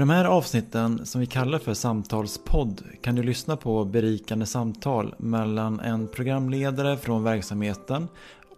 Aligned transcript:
de 0.00 0.10
här 0.10 0.24
avsnitten 0.24 1.06
som 1.06 1.20
vi 1.20 1.26
kallar 1.26 1.58
för 1.58 1.74
samtalspodd 1.74 2.82
kan 3.02 3.14
du 3.14 3.22
lyssna 3.22 3.56
på 3.56 3.84
berikande 3.84 4.46
samtal 4.46 5.14
mellan 5.18 5.80
en 5.80 6.08
programledare 6.08 6.96
från 6.96 7.24
verksamheten 7.24 8.08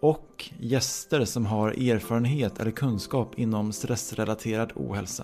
och 0.01 0.49
gäster 0.59 1.25
som 1.25 1.45
har 1.45 1.69
erfarenhet 1.69 2.59
eller 2.59 2.71
kunskap 2.71 3.39
inom 3.39 3.71
stressrelaterad 3.71 4.71
ohälsa. 4.75 5.23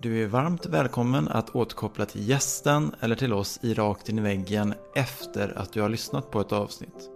Du 0.00 0.22
är 0.22 0.26
varmt 0.26 0.66
välkommen 0.66 1.28
att 1.28 1.54
återkoppla 1.54 2.06
till 2.06 2.28
gästen 2.28 2.94
eller 3.00 3.16
till 3.16 3.32
oss 3.32 3.58
i 3.62 3.74
Rakt 3.74 4.08
in 4.08 4.18
i 4.18 4.22
väggen 4.22 4.74
efter 4.94 5.58
att 5.58 5.72
du 5.72 5.82
har 5.82 5.88
lyssnat 5.88 6.30
på 6.30 6.40
ett 6.40 6.52
avsnitt. 6.52 7.10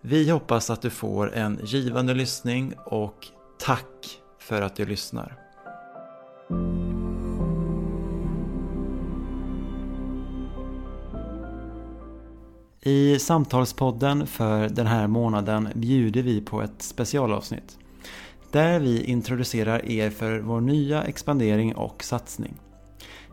Vi 0.00 0.30
hoppas 0.30 0.70
att 0.70 0.82
du 0.82 0.90
får 0.90 1.34
en 1.34 1.60
givande 1.64 2.14
lyssning 2.14 2.74
och 2.86 3.26
tack 3.58 4.20
för 4.38 4.62
att 4.62 4.76
du 4.76 4.86
lyssnar. 4.86 5.36
I 12.86 13.18
samtalspodden 13.18 14.26
för 14.26 14.68
den 14.68 14.86
här 14.86 15.06
månaden 15.06 15.68
bjuder 15.74 16.22
vi 16.22 16.40
på 16.40 16.62
ett 16.62 16.82
specialavsnitt. 16.82 17.78
Där 18.52 18.80
vi 18.80 19.04
introducerar 19.04 19.90
er 19.90 20.10
för 20.10 20.38
vår 20.38 20.60
nya 20.60 21.04
expandering 21.04 21.74
och 21.74 22.04
satsning. 22.04 22.54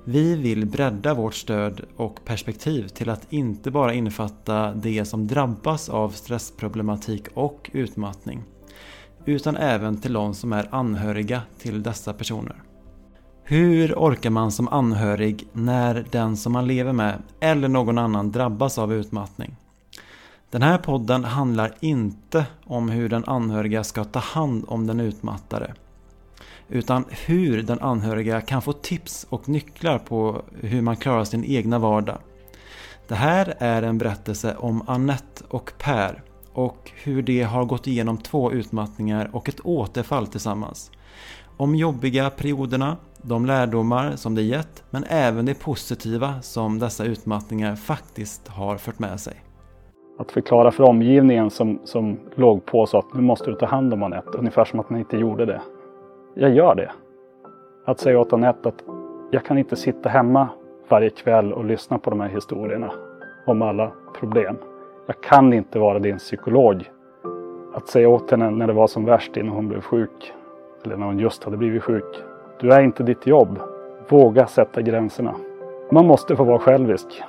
Vi 0.06 0.36
vill 0.36 0.66
bredda 0.66 1.14
vårt 1.14 1.34
stöd 1.34 1.82
och 1.98 2.26
perspektiv 2.26 2.88
till 2.88 3.10
att 3.10 3.34
inte 3.34 3.72
bara 3.72 3.94
innefatta 3.94 4.74
de 4.74 5.06
som 5.06 5.28
drabbas 5.28 5.90
av 5.90 6.10
stressproblematik 6.10 7.24
och 7.34 7.70
utmattning. 7.74 8.44
Utan 9.26 9.58
även 9.58 10.02
till 10.02 10.14
de 10.14 10.34
som 10.34 10.54
är 10.54 10.76
anhöriga 10.76 11.42
till 11.58 11.84
dessa 11.84 12.14
personer. 12.14 12.64
Hur 13.46 13.94
orkar 13.94 14.30
man 14.30 14.52
som 14.52 14.68
anhörig 14.68 15.48
när 15.54 16.06
den 16.12 16.38
som 16.38 16.54
man 16.54 16.68
lever 16.68 16.94
med 16.94 17.22
eller 17.40 17.68
någon 17.68 17.98
annan 17.98 18.32
drabbas 18.32 18.78
av 18.78 18.94
utmattning? 18.94 19.56
Den 20.50 20.62
här 20.62 20.78
podden 20.78 21.24
handlar 21.24 21.76
inte 21.80 22.46
om 22.66 22.90
hur 22.90 23.10
den 23.10 23.26
anhöriga 23.26 23.84
ska 23.84 24.04
ta 24.04 24.20
hand 24.20 24.66
om 24.68 24.88
den 24.88 25.00
utmattade. 25.00 25.74
Utan 26.70 27.06
hur 27.10 27.64
den 27.64 27.80
anhöriga 27.80 28.42
kan 28.42 28.62
få 28.62 28.74
tips 28.74 29.26
och 29.30 29.50
nycklar 29.50 30.00
på 30.00 30.42
hur 30.62 30.82
man 30.82 30.96
klarar 30.96 31.24
sin 31.24 31.44
egna 31.46 31.80
vardag. 31.80 32.18
Det 33.08 33.16
här 33.16 33.54
är 33.58 33.82
en 33.82 33.98
berättelse 33.98 34.56
om 34.56 34.84
Annette 34.88 35.44
och 35.50 35.74
Per 35.78 36.24
och 36.54 36.92
hur 37.04 37.22
de 37.22 37.42
har 37.42 37.66
gått 37.66 37.88
igenom 37.88 38.18
två 38.18 38.52
utmattningar 38.52 39.30
och 39.34 39.50
ett 39.50 39.66
återfall 39.66 40.28
tillsammans. 40.28 40.92
Om 41.58 41.76
jobbiga 41.76 42.30
perioderna, 42.30 42.98
de 43.26 43.46
lärdomar 43.46 44.12
som 44.16 44.36
det 44.36 44.42
gett 44.42 44.84
men 44.90 45.04
även 45.10 45.46
det 45.46 45.64
positiva 45.64 46.42
som 46.42 46.80
dessa 46.80 47.06
utmattningar 47.06 47.76
faktiskt 47.76 48.48
har 48.48 48.78
fört 48.78 49.00
med 49.00 49.20
sig. 49.20 49.34
Att 50.20 50.32
förklara 50.32 50.72
för 50.72 50.84
omgivningen 50.84 51.50
som, 51.50 51.80
som 51.84 52.20
låg 52.36 52.66
på 52.66 52.86
så 52.86 52.98
att 52.98 53.14
nu 53.14 53.22
måste 53.22 53.46
du 53.46 53.56
ta 53.56 53.66
hand 53.66 53.94
om 53.94 54.04
Anette, 54.04 54.38
ungefär 54.38 54.66
som 54.66 54.80
att 54.80 54.90
man 54.90 55.00
inte 55.00 55.18
gjorde 55.18 55.46
det. 55.46 55.62
Jag 56.36 56.56
gör 56.56 56.76
det. 56.76 56.92
Att 57.86 58.00
säga 58.00 58.20
åt 58.20 58.34
Anette 58.34 58.70
att 58.70 58.84
jag 59.32 59.46
kan 59.46 59.58
inte 59.58 59.76
sitta 59.76 60.10
hemma 60.10 60.50
varje 60.90 61.10
kväll 61.10 61.54
och 61.54 61.66
lyssna 61.66 62.00
på 62.00 62.10
de 62.10 62.20
här 62.20 62.30
historierna 62.30 62.92
om 63.46 63.62
alla 63.62 63.92
problem. 64.20 64.56
Jag 65.08 65.22
kan 65.22 65.54
inte 65.54 65.80
vara 65.80 66.00
din 66.00 66.18
psykolog. 66.18 66.90
Att 67.74 67.88
säga 67.88 68.10
åt 68.10 68.32
henne 68.32 68.50
när 68.50 68.68
det 68.68 68.74
var 68.74 68.88
som 68.88 69.06
värst 69.06 69.38
innan 69.38 69.56
hon 69.56 69.68
blev 69.68 69.82
sjuk, 69.82 70.34
eller 70.86 70.98
när 70.98 71.06
hon 71.06 71.20
just 71.20 71.44
hade 71.44 71.58
blivit 71.58 71.84
sjuk. 71.84 72.24
Du 72.60 72.72
är 72.72 72.82
inte 72.82 73.04
ditt 73.04 73.28
jobb. 73.28 73.60
Våga 74.10 74.48
sätta 74.48 74.82
gränserna. 74.82 75.36
Man 75.92 76.08
måste 76.08 76.36
få 76.36 76.44
vara 76.44 76.60
självisk 76.60 77.24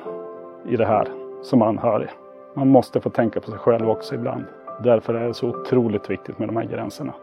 i 0.69 0.77
det 0.77 0.87
här 0.87 1.09
som 1.43 1.63
anhörig. 1.63 2.09
Man 2.57 2.69
måste 2.69 3.01
få 3.01 3.11
tänka 3.11 3.41
på 3.41 3.51
sig 3.51 3.59
själv 3.59 3.91
också 3.91 4.15
ibland. 4.15 4.45
Därför 4.85 5.15
är 5.15 5.29
det 5.29 5.35
så 5.35 5.49
otroligt 5.49 6.11
viktigt 6.11 6.39
med 6.39 6.49
de 6.49 6.57
här 6.57 6.65
gränserna. 6.65 7.15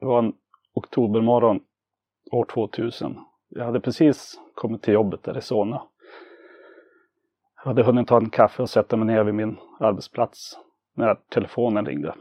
Det 0.00 0.06
var 0.06 0.18
en 0.18 0.32
oktobermorgon 0.74 1.60
år 2.32 2.44
2000. 2.44 3.18
Jag 3.48 3.64
hade 3.64 3.80
precis 3.80 4.40
kommit 4.54 4.82
till 4.82 4.94
jobbet 4.94 5.22
där 5.22 5.38
i 5.38 5.40
Solna. 5.40 5.82
Jag 7.64 7.68
hade 7.68 7.82
hunnit 7.82 8.08
ta 8.08 8.16
en 8.16 8.30
kaffe 8.30 8.62
och 8.62 8.70
sätta 8.70 8.96
mig 8.96 9.06
ner 9.06 9.24
vid 9.24 9.34
min 9.34 9.56
arbetsplats 9.80 10.58
när 10.94 11.14
telefonen 11.14 11.86
ringde. 11.86 12.14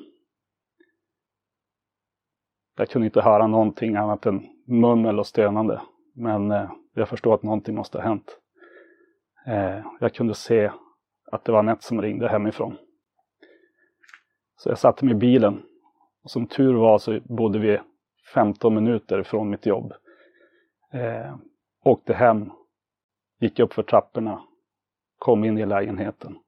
Jag 2.78 2.90
kunde 2.90 3.06
inte 3.06 3.22
höra 3.22 3.48
någonting 3.48 3.96
annat 3.96 4.26
än 4.26 4.48
mummel 4.68 5.20
och 5.20 5.28
stönande. 5.28 5.82
Men 6.16 6.52
eh, 6.52 6.72
jag 6.94 7.10
förstod 7.10 7.34
att 7.34 7.44
någonting 7.44 7.76
måste 7.76 7.98
ha 7.98 8.06
hänt. 8.06 8.38
Eh, 9.46 9.86
jag 10.00 10.14
kunde 10.14 10.34
se 10.34 10.72
att 11.32 11.46
det 11.46 11.52
var 11.52 11.60
Anette 11.60 11.84
som 11.84 12.02
ringde 12.02 12.30
hemifrån. 12.30 12.78
Så 14.56 14.70
jag 14.70 14.78
satte 14.78 15.06
mig 15.06 15.14
i 15.14 15.18
bilen. 15.18 15.64
Och 16.24 16.32
som 16.32 16.48
tur 16.48 16.74
var 16.74 16.98
så 16.98 17.20
bodde 17.24 17.60
vi 17.60 17.80
15 18.34 18.76
minuter 18.76 19.24
från 19.24 19.50
mitt 19.50 19.66
jobb. 19.66 19.94
Eh, 20.94 21.36
åkte 21.84 22.14
hem, 22.14 22.52
gick 23.40 23.60
upp 23.60 23.74
för 23.74 23.84
trapporna, 23.84 24.42
kom 25.22 25.44
in 25.44 25.58
i 25.58 25.66
lägenheten. 25.66 26.40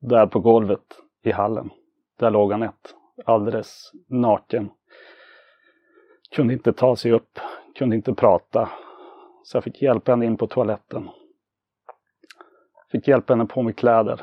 Där 0.00 0.26
på 0.26 0.40
golvet 0.40 1.00
i 1.22 1.32
hallen, 1.32 1.70
där 2.18 2.30
låg 2.30 2.52
Anette, 2.52 2.90
alldeles 3.24 3.92
naken 4.06 4.70
kunde 6.30 6.54
inte 6.54 6.72
ta 6.72 6.96
sig 6.96 7.12
upp, 7.12 7.38
kunde 7.74 7.96
inte 7.96 8.14
prata. 8.14 8.70
Så 9.42 9.56
jag 9.56 9.64
fick 9.64 9.82
hjälpa 9.82 10.12
henne 10.12 10.26
in 10.26 10.36
på 10.36 10.46
toaletten. 10.46 11.08
Fick 12.90 13.08
hjälpa 13.08 13.32
henne 13.32 13.46
på 13.46 13.62
med 13.62 13.76
kläder. 13.76 14.20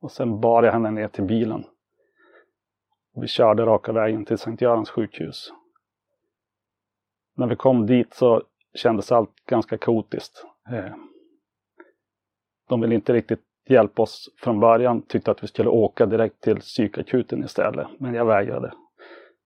Och 0.00 0.10
sen 0.10 0.40
bar 0.40 0.62
jag 0.62 0.72
henne 0.72 0.90
ner 0.90 1.08
till 1.08 1.24
bilen. 1.24 1.64
Vi 3.14 3.26
körde 3.26 3.66
raka 3.66 3.92
vägen 3.92 4.24
till 4.24 4.38
Sankt 4.38 4.62
Görans 4.62 4.90
sjukhus. 4.90 5.52
När 7.34 7.46
vi 7.46 7.56
kom 7.56 7.86
dit 7.86 8.14
så 8.14 8.42
kändes 8.74 9.12
allt 9.12 9.44
ganska 9.46 9.78
kaotiskt. 9.78 10.44
Eh, 10.72 10.94
de 12.72 12.80
ville 12.80 12.94
inte 12.94 13.12
riktigt 13.12 13.40
hjälpa 13.68 14.02
oss 14.02 14.30
från 14.36 14.60
början, 14.60 15.02
tyckte 15.02 15.30
att 15.30 15.42
vi 15.42 15.46
skulle 15.46 15.68
åka 15.68 16.06
direkt 16.06 16.40
till 16.40 16.56
psykakuten 16.56 17.44
istället. 17.44 17.86
Men 17.98 18.14
jag 18.14 18.24
vägrade. 18.24 18.72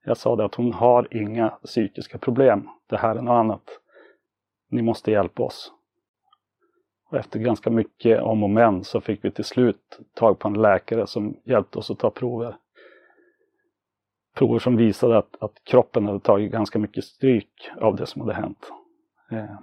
Jag 0.04 0.16
sa 0.16 0.37
det 0.37 0.44
att 0.44 0.54
hon 0.54 0.72
har 0.72 1.09
inga 1.10 1.48
psykiska 1.48 2.19
problem. 2.19 2.69
Det 2.87 2.97
här 2.97 3.16
är 3.16 3.22
något 3.22 3.32
annat. 3.32 3.81
Ni 4.70 4.82
måste 4.82 5.10
hjälpa 5.10 5.42
oss. 5.42 5.72
Och 7.10 7.16
efter 7.16 7.38
ganska 7.38 7.70
mycket 7.70 8.22
om 8.22 8.42
och 8.42 8.50
men 8.50 8.84
så 8.84 9.00
fick 9.00 9.25
vi 9.25 9.31
till 9.31 9.44
slut 9.44 10.00
tag 10.14 10.38
på 10.38 10.48
en 10.48 10.62
läkare 10.62 11.06
som 11.06 11.37
hjälpte 11.44 11.78
oss 11.78 11.91
att 11.91 11.98
ta 11.98 12.10
prover. 12.10 12.56
Prover 14.34 14.58
som 14.58 14.76
visade 14.76 15.19
att, 15.19 15.37
att 15.41 15.64
kroppen 15.64 16.06
hade 16.06 16.20
tagit 16.20 16.53
ganska 16.53 16.78
mycket 16.78 17.04
stryk 17.04 17.70
av 17.81 17.97
det 17.97 18.06
som 18.06 18.20
hade 18.20 18.34
hänt. 18.34 18.70
Eh. 19.31 19.58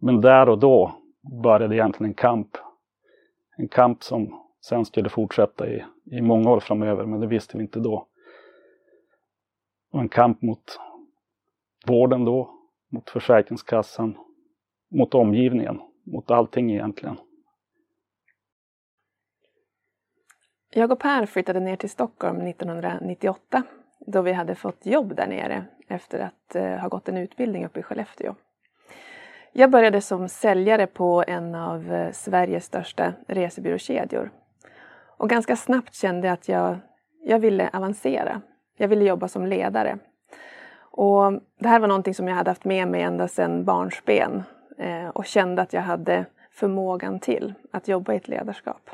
Men 0.00 0.20
där 0.20 0.48
och 0.48 0.58
då 0.58 0.94
började 1.42 1.76
egentligen 1.76 2.10
en 2.10 2.14
kamp. 2.14 2.56
En 3.56 3.68
kamp 3.68 4.02
som 4.02 4.44
sen 4.60 4.84
skulle 4.84 5.08
fortsätta 5.08 5.68
i, 5.68 5.84
i 6.04 6.20
många 6.20 6.50
år 6.50 6.60
framöver, 6.60 7.06
men 7.06 7.20
det 7.20 7.26
visste 7.26 7.56
vi 7.56 7.62
inte 7.62 7.80
då 7.80 8.06
och 9.90 10.00
en 10.00 10.08
kamp 10.08 10.42
mot 10.42 10.78
vården 11.86 12.24
då, 12.24 12.54
mot 12.88 13.10
Försäkringskassan, 13.10 14.18
mot 14.88 15.14
omgivningen, 15.14 15.80
mot 16.04 16.30
allting 16.30 16.70
egentligen. 16.70 17.16
Jag 20.70 20.92
och 20.92 21.00
Per 21.00 21.26
flyttade 21.26 21.60
ner 21.60 21.76
till 21.76 21.90
Stockholm 21.90 22.40
1998 22.40 23.62
då 23.98 24.22
vi 24.22 24.32
hade 24.32 24.54
fått 24.54 24.86
jobb 24.86 25.16
där 25.16 25.26
nere 25.26 25.64
efter 25.88 26.18
att 26.18 26.54
eh, 26.54 26.76
ha 26.76 26.88
gått 26.88 27.08
en 27.08 27.16
utbildning 27.16 27.66
uppe 27.66 27.80
i 27.80 27.82
Skellefteå. 27.82 28.34
Jag 29.52 29.70
började 29.70 30.00
som 30.00 30.28
säljare 30.28 30.86
på 30.86 31.24
en 31.26 31.54
av 31.54 31.92
eh, 31.92 32.12
Sveriges 32.12 32.64
största 32.64 33.12
resebyråkedjor. 33.26 34.30
Och 35.16 35.28
ganska 35.28 35.56
snabbt 35.56 35.94
kände 35.94 36.26
jag 36.26 36.34
att 36.34 36.48
jag, 36.48 36.76
jag 37.24 37.38
ville 37.38 37.70
avancera. 37.72 38.42
Jag 38.76 38.88
ville 38.88 39.04
jobba 39.04 39.28
som 39.28 39.46
ledare. 39.46 39.98
Och 40.80 41.32
det 41.58 41.68
här 41.68 41.80
var 41.80 41.88
någonting 41.88 42.14
som 42.14 42.28
jag 42.28 42.34
hade 42.34 42.50
haft 42.50 42.64
med 42.64 42.88
mig 42.88 43.02
ända 43.02 43.28
sedan 43.28 43.64
barnsben 43.64 44.42
eh, 44.78 45.08
och 45.08 45.26
kände 45.26 45.62
att 45.62 45.72
jag 45.72 45.82
hade 45.82 46.26
förmågan 46.50 47.20
till 47.20 47.54
att 47.72 47.88
jobba 47.88 48.12
i 48.12 48.16
ett 48.16 48.28
ledarskap. 48.28 48.90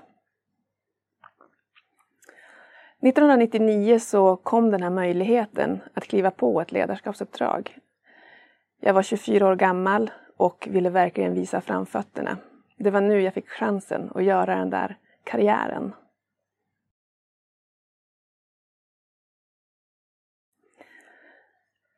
1999 3.01 3.99
så 3.99 4.37
kom 4.37 4.71
den 4.71 4.83
här 4.83 4.91
möjligheten 4.91 5.81
att 5.95 6.05
kliva 6.05 6.31
på 6.31 6.61
ett 6.61 6.73
ledarskapsuppdrag. 6.73 7.79
Jag 8.81 8.95
var 8.95 9.03
24 9.03 9.47
år 9.47 9.57
gammal 9.57 10.11
och 10.37 10.69
ville 10.71 10.91
verkligen 10.91 11.35
visa 11.35 11.61
framfötterna. 11.61 12.39
Det 12.77 12.91
var 12.91 13.01
nu 13.01 13.21
jag 13.21 13.35
fick 13.35 13.49
chansen 13.49 14.11
att 14.15 14.25
göra 14.25 14.57
den 14.57 14.71
där 14.71 14.97
karriären. 15.25 15.95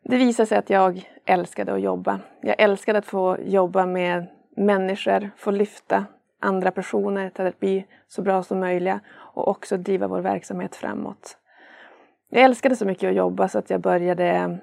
Det 0.08 0.16
visade 0.16 0.46
sig 0.46 0.58
att 0.58 0.70
jag 0.70 1.10
älskade 1.24 1.74
att 1.74 1.80
jobba. 1.80 2.20
Jag 2.40 2.60
älskade 2.60 2.98
att 2.98 3.06
få 3.06 3.36
jobba 3.40 3.86
med 3.86 4.26
människor, 4.56 5.30
få 5.36 5.50
lyfta 5.50 6.04
andra 6.40 6.70
personer 6.70 7.30
till 7.30 7.46
att 7.46 7.60
bli 7.60 7.86
så 8.08 8.22
bra 8.22 8.42
som 8.42 8.60
möjligt 8.60 8.96
och 9.08 9.48
också 9.48 9.76
driva 9.76 10.08
vår 10.08 10.20
verksamhet 10.20 10.76
framåt. 10.76 11.38
Jag 12.28 12.42
älskade 12.42 12.76
så 12.76 12.86
mycket 12.86 13.08
att 13.08 13.16
jobba 13.16 13.48
så 13.48 13.58
att 13.58 13.70
jag 13.70 13.80
började 13.80 14.58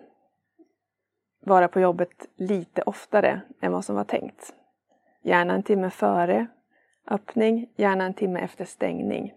vara 1.43 1.67
på 1.67 1.79
jobbet 1.79 2.27
lite 2.35 2.81
oftare 2.81 3.41
än 3.61 3.71
vad 3.71 3.85
som 3.85 3.95
var 3.95 4.03
tänkt. 4.03 4.53
Gärna 5.21 5.53
en 5.53 5.63
timme 5.63 5.89
före 5.89 6.47
öppning, 7.07 7.69
gärna 7.75 8.05
en 8.05 8.13
timme 8.13 8.39
efter 8.39 8.65
stängning. 8.65 9.33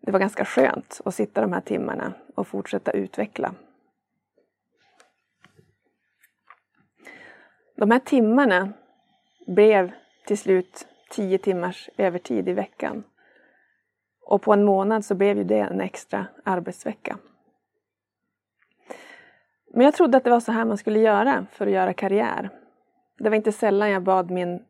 Det 0.00 0.10
var 0.10 0.20
ganska 0.20 0.44
skönt 0.44 1.00
att 1.04 1.14
sitta 1.14 1.40
de 1.40 1.52
här 1.52 1.60
timmarna 1.60 2.12
och 2.34 2.46
fortsätta 2.46 2.90
utveckla. 2.90 3.54
De 7.76 7.90
här 7.90 7.98
timmarna 7.98 8.72
blev 9.46 9.92
till 10.26 10.38
slut 10.38 10.86
tio 11.10 11.38
timmars 11.38 11.90
övertid 11.96 12.48
i 12.48 12.52
veckan. 12.52 13.04
Och 14.26 14.42
på 14.42 14.52
en 14.52 14.64
månad 14.64 15.04
så 15.04 15.14
blev 15.14 15.38
ju 15.38 15.44
det 15.44 15.58
en 15.58 15.80
extra 15.80 16.26
arbetsvecka. 16.44 17.18
Men 19.74 19.84
jag 19.84 19.94
trodde 19.94 20.16
att 20.16 20.24
det 20.24 20.30
var 20.30 20.40
så 20.40 20.52
här 20.52 20.64
man 20.64 20.78
skulle 20.78 20.98
göra 20.98 21.46
för 21.52 21.66
att 21.66 21.72
göra 21.72 21.92
karriär. 21.92 22.50
Det 23.18 23.28
var 23.28 23.36
inte 23.36 23.52
sällan 23.52 23.90
jag 23.90 24.02
bad 24.02 24.30
min 24.30 24.62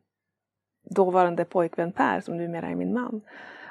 dåvarande 0.89 1.45
pojkvän 1.45 1.91
Per, 1.91 2.21
som 2.21 2.37
numera 2.37 2.67
är 2.67 2.75
min 2.75 2.93
man, 2.93 3.21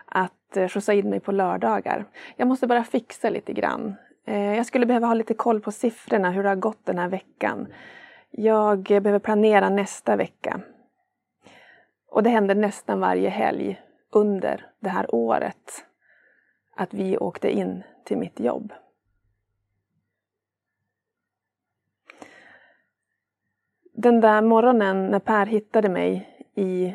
att 0.07 0.57
eh, 0.57 0.69
skjutsa 0.69 0.93
in 0.93 1.11
mig 1.11 1.21
på 1.21 1.33
lördagar. 1.33 2.05
Jag 2.37 2.49
måste 2.49 2.67
bara 2.67 2.85
fixa 2.85 3.31
lite 3.31 3.53
grann. 3.53 3.95
Eh, 4.27 4.57
jag 4.57 4.67
skulle 4.67 4.87
behöva 4.87 5.07
ha 5.07 5.15
lite 5.15 5.35
koll 5.35 5.61
på 5.61 5.73
siffrorna, 5.73 6.31
hur 6.31 6.43
det 6.43 6.49
har 6.49 6.57
gått 6.57 6.87
den 6.87 6.99
här 6.99 7.09
veckan. 7.09 7.67
Jag 8.31 8.83
behöver 8.83 9.19
planera 9.19 9.69
nästa 9.69 10.17
vecka. 10.17 10.61
Och 12.11 12.23
det 12.23 12.31
hände 12.31 12.55
nästan 12.55 13.01
varje 13.01 13.29
helg 13.29 13.81
under 14.13 14.67
det 14.81 14.89
här 14.89 15.15
året 15.15 15.85
att 16.77 16.95
vi 16.95 17.19
åkte 17.19 17.51
in 17.51 17.83
till 18.05 18.19
mitt 18.19 18.41
jobb. 18.41 18.73
Den 23.95 24.21
där 24.21 24.43
morgonen 24.43 25.11
när 25.11 25.19
Per 25.19 25.47
hittade 25.47 25.89
mig 25.89 26.29
i 26.55 26.95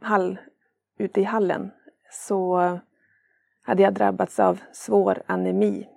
hall, 0.00 0.38
ute 0.98 1.20
i 1.20 1.24
hallen 1.24 1.70
så 2.10 2.78
hade 3.62 3.82
jag 3.82 3.94
drabbats 3.94 4.40
av 4.40 4.60
svår 4.72 5.22
anemi. 5.26 5.88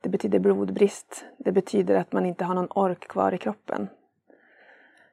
Det 0.00 0.08
betyder 0.08 0.38
blodbrist. 0.38 1.24
Det 1.38 1.52
betyder 1.52 1.94
att 1.94 2.12
man 2.12 2.26
inte 2.26 2.44
har 2.44 2.54
någon 2.54 2.70
ork 2.70 3.08
kvar 3.08 3.32
i 3.32 3.38
kroppen. 3.38 3.88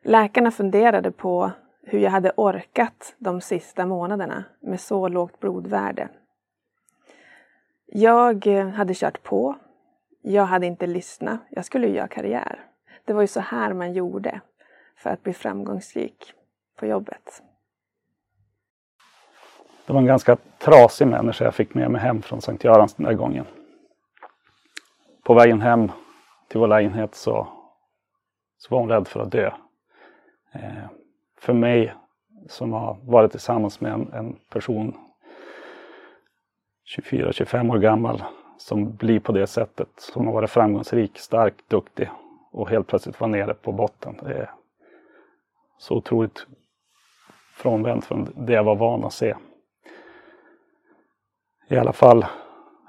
Läkarna 0.01 0.51
funderade 0.51 1.11
på 1.11 1.51
hur 1.81 1.99
jag 1.99 2.11
hade 2.11 2.31
orkat 2.37 3.15
de 3.17 3.41
sista 3.41 3.85
månaderna 3.85 4.43
med 4.59 4.79
så 4.79 5.07
lågt 5.07 5.39
blodvärde. 5.39 6.09
Jag 7.85 8.45
hade 8.75 8.93
kört 8.93 9.23
på. 9.23 9.55
Jag 10.21 10.45
hade 10.45 10.65
inte 10.65 10.87
lyssnat. 10.87 11.39
Jag 11.49 11.65
skulle 11.65 11.87
ju 11.87 11.93
göra 11.93 12.07
karriär. 12.07 12.65
Det 13.05 13.13
var 13.13 13.21
ju 13.21 13.27
så 13.27 13.39
här 13.39 13.73
man 13.73 13.93
gjorde 13.93 14.41
för 14.95 15.09
att 15.09 15.23
bli 15.23 15.33
framgångsrik 15.33 16.33
på 16.75 16.85
jobbet. 16.85 17.43
Det 19.85 19.93
var 19.93 19.99
en 19.99 20.05
ganska 20.05 20.35
trasig 20.35 21.07
människa 21.07 21.45
jag 21.45 21.55
fick 21.55 21.73
med 21.73 21.91
mig 21.91 22.01
hem 22.01 22.21
från 22.21 22.41
Sankt 22.41 22.63
Görans 22.63 22.93
den 22.93 23.05
där 23.05 23.13
gången. 23.13 23.45
På 25.23 25.33
vägen 25.33 25.61
hem 25.61 25.91
till 26.47 26.59
vår 26.59 26.67
lägenhet 26.67 27.15
så, 27.15 27.47
så 28.57 28.75
var 28.75 28.79
hon 28.79 28.89
rädd 28.89 29.07
för 29.07 29.19
att 29.19 29.31
dö. 29.31 29.51
Eh, 30.51 30.85
för 31.37 31.53
mig 31.53 31.93
som 32.47 32.73
har 32.73 32.97
varit 33.03 33.31
tillsammans 33.31 33.81
med 33.81 33.93
en, 33.93 34.13
en 34.13 34.39
person 34.49 34.97
24-25 36.97 37.71
år 37.71 37.77
gammal 37.77 38.23
som 38.57 38.95
blir 38.95 39.19
på 39.19 39.31
det 39.31 39.47
sättet, 39.47 39.89
som 39.97 40.25
har 40.25 40.33
varit 40.33 40.49
framgångsrik, 40.49 41.17
stark, 41.17 41.53
duktig 41.67 42.09
och 42.55 42.69
helt 42.69 42.87
plötsligt 42.87 43.19
var 43.19 43.27
nere 43.27 43.53
på 43.53 43.71
botten. 43.71 44.19
Det 44.21 44.33
är 44.33 44.51
så 45.77 45.95
otroligt 45.95 46.47
frånvänt 47.53 48.05
från 48.05 48.27
det 48.35 48.53
jag 48.53 48.63
var 48.63 48.75
van 48.75 49.03
att 49.03 49.13
se. 49.13 49.35
I 51.67 51.77
alla 51.77 51.93
fall 51.93 52.25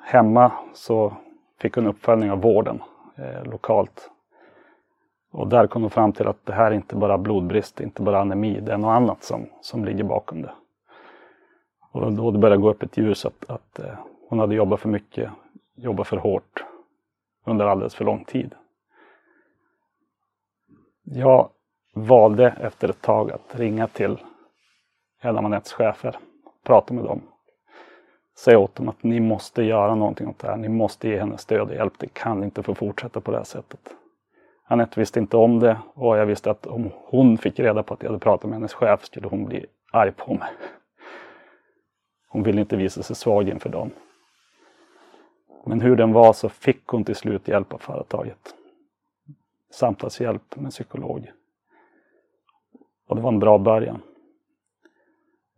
hemma 0.04 0.52
så 0.74 1.16
fick 1.58 1.74
hon 1.74 1.86
uppföljning 1.86 2.30
av 2.30 2.40
vården 2.40 2.82
eh, 3.16 3.44
lokalt. 3.44 4.10
Och 5.32 5.48
där 5.48 5.66
kom 5.66 5.82
hon 5.82 5.90
fram 5.90 6.12
till 6.12 6.26
att 6.26 6.46
det 6.46 6.52
här 6.52 6.70
är 6.70 6.74
inte 6.74 6.96
bara 6.96 7.18
blodbrist, 7.18 7.80
inte 7.80 8.02
bara 8.02 8.20
anemi, 8.20 8.60
det 8.60 8.72
är 8.72 8.78
något 8.78 8.96
annat 8.96 9.22
som, 9.22 9.46
som 9.60 9.84
ligger 9.84 10.04
bakom 10.04 10.42
det. 10.42 10.52
Och 11.92 12.12
då 12.12 12.30
det 12.30 12.38
började 12.38 12.62
gå 12.62 12.70
upp 12.70 12.82
ett 12.82 12.96
ljus 12.96 13.26
att, 13.26 13.50
att 13.50 13.78
eh, 13.78 13.98
hon 14.28 14.38
hade 14.38 14.54
jobbat 14.54 14.80
för 14.80 14.88
mycket, 14.88 15.30
jobbat 15.74 16.06
för 16.06 16.16
hårt 16.16 16.64
under 17.44 17.66
alldeles 17.66 17.94
för 17.94 18.04
lång 18.04 18.24
tid. 18.24 18.54
Jag 21.08 21.48
valde 21.94 22.54
efter 22.60 22.88
ett 22.88 23.02
tag 23.02 23.30
att 23.30 23.54
ringa 23.54 23.88
till 23.88 24.18
en 25.22 25.36
av 25.36 25.42
Manettes 25.42 25.72
chefer, 25.72 26.16
prata 26.64 26.94
med 26.94 27.04
dem. 27.04 27.22
Säga 28.38 28.58
åt 28.58 28.74
dem 28.74 28.88
att 28.88 29.02
ni 29.02 29.20
måste 29.20 29.62
göra 29.62 29.94
någonting 29.94 30.28
åt 30.28 30.38
det 30.38 30.48
här. 30.48 30.56
Ni 30.56 30.68
måste 30.68 31.08
ge 31.08 31.18
henne 31.18 31.38
stöd 31.38 31.68
och 31.68 31.74
hjälp. 31.74 31.92
Det 31.98 32.12
kan 32.12 32.44
inte 32.44 32.62
få 32.62 32.74
fortsätta 32.74 33.20
på 33.20 33.30
det 33.30 33.36
här 33.36 33.44
sättet. 33.44 33.80
Anette 34.64 35.00
visste 35.00 35.20
inte 35.20 35.36
om 35.36 35.60
det 35.60 35.78
och 35.94 36.18
jag 36.18 36.26
visste 36.26 36.50
att 36.50 36.66
om 36.66 36.90
hon 36.94 37.38
fick 37.38 37.58
reda 37.58 37.82
på 37.82 37.94
att 37.94 38.02
jag 38.02 38.10
hade 38.10 38.20
pratat 38.20 38.44
med 38.44 38.58
hennes 38.58 38.74
chef 38.74 39.04
skulle 39.04 39.28
hon 39.28 39.44
bli 39.44 39.66
arg 39.92 40.12
på 40.12 40.34
mig. 40.34 40.50
Hon 42.28 42.42
ville 42.42 42.60
inte 42.60 42.76
visa 42.76 43.02
sig 43.02 43.16
svag 43.16 43.48
inför 43.48 43.68
dem. 43.68 43.90
Men 45.66 45.80
hur 45.80 45.96
den 45.96 46.12
var 46.12 46.32
så 46.32 46.48
fick 46.48 46.86
hon 46.86 47.04
till 47.04 47.16
slut 47.16 47.48
hjälp 47.48 47.72
av 47.72 47.78
företaget. 47.78 48.54
Samtalshjälp 49.76 50.56
med 50.56 50.71
psykolog. 50.71 51.33
Och 53.06 53.16
det 53.16 53.23
var 53.23 53.33
en 53.33 53.38
bra 53.38 53.59
början. 53.59 54.02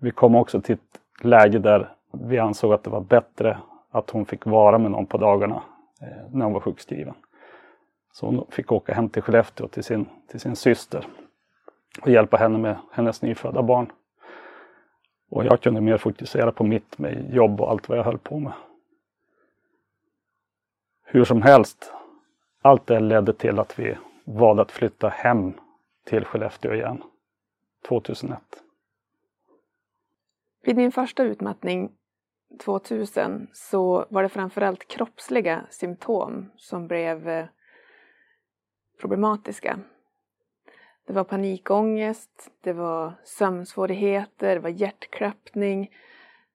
Vi 0.00 0.10
kom 0.10 0.34
också 0.34 0.60
till 0.60 0.74
ett 0.74 1.24
läge 1.24 1.58
där 1.58 1.92
vi 2.12 2.38
ansåg 2.38 2.72
att 2.72 2.84
det 2.84 2.90
var 2.90 3.00
bättre 3.00 3.58
att 3.90 4.10
hon 4.10 4.26
fick 4.26 4.46
vara 4.46 4.78
med 4.78 4.90
någon 4.90 5.06
på 5.06 5.18
dagarna 5.18 5.62
eh, 6.00 6.30
när 6.32 6.44
hon 6.44 6.52
var 6.52 6.60
sjukskriven. 6.60 7.14
Så 8.12 8.26
hon 8.26 8.46
fick 8.50 8.72
åka 8.72 8.94
hem 8.94 9.08
till 9.08 9.22
Skellefteå 9.22 9.68
till 9.68 9.84
sin, 9.84 10.06
till 10.30 10.40
sin 10.40 10.56
syster 10.56 11.06
och 12.02 12.10
hjälpa 12.10 12.36
henne 12.36 12.58
med 12.58 12.76
hennes 12.92 13.22
nyfödda 13.22 13.62
barn. 13.62 13.92
Och 15.30 15.44
jag 15.44 15.60
kunde 15.60 15.80
mer 15.80 15.98
fokusera 15.98 16.52
på 16.52 16.64
mitt 16.64 16.98
med 16.98 17.34
jobb 17.34 17.60
och 17.60 17.70
allt 17.70 17.88
vad 17.88 17.98
jag 17.98 18.04
höll 18.04 18.18
på 18.18 18.38
med. 18.38 18.52
Hur 21.04 21.24
som 21.24 21.42
helst, 21.42 21.92
allt 22.62 22.86
det 22.86 23.00
ledde 23.00 23.32
till 23.32 23.58
att 23.58 23.78
vi 23.78 23.96
valde 24.36 24.62
att 24.62 24.72
flytta 24.72 25.08
hem 25.08 25.52
till 26.04 26.24
Skellefteå 26.24 26.74
igen 26.74 27.02
2001. 27.88 28.40
Vid 30.62 30.76
min 30.76 30.92
första 30.92 31.22
utmattning 31.22 31.92
2000 32.64 33.48
så 33.52 34.06
var 34.10 34.22
det 34.22 34.28
framförallt 34.28 34.88
kroppsliga 34.88 35.66
symptom 35.70 36.50
som 36.56 36.86
blev 36.86 37.28
eh, 37.28 37.46
problematiska. 39.00 39.78
Det 41.06 41.12
var 41.12 41.24
panikångest, 41.24 42.50
det 42.60 42.72
var 42.72 43.14
sömnsvårigheter, 43.24 44.54
det 44.54 44.60
var 44.60 44.70
hjärtklappning. 44.70 45.90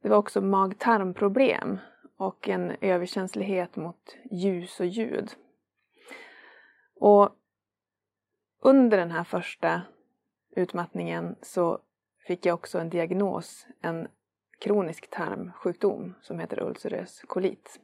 Det 0.01 0.09
var 0.09 0.17
också 0.17 0.41
mag-tarmproblem 0.41 1.77
och 2.17 2.49
en 2.49 2.71
överkänslighet 2.81 3.75
mot 3.75 4.17
ljus 4.31 4.79
och 4.79 4.85
ljud. 4.85 5.31
Och 6.95 7.29
under 8.65 8.97
den 8.97 9.11
här 9.11 9.23
första 9.23 9.81
utmattningen 10.55 11.35
så 11.41 11.79
fick 12.27 12.45
jag 12.45 12.53
också 12.53 12.79
en 12.79 12.89
diagnos, 12.89 13.67
en 13.81 14.07
kronisk 14.59 15.09
tarmsjukdom 15.09 16.13
som 16.21 16.39
heter 16.39 16.63
ulcerös 16.63 17.21
kolit. 17.27 17.79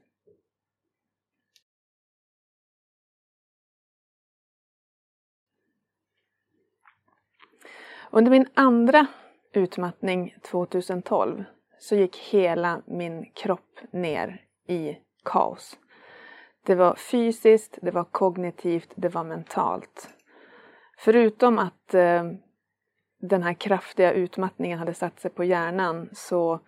Under 8.11 8.31
min 8.31 8.47
andra 8.53 9.07
utmattning 9.53 10.35
2012 10.41 11.43
så 11.79 11.95
gick 11.95 12.17
hela 12.17 12.81
min 12.85 13.31
kropp 13.31 13.79
ner 13.91 14.45
i 14.67 14.97
kaos. 15.23 15.77
Det 16.65 16.75
var 16.75 16.95
fysiskt, 16.95 17.77
det 17.81 17.91
var 17.91 18.03
kognitivt, 18.03 18.89
det 18.95 19.09
var 19.09 19.23
mentalt. 19.23 20.18
Förutom 21.01 21.59
att 21.59 21.93
eh, 21.93 22.23
den 23.19 23.43
här 23.43 23.53
kraftiga 23.53 24.13
utmattningen 24.13 24.79
hade 24.79 24.93
satt 24.93 25.19
sig 25.19 25.31
på 25.31 25.43
hjärnan 25.43 26.09
så 26.13 26.59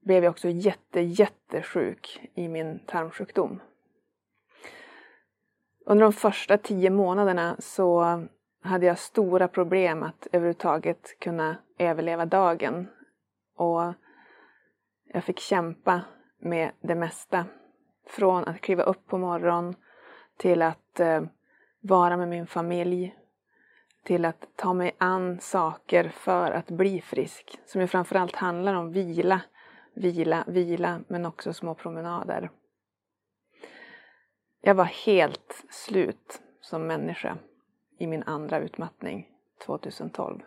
blev 0.00 0.24
jag 0.24 0.30
också 0.30 0.48
jätte, 0.48 1.00
jättesjuk 1.00 2.30
i 2.34 2.48
min 2.48 2.78
tarmsjukdom. 2.86 3.60
Under 5.86 6.02
de 6.02 6.12
första 6.12 6.58
tio 6.58 6.90
månaderna 6.90 7.56
så 7.58 8.20
hade 8.62 8.86
jag 8.86 8.98
stora 8.98 9.48
problem 9.48 10.02
att 10.02 10.26
överhuvudtaget 10.32 11.18
kunna 11.18 11.56
överleva 11.78 12.26
dagen. 12.26 12.88
Och 13.56 13.94
jag 15.04 15.24
fick 15.24 15.38
kämpa 15.38 16.00
med 16.38 16.72
det 16.80 16.94
mesta. 16.94 17.46
Från 18.06 18.44
att 18.44 18.60
kliva 18.60 18.82
upp 18.82 19.06
på 19.06 19.18
morgonen 19.18 19.74
till 20.36 20.62
att 20.62 21.00
eh, 21.00 21.22
vara 21.80 22.16
med 22.16 22.28
min 22.28 22.46
familj, 22.46 23.14
till 24.02 24.24
att 24.24 24.46
ta 24.56 24.72
mig 24.72 24.96
an 24.98 25.40
saker 25.40 26.08
för 26.08 26.50
att 26.50 26.70
bli 26.70 27.00
frisk. 27.00 27.58
Som 27.66 27.80
ju 27.80 27.86
framförallt 27.86 28.36
handlar 28.36 28.74
om 28.74 28.92
vila, 28.92 29.40
vila, 29.94 30.44
vila, 30.46 31.00
men 31.08 31.26
också 31.26 31.52
små 31.52 31.74
promenader. 31.74 32.50
Jag 34.60 34.74
var 34.74 34.84
helt 34.84 35.64
slut 35.70 36.42
som 36.60 36.86
människa 36.86 37.36
i 37.98 38.06
min 38.06 38.22
andra 38.22 38.58
utmattning 38.58 39.28
2012. 39.66 40.40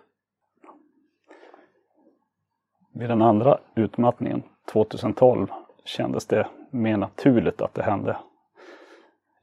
Vid 2.94 3.10
den 3.10 3.22
andra 3.22 3.60
utmattningen 3.76 4.44
2012 4.72 5.48
kändes 5.84 6.26
det 6.26 6.48
mer 6.70 6.98
naturligt 6.98 7.62
att 7.62 7.74
det 7.74 7.84
hände. 7.84 8.18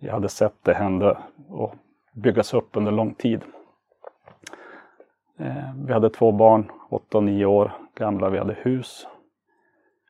Jag 0.02 0.12
hade 0.12 0.28
sett 0.28 0.54
det 0.62 0.74
hända 0.74 1.22
och 1.48 1.74
byggas 2.12 2.54
upp 2.54 2.76
under 2.76 2.92
lång 2.92 3.14
tid. 3.14 3.42
Eh, 5.38 5.74
vi 5.86 5.92
hade 5.92 6.10
två 6.10 6.32
barn, 6.32 6.70
8 6.88 7.18
och 7.18 7.24
9 7.24 7.46
år 7.46 7.72
gamla. 7.94 8.30
Vi 8.30 8.38
hade 8.38 8.54
hus. 8.54 9.06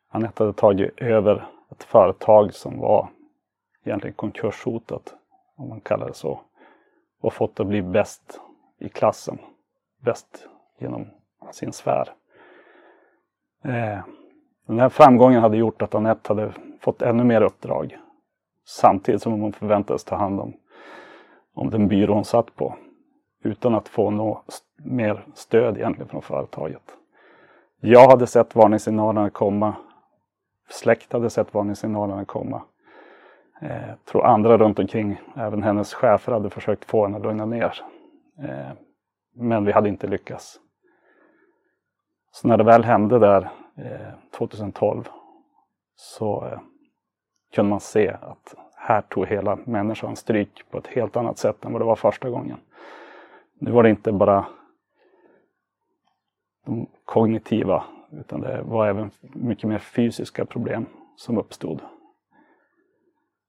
Anette 0.08 0.42
hade 0.42 0.52
tagit 0.52 1.00
över 1.00 1.46
ett 1.70 1.84
företag 1.84 2.54
som 2.54 2.78
var 2.78 3.08
egentligen 3.84 4.14
konkurshotat, 4.14 5.14
om 5.56 5.68
man 5.68 5.80
kallar 5.80 6.06
det 6.06 6.14
så. 6.14 6.40
Och 7.20 7.32
fått 7.32 7.56
det 7.56 7.62
att 7.62 7.68
bli 7.68 7.82
bäst 7.82 8.40
i 8.78 8.88
klassen. 8.88 9.38
Bäst 10.00 10.48
genom 10.78 11.06
sin 11.50 11.72
sfär. 11.72 12.08
Eh, 13.64 14.04
den 14.66 14.80
här 14.80 14.88
framgången 14.88 15.42
hade 15.42 15.56
gjort 15.56 15.82
att 15.82 15.94
Anette 15.94 16.32
hade 16.32 16.52
fått 16.80 17.02
ännu 17.02 17.24
mer 17.24 17.42
uppdrag. 17.42 17.98
Samtidigt 18.70 19.22
som 19.22 19.40
hon 19.40 19.52
förväntades 19.52 20.04
ta 20.04 20.16
hand 20.16 20.40
om, 20.40 20.52
om 21.54 21.70
den 21.70 21.88
byrå 21.88 22.14
hon 22.14 22.24
satt 22.24 22.56
på. 22.56 22.76
Utan 23.42 23.74
att 23.74 23.88
få 23.88 24.10
något 24.10 24.62
mer 24.84 25.24
stöd 25.34 25.76
egentligen 25.76 26.08
från 26.08 26.22
företaget. 26.22 26.82
Jag 27.80 28.08
hade 28.08 28.26
sett 28.26 28.54
varningssignalerna 28.54 29.30
komma. 29.30 29.74
Släkt 30.68 31.12
hade 31.12 31.30
sett 31.30 31.54
varningssignalerna 31.54 32.24
komma. 32.24 32.62
Eh, 33.62 33.94
tror 34.04 34.26
andra 34.26 34.58
runt 34.58 34.78
omkring, 34.78 35.20
även 35.36 35.62
hennes 35.62 35.94
chefer, 35.94 36.32
hade 36.32 36.50
försökt 36.50 36.84
få 36.84 37.04
henne 37.04 37.16
att 37.16 37.22
lugna 37.22 37.46
ner. 37.46 37.74
Eh, 38.38 38.72
men 39.34 39.64
vi 39.64 39.72
hade 39.72 39.88
inte 39.88 40.06
lyckats. 40.06 40.60
Så 42.30 42.48
när 42.48 42.56
det 42.56 42.64
väl 42.64 42.84
hände 42.84 43.18
där 43.18 43.50
eh, 43.76 44.14
2012 44.38 45.08
så 45.96 46.46
eh, 46.46 46.58
kunde 47.50 47.70
man 47.70 47.80
se 47.80 48.08
att 48.08 48.54
här 48.74 49.00
tog 49.00 49.26
hela 49.26 49.58
människan 49.64 50.16
stryk 50.16 50.64
på 50.70 50.78
ett 50.78 50.86
helt 50.86 51.16
annat 51.16 51.38
sätt 51.38 51.64
än 51.64 51.72
vad 51.72 51.80
det 51.80 51.86
var 51.86 51.96
första 51.96 52.30
gången. 52.30 52.60
Nu 53.58 53.70
var 53.70 53.82
det 53.82 53.90
inte 53.90 54.12
bara 54.12 54.46
de 56.66 56.86
kognitiva 57.04 57.84
utan 58.12 58.40
det 58.40 58.62
var 58.62 58.86
även 58.86 59.10
mycket 59.20 59.68
mer 59.68 59.78
fysiska 59.78 60.44
problem 60.44 60.86
som 61.16 61.38
uppstod. 61.38 61.80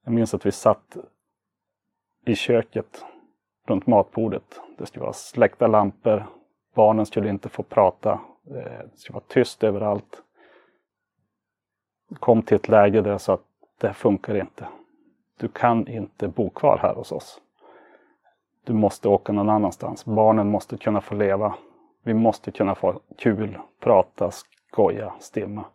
Jag 0.03 0.13
minns 0.13 0.33
att 0.33 0.45
vi 0.45 0.51
satt 0.51 0.97
i 2.25 2.35
köket 2.35 3.05
runt 3.67 3.87
matbordet. 3.87 4.61
Det 4.77 4.85
skulle 4.85 5.03
vara 5.03 5.13
släckta 5.13 5.67
lampor. 5.67 6.25
Barnen 6.75 7.05
skulle 7.05 7.29
inte 7.29 7.49
få 7.49 7.63
prata. 7.63 8.11
Eh, 8.47 8.85
det 8.91 8.97
skulle 8.97 9.13
vara 9.13 9.23
tyst 9.27 9.63
överallt. 9.63 10.23
Kom 12.19 12.41
till 12.41 12.55
ett 12.55 12.67
läge 12.67 13.01
där 13.01 13.11
jag 13.11 13.21
sa 13.21 13.33
att 13.33 13.50
det 13.81 13.93
funkar 13.93 14.35
inte. 14.35 14.67
Du 15.39 15.47
kan 15.47 15.87
inte 15.87 16.27
bo 16.27 16.49
kvar 16.49 16.77
här 16.77 16.95
hos 16.95 17.11
oss. 17.11 17.41
Du 18.63 18.73
måste 18.73 19.07
åka 19.07 19.33
någon 19.33 19.49
annanstans. 19.49 20.05
Barnen 20.05 20.49
måste 20.49 20.77
kunna 20.77 21.01
få 21.01 21.15
leva. 21.15 21.55
Vi 22.03 22.13
måste 22.13 22.51
kunna 22.51 22.75
få 22.75 22.99
kul, 23.17 23.57
prata, 23.79 24.31
skoja, 24.31 25.13
stimma. 25.19 25.65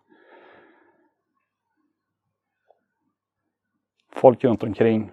folk 4.17 4.45
runt 4.45 4.63
omkring 4.63 5.11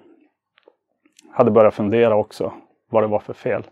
hade 1.31 1.51
börjat 1.51 1.73
fundera 1.73 2.15
också 2.15 2.53
vad 2.89 3.03
det 3.03 3.07
var 3.07 3.19
för 3.19 3.33
fel. 3.33 3.63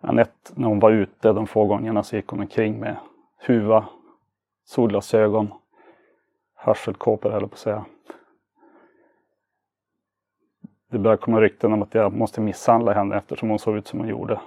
Anette, 0.00 0.52
när 0.54 0.68
hon 0.68 0.78
var 0.78 0.90
ute 0.90 1.32
de 1.32 1.46
få 1.46 1.64
gångerna 1.64 2.02
så 2.02 2.16
gick 2.16 2.28
hon 2.28 2.40
omkring 2.40 2.80
med 2.80 2.96
huva, 3.38 3.84
solglasögon, 4.64 5.52
hörselkåpor 6.54 7.30
höll 7.30 7.48
på 7.48 7.54
att 7.54 7.58
säga. 7.58 7.84
Det 10.90 10.98
började 10.98 11.22
komma 11.22 11.40
rykten 11.40 11.72
om 11.72 11.82
att 11.82 11.94
jag 11.94 12.12
måste 12.12 12.40
misshandla 12.40 12.92
henne 12.92 13.16
eftersom 13.16 13.48
hon 13.48 13.58
såg 13.58 13.76
ut 13.76 13.86
som 13.86 13.98
hon 13.98 14.08
gjorde. 14.08 14.40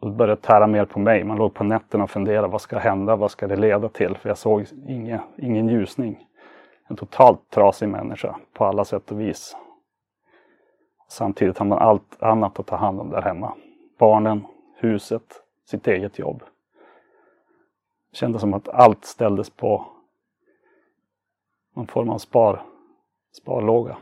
Och 0.00 0.10
det 0.10 0.16
började 0.16 0.40
tära 0.40 0.66
mer 0.66 0.84
på 0.84 0.98
mig. 0.98 1.24
Man 1.24 1.36
låg 1.36 1.54
på 1.54 1.64
nätterna 1.64 2.04
och 2.04 2.10
funderade 2.10 2.48
vad 2.48 2.60
ska 2.60 2.78
hända, 2.78 3.16
vad 3.16 3.30
ska 3.30 3.46
det 3.46 3.56
leda 3.56 3.88
till? 3.88 4.16
För 4.16 4.28
jag 4.28 4.38
såg 4.38 4.66
ingen, 4.86 5.20
ingen 5.36 5.68
ljusning 5.68 6.26
en 6.88 6.96
totalt 6.96 7.50
trasig 7.50 7.88
människa 7.88 8.36
på 8.52 8.64
alla 8.64 8.84
sätt 8.84 9.10
och 9.10 9.20
vis. 9.20 9.56
Samtidigt 11.08 11.58
har 11.58 11.66
man 11.66 11.78
allt 11.78 12.22
annat 12.22 12.58
att 12.58 12.66
ta 12.66 12.76
hand 12.76 13.00
om 13.00 13.10
där 13.10 13.22
hemma. 13.22 13.56
Barnen, 13.98 14.46
huset, 14.76 15.42
sitt 15.64 15.86
eget 15.86 16.18
jobb. 16.18 16.42
Det 18.10 18.16
kändes 18.16 18.40
som 18.40 18.54
att 18.54 18.68
allt 18.68 19.04
ställdes 19.04 19.50
på 19.50 19.86
någon 21.74 21.86
form 21.86 22.10
av 22.10 22.18
spar, 22.18 22.62
sparlåga. 23.36 23.98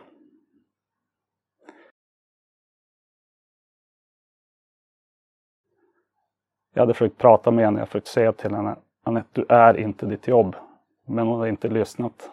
Jag 6.73 6.83
hade 6.83 6.95
försökt 6.95 7.19
prata 7.19 7.50
med 7.50 7.64
henne, 7.64 7.79
jag 7.79 7.88
försökt 7.88 8.07
säga 8.07 8.33
till 8.33 8.55
henne 8.55 8.76
Anette, 9.03 9.29
du 9.33 9.47
är 9.49 9.79
inte 9.79 10.07
ditt 10.07 10.29
jobb. 10.29 10.57
Men 11.07 11.26
hon 11.26 11.38
hade 11.38 11.50
inte 11.50 11.69
lyssnat. 11.69 12.31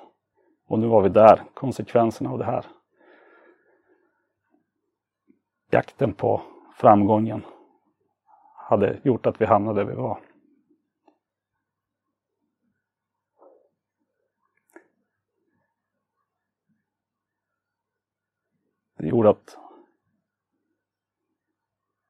Och 0.67 0.79
nu 0.79 0.88
var 0.88 1.01
vi 1.01 1.10
där, 1.10 1.43
konsekvenserna 1.53 2.31
av 2.31 2.38
det 2.38 2.46
här. 2.46 2.65
Jakten 5.72 6.13
på 6.13 6.41
framgången 6.75 7.46
hade 8.55 9.00
gjort 9.03 9.25
att 9.25 9.41
vi 9.41 9.46
hamnade 9.46 9.84
där 9.84 9.89
vi 9.89 9.96
var. 9.96 10.20
Det 18.98 19.00
gjorde 19.11 19.29
att 19.29 19.57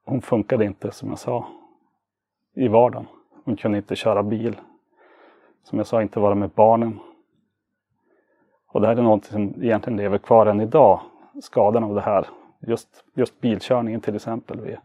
hon 0.05 0.22
funkade 0.22 0.65
inte 0.65 0.91
som 0.91 1.10
jag 1.10 1.20
sa 1.20 1.48
i 2.53 2.67
vardagen. 2.67 3.08
Hon 3.43 3.55
kunde 3.55 3.77
inte 3.77 3.96
köra 3.96 4.24
bil. 4.24 4.55
Som 5.63 5.77
jag 5.77 5.88
sa, 5.88 6.01
inte 6.01 6.20
vara 6.20 6.36
med 6.36 6.50
barnen. 6.50 7.00
Och 8.67 8.81
det 8.81 8.88
här 8.88 8.96
är 8.96 9.01
något 9.01 9.25
som 9.25 9.63
egentligen 9.63 9.98
lever 9.98 10.17
kvar 10.17 10.46
än 10.46 10.62
idag, 10.62 11.01
skadan 11.41 11.84
av 11.84 11.96
det 11.96 12.01
här. 12.01 12.27
Just, 12.60 13.03
just 13.13 13.41
bilkörningen 13.41 14.01
till 14.01 14.15
exempel 14.15 14.60
är 14.60 14.79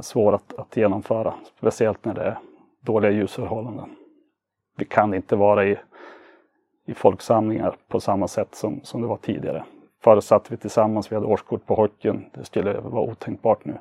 svår 0.00 0.34
att, 0.34 0.58
att 0.58 0.76
genomföra, 0.76 1.34
speciellt 1.56 2.04
när 2.04 2.14
det 2.14 2.22
är 2.22 2.38
dåliga 2.80 3.10
ljusförhållanden. 3.10 3.96
Vi 4.76 4.84
kan 4.84 5.14
inte 5.14 5.36
vara 5.36 5.64
i, 5.64 5.78
i 6.84 6.94
folksamlingar 6.94 7.76
på 7.88 8.00
samma 8.00 8.28
sätt 8.28 8.54
som, 8.54 8.80
som 8.82 9.02
det 9.02 9.06
var 9.06 9.16
tidigare. 9.16 9.64
Förr 10.00 10.20
satt 10.20 10.52
vi 10.52 10.56
tillsammans, 10.56 11.12
vi 11.12 11.16
hade 11.16 11.26
årskort 11.26 11.66
på 11.66 11.74
hockeyn. 11.74 12.26
Det 12.34 12.44
skulle 12.44 12.80
vara 12.80 13.02
otänkbart 13.02 13.64
nu. 13.64 13.78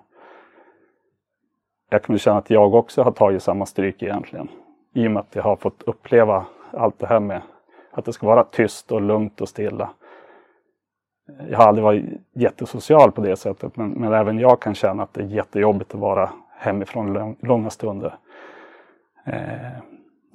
Jag 1.89 2.03
kan 2.03 2.17
känna 2.17 2.37
att 2.37 2.49
jag 2.49 2.73
också 2.73 3.03
har 3.03 3.11
tagit 3.11 3.43
samma 3.43 3.65
stryk 3.65 4.03
egentligen. 4.03 4.47
I 4.93 5.07
och 5.07 5.11
med 5.11 5.19
att 5.19 5.35
jag 5.35 5.43
har 5.43 5.55
fått 5.55 5.83
uppleva 5.83 6.45
allt 6.71 6.99
det 6.99 7.07
här 7.07 7.19
med 7.19 7.41
att 7.91 8.05
det 8.05 8.13
ska 8.13 8.27
vara 8.27 8.43
tyst 8.43 8.91
och 8.91 9.01
lugnt 9.01 9.41
och 9.41 9.49
stilla. 9.49 9.89
Jag 11.49 11.57
har 11.57 11.65
aldrig 11.65 11.83
varit 11.83 12.05
jättesocial 12.33 13.11
på 13.11 13.21
det 13.21 13.35
sättet 13.35 13.77
men, 13.77 13.89
men 13.89 14.13
även 14.13 14.39
jag 14.39 14.59
kan 14.59 14.75
känna 14.75 15.03
att 15.03 15.13
det 15.13 15.21
är 15.21 15.25
jättejobbigt 15.25 15.93
att 15.93 15.99
vara 15.99 16.29
hemifrån 16.57 17.35
långa 17.39 17.69
stunder. 17.69 18.15
Eh, 19.25 19.77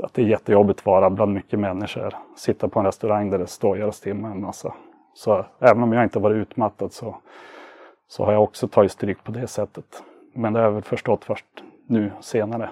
att 0.02 0.14
det 0.14 0.22
är 0.22 0.26
jättejobbigt 0.26 0.80
att 0.80 0.86
vara 0.86 1.10
bland 1.10 1.32
mycket 1.32 1.58
människor. 1.58 2.14
Sitta 2.36 2.68
på 2.68 2.80
en 2.80 2.86
restaurang 2.86 3.30
där 3.30 3.38
det 3.38 3.46
stojar 3.46 3.86
och 3.86 3.94
stimmar 3.94 4.30
en 4.30 4.40
massa. 4.40 4.74
Så 5.14 5.46
även 5.58 5.82
om 5.82 5.92
jag 5.92 6.04
inte 6.04 6.18
varit 6.18 6.36
utmattad 6.36 6.92
så, 6.92 7.16
så 8.08 8.24
har 8.24 8.32
jag 8.32 8.42
också 8.42 8.68
tagit 8.68 8.92
stryk 8.92 9.24
på 9.24 9.32
det 9.32 9.46
sättet. 9.46 10.02
Men 10.32 10.52
det 10.52 10.58
har 10.58 10.66
jag 10.66 10.72
väl 10.72 10.82
förstått 10.82 11.24
först 11.24 11.46
nu 11.86 12.12
senare. 12.20 12.70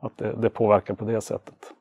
Att 0.00 0.18
det, 0.18 0.32
det 0.32 0.50
påverkar 0.50 0.94
på 0.94 1.04
det 1.04 1.20
sättet. 1.20 1.74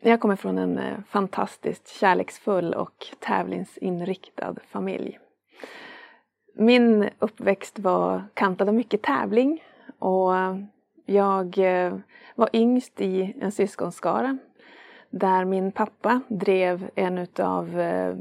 Jag 0.00 0.20
kommer 0.20 0.36
från 0.36 0.58
en 0.58 0.78
eh, 0.78 0.98
fantastiskt 1.08 1.88
kärleksfull 1.88 2.74
och 2.74 3.06
tävlingsinriktad 3.18 4.54
familj. 4.68 5.18
Min 6.54 7.08
uppväxt 7.18 7.78
var 7.78 8.22
kantad 8.34 8.68
av 8.68 8.74
mycket 8.74 9.02
tävling 9.02 9.64
och 9.98 10.32
jag 11.06 11.58
eh, 11.58 11.98
var 12.34 12.50
yngst 12.52 13.00
i 13.00 13.36
en 13.40 13.52
syskonskara 13.52 14.38
där 15.10 15.44
min 15.44 15.72
pappa 15.72 16.20
drev 16.28 16.90
en 16.94 17.26
av 17.38 17.80
eh, 17.80 18.16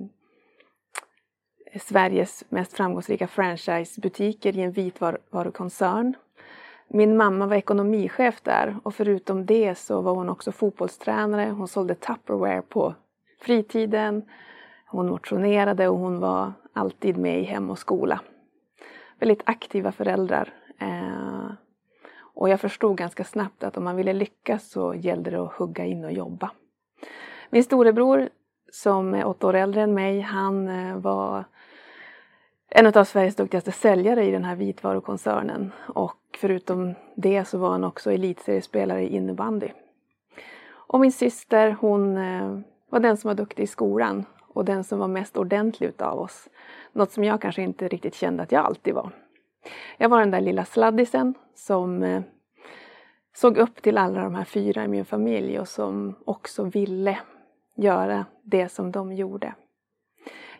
Sveriges 1.80 2.44
mest 2.50 2.74
framgångsrika 2.74 3.28
franchisebutiker 3.28 4.58
i 4.58 4.62
en 4.62 4.72
vitvarukoncern. 4.72 6.14
Min 6.88 7.18
mamma 7.18 7.46
var 7.46 7.56
ekonomichef 7.56 8.42
där 8.42 8.76
och 8.84 8.96
förutom 8.96 9.46
det 9.46 9.76
så 9.76 10.02
var 10.02 10.16
hon 10.16 10.30
också 10.30 10.52
fotbollstränare. 10.52 11.50
Hon 11.50 11.68
sålde 11.68 11.96
Tupperware 11.96 12.62
på 12.62 12.96
fritiden. 13.42 14.24
Hon 14.86 15.10
motionerade 15.10 15.88
och 15.88 15.98
hon 15.98 16.20
var 16.20 16.54
alltid 16.74 17.18
med 17.18 17.40
i 17.40 17.44
hem 17.44 17.70
och 17.70 17.80
skola. 17.80 18.22
Väldigt 19.20 19.42
aktiva 19.46 19.92
föräldrar. 19.92 20.54
Eh, 20.80 21.52
och 22.34 22.50
jag 22.50 22.60
förstod 22.60 22.98
ganska 22.98 23.24
snabbt 23.24 23.64
att 23.64 23.78
om 23.78 23.84
man 23.84 23.96
ville 23.96 24.14
lyckas 24.14 24.70
så 24.70 24.94
gällde 24.94 25.32
det 25.32 25.42
att 25.42 25.54
hugga 25.54 25.86
in 25.86 26.06
och 26.06 26.12
jobba. 26.12 26.52
Min 27.50 27.64
storebror 27.64 28.30
som 28.72 29.14
är 29.14 29.28
åtta 29.28 29.48
år 29.48 29.54
äldre 29.54 29.82
än 29.82 29.94
mig, 29.94 30.22
han 30.22 30.68
eh, 30.68 30.98
var 30.98 31.44
en 32.70 32.88
av 32.88 33.04
Sveriges 33.04 33.36
duktigaste 33.36 33.72
säljare 33.72 34.26
i 34.26 34.32
den 34.32 34.46
här 34.46 34.56
vitvarukoncernen 34.56 35.72
och 35.88 36.18
förutom 36.38 36.96
det 37.16 37.46
så 37.46 37.58
var 37.58 37.70
han 37.70 37.84
också 37.84 38.12
elitseriespelare 38.12 39.04
i 39.04 39.16
innebandy. 39.16 39.70
Och 40.70 41.00
min 41.00 41.12
syster 41.12 41.78
hon 41.80 42.18
eh, 42.18 42.60
var 42.90 43.00
den 43.00 43.18
som 43.18 43.28
var 43.28 43.36
duktig 43.36 43.64
i 43.64 43.68
skolan 43.68 44.26
och 44.42 44.66
den 44.66 44.84
som 44.84 45.00
var 45.00 45.08
mest 45.08 45.38
ordentlig 45.38 45.88
utav 45.88 46.20
oss. 46.20 46.50
Något 46.94 47.12
som 47.12 47.24
jag 47.24 47.42
kanske 47.42 47.62
inte 47.62 47.88
riktigt 47.88 48.16
kände 48.16 48.44
att 48.44 48.52
jag 48.52 48.66
alltid 48.66 48.94
var. 48.94 49.12
Jag 49.98 50.10
var 50.10 50.20
den 50.20 50.32
där 50.32 50.42
lilla 50.42 50.66
sladdisen 50.66 51.34
som 51.56 52.04
eh, 52.04 52.22
såg 53.36 53.58
upp 53.58 53.82
till 53.82 53.98
alla 53.98 54.24
de 54.24 54.36
här 54.36 54.44
fyra 54.44 54.84
i 54.84 54.88
min 54.88 55.06
familj 55.06 55.60
och 55.60 55.68
som 55.68 56.16
också 56.26 56.64
ville 56.64 57.20
göra 57.78 58.26
det 58.44 58.70
som 58.70 58.92
de 58.92 59.14
gjorde. 59.14 59.54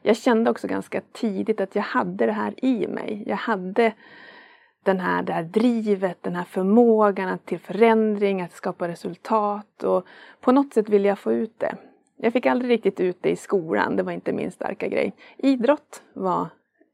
Jag 0.02 0.18
kände 0.18 0.50
också 0.50 0.68
ganska 0.68 1.02
tidigt 1.12 1.62
att 1.62 1.76
jag 1.76 1.84
hade 1.84 2.26
det 2.26 2.32
här 2.32 2.66
i 2.66 2.88
mig. 2.88 3.24
Jag 3.28 3.36
hade 3.36 3.94
den 4.84 5.00
här, 5.00 5.24
det 5.24 5.34
här 5.34 5.44
drivet, 5.44 6.24
den 6.24 6.36
här 6.36 6.44
förmågan 6.44 7.40
till 7.40 7.60
förändring, 7.60 8.42
att 8.42 8.52
skapa 8.54 8.88
resultat 8.88 9.84
och 9.84 10.06
på 10.42 10.52
något 10.52 10.74
sätt 10.74 10.90
ville 10.90 11.08
jag 11.08 11.20
få 11.20 11.34
ut 11.34 11.60
det. 11.60 11.76
Jag 12.18 12.34
fick 12.34 12.46
aldrig 12.46 12.72
riktigt 12.72 13.00
ut 13.00 13.18
det 13.22 13.30
i 13.30 13.36
skolan, 13.36 13.96
det 13.96 14.04
var 14.04 14.12
inte 14.12 14.34
min 14.34 14.52
starka 14.52 14.88
grej. 14.88 15.14
Idrott 15.38 16.04
var 16.14 16.48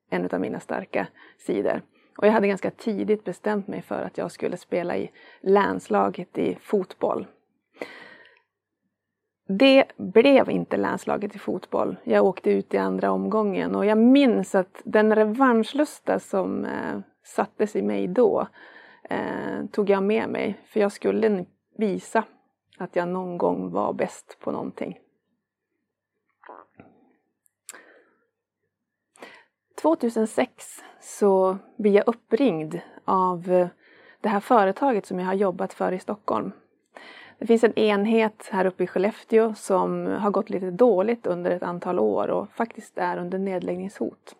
en 0.09 0.29
av 0.31 0.39
mina 0.39 0.59
starka 0.59 1.07
sidor. 1.37 1.81
Och 2.17 2.27
jag 2.27 2.31
hade 2.31 2.47
ganska 2.47 2.71
tidigt 2.71 3.23
bestämt 3.23 3.67
mig 3.67 3.81
för 3.81 4.01
att 4.01 4.17
jag 4.17 4.31
skulle 4.31 4.57
spela 4.57 4.97
i 4.97 5.11
länslaget 5.41 6.37
i 6.37 6.57
fotboll. 6.61 7.27
Det 9.47 9.85
blev 9.97 10.49
inte 10.49 10.77
länslaget 10.77 11.35
i 11.35 11.39
fotboll. 11.39 11.97
Jag 12.03 12.25
åkte 12.25 12.51
ut 12.51 12.73
i 12.73 12.77
andra 12.77 13.11
omgången 13.11 13.75
och 13.75 13.85
jag 13.85 13.97
minns 13.97 14.55
att 14.55 14.81
den 14.85 15.15
revanschlusta 15.15 16.19
som 16.19 16.65
eh, 16.65 16.99
sattes 17.23 17.75
i 17.75 17.81
mig 17.81 18.07
då 18.07 18.47
eh, 19.09 19.65
tog 19.71 19.89
jag 19.89 20.03
med 20.03 20.29
mig. 20.29 20.59
För 20.65 20.79
jag 20.79 20.91
skulle 20.91 21.45
visa 21.77 22.23
att 22.77 22.95
jag 22.95 23.07
någon 23.07 23.37
gång 23.37 23.71
var 23.71 23.93
bäst 23.93 24.37
på 24.39 24.51
någonting. 24.51 24.99
2006 29.81 30.83
så 31.01 31.57
blir 31.77 31.91
jag 31.91 32.07
uppringd 32.07 32.79
av 33.05 33.51
eh, 33.51 33.67
det 34.21 34.29
här 34.29 34.39
företaget 34.39 35.05
som 35.05 35.19
jag 35.19 35.25
har 35.25 35.33
jobbat 35.33 35.73
för 35.73 35.91
i 35.91 35.99
Stockholm. 35.99 36.51
Det 37.43 37.47
finns 37.47 37.63
en 37.63 37.79
enhet 37.79 38.49
här 38.51 38.65
uppe 38.65 38.83
i 38.83 38.87
Skellefteå 38.87 39.53
som 39.53 40.05
har 40.05 40.31
gått 40.31 40.49
lite 40.49 40.71
dåligt 40.71 41.27
under 41.27 41.51
ett 41.51 41.63
antal 41.63 41.99
år 41.99 42.27
och 42.27 42.49
faktiskt 42.49 42.97
är 42.97 43.17
under 43.17 43.39
nedläggningshot. 43.39 44.35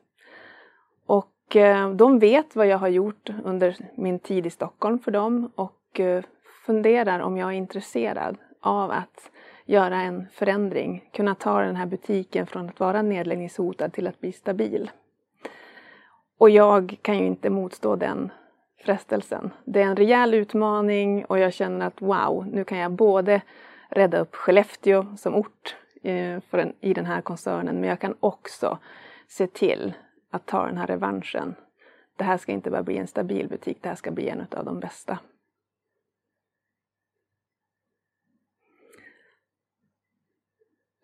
Och 1.06 1.56
eh, 1.56 1.92
de 1.92 2.20
vet 2.20 2.56
vad 2.56 2.68
jag 2.68 2.78
har 2.78 2.88
gjort 2.88 3.30
under 3.44 3.76
min 3.96 4.20
tid 4.20 4.46
i 4.46 4.50
Stockholm 4.50 5.00
för 5.00 5.12
dem 5.12 5.52
och 5.56 6.00
eh, 6.00 6.24
funderar 6.66 7.20
om 7.20 7.38
jag 7.38 7.50
är 7.50 7.58
intresserad 7.58 8.38
av 8.62 8.92
att 8.92 9.32
göra 9.66 10.02
en 10.02 10.28
förändring, 10.32 11.10
kunna 11.14 11.36
ta 11.36 11.62
den 11.62 11.76
här 11.76 11.86
butiken 11.86 12.48
från 12.48 12.70
att 12.70 12.80
vara 12.80 13.02
nedläggningshotad 13.02 13.94
till 13.94 14.08
att 14.08 14.20
bli 14.20 14.32
stabil. 14.32 14.92
Och 16.38 16.50
jag 16.50 16.98
kan 17.02 17.18
ju 17.18 17.26
inte 17.26 17.50
motstå 17.50 17.96
den 17.96 18.32
frestelsen. 18.84 19.52
Det 19.66 19.82
är 19.82 19.86
en 19.86 19.96
rejäl 19.96 20.34
utmaning 20.34 21.26
och 21.26 21.40
jag 21.40 21.54
känner 21.54 21.88
att 21.88 22.02
wow, 22.02 22.48
nu 22.48 22.64
kan 22.64 22.78
jag 22.78 22.92
både 22.92 23.42
rädda 23.90 24.20
upp 24.20 24.36
Skellefteå 24.36 25.16
som 25.18 25.36
ort 25.36 25.76
eh, 26.04 26.40
för 26.40 26.58
en, 26.58 26.74
i 26.80 26.94
den 26.94 27.06
här 27.06 27.22
koncernen, 27.22 27.80
men 27.80 27.90
jag 27.90 28.00
kan 28.00 28.16
också 28.20 28.78
se 29.28 29.48
till 29.48 29.94
att 30.32 30.46
ta 30.46 30.66
den 30.66 30.78
här 30.78 30.88
revanschen. 30.88 31.56
Det 32.18 32.24
här 32.24 32.38
ska 32.38 32.52
inte 32.52 32.72
bara 32.72 32.84
bli 32.84 32.98
en 32.98 33.08
stabil 33.08 33.50
butik, 33.50 33.78
det 33.82 33.90
här 33.90 33.96
ska 33.96 34.12
bli 34.12 34.30
en 34.30 34.46
av 34.52 34.66
de 34.66 34.80
bästa. 34.80 35.20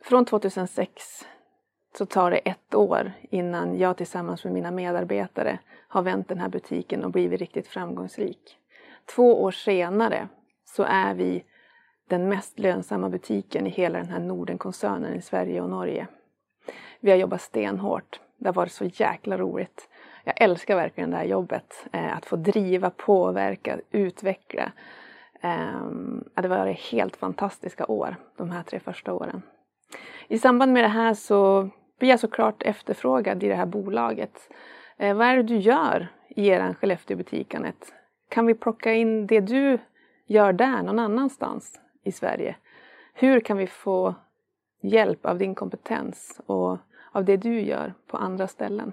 Från 0.03 0.25
2006 0.25 1.25
så 1.99 2.05
tar 2.05 2.31
det 2.31 2.37
ett 2.37 2.75
år 2.75 3.11
innan 3.29 3.77
jag 3.77 3.97
tillsammans 3.97 4.43
med 4.43 4.53
mina 4.53 4.71
medarbetare 4.71 5.59
har 5.87 6.01
vänt 6.01 6.27
den 6.27 6.39
här 6.39 6.49
butiken 6.49 7.03
och 7.03 7.11
blivit 7.11 7.39
riktigt 7.39 7.67
framgångsrik. 7.67 8.57
Två 9.15 9.43
år 9.43 9.51
senare 9.51 10.27
så 10.65 10.83
är 10.83 11.13
vi 11.13 11.43
den 12.09 12.29
mest 12.29 12.59
lönsamma 12.59 13.09
butiken 13.09 13.67
i 13.67 13.69
hela 13.69 13.99
den 13.99 14.09
här 14.09 14.19
Nordenkoncernen 14.19 15.13
i 15.13 15.21
Sverige 15.21 15.61
och 15.61 15.69
Norge. 15.69 16.07
Vi 16.99 17.11
har 17.11 17.17
jobbat 17.17 17.41
stenhårt. 17.41 18.19
Det 18.37 18.47
har 18.47 18.53
varit 18.53 18.71
så 18.71 18.85
jäkla 18.85 19.37
roligt. 19.37 19.89
Jag 20.23 20.41
älskar 20.41 20.75
verkligen 20.75 21.11
det 21.11 21.17
här 21.17 21.25
jobbet. 21.25 21.87
Eh, 21.91 22.17
att 22.17 22.25
få 22.25 22.35
driva, 22.35 22.89
påverka, 22.89 23.79
utveckla. 23.91 24.71
Ehm, 25.41 26.23
det 26.35 26.41
det 26.41 26.47
var 26.47 26.65
helt 26.67 27.15
fantastiska 27.17 27.85
år, 27.85 28.15
de 28.37 28.51
här 28.51 28.63
tre 28.63 28.79
första 28.79 29.13
åren. 29.13 29.41
I 30.27 30.37
samband 30.37 30.73
med 30.73 30.83
det 30.83 30.87
här 30.87 31.13
så 31.13 31.69
blir 31.99 32.09
jag 32.09 32.19
såklart 32.19 32.63
efterfrågad 32.63 33.43
i 33.43 33.47
det 33.47 33.55
här 33.55 33.65
bolaget. 33.65 34.49
Eh, 34.97 35.15
vad 35.15 35.27
är 35.27 35.35
det 35.35 35.43
du 35.43 35.57
gör 35.57 36.07
i 36.27 36.47
er 36.47 36.73
Skellefteåbutik 36.73 37.55
Anette? 37.55 37.87
Kan 38.29 38.45
vi 38.45 38.53
plocka 38.53 38.93
in 38.93 39.27
det 39.27 39.39
du 39.39 39.79
gör 40.25 40.53
där 40.53 40.83
någon 40.83 40.99
annanstans 40.99 41.79
i 42.03 42.11
Sverige? 42.11 42.55
Hur 43.13 43.39
kan 43.39 43.57
vi 43.57 43.67
få 43.67 44.15
hjälp 44.81 45.25
av 45.25 45.37
din 45.37 45.55
kompetens 45.55 46.41
och 46.45 46.77
av 47.11 47.25
det 47.25 47.37
du 47.37 47.61
gör 47.61 47.93
på 48.07 48.17
andra 48.17 48.47
ställen? 48.47 48.91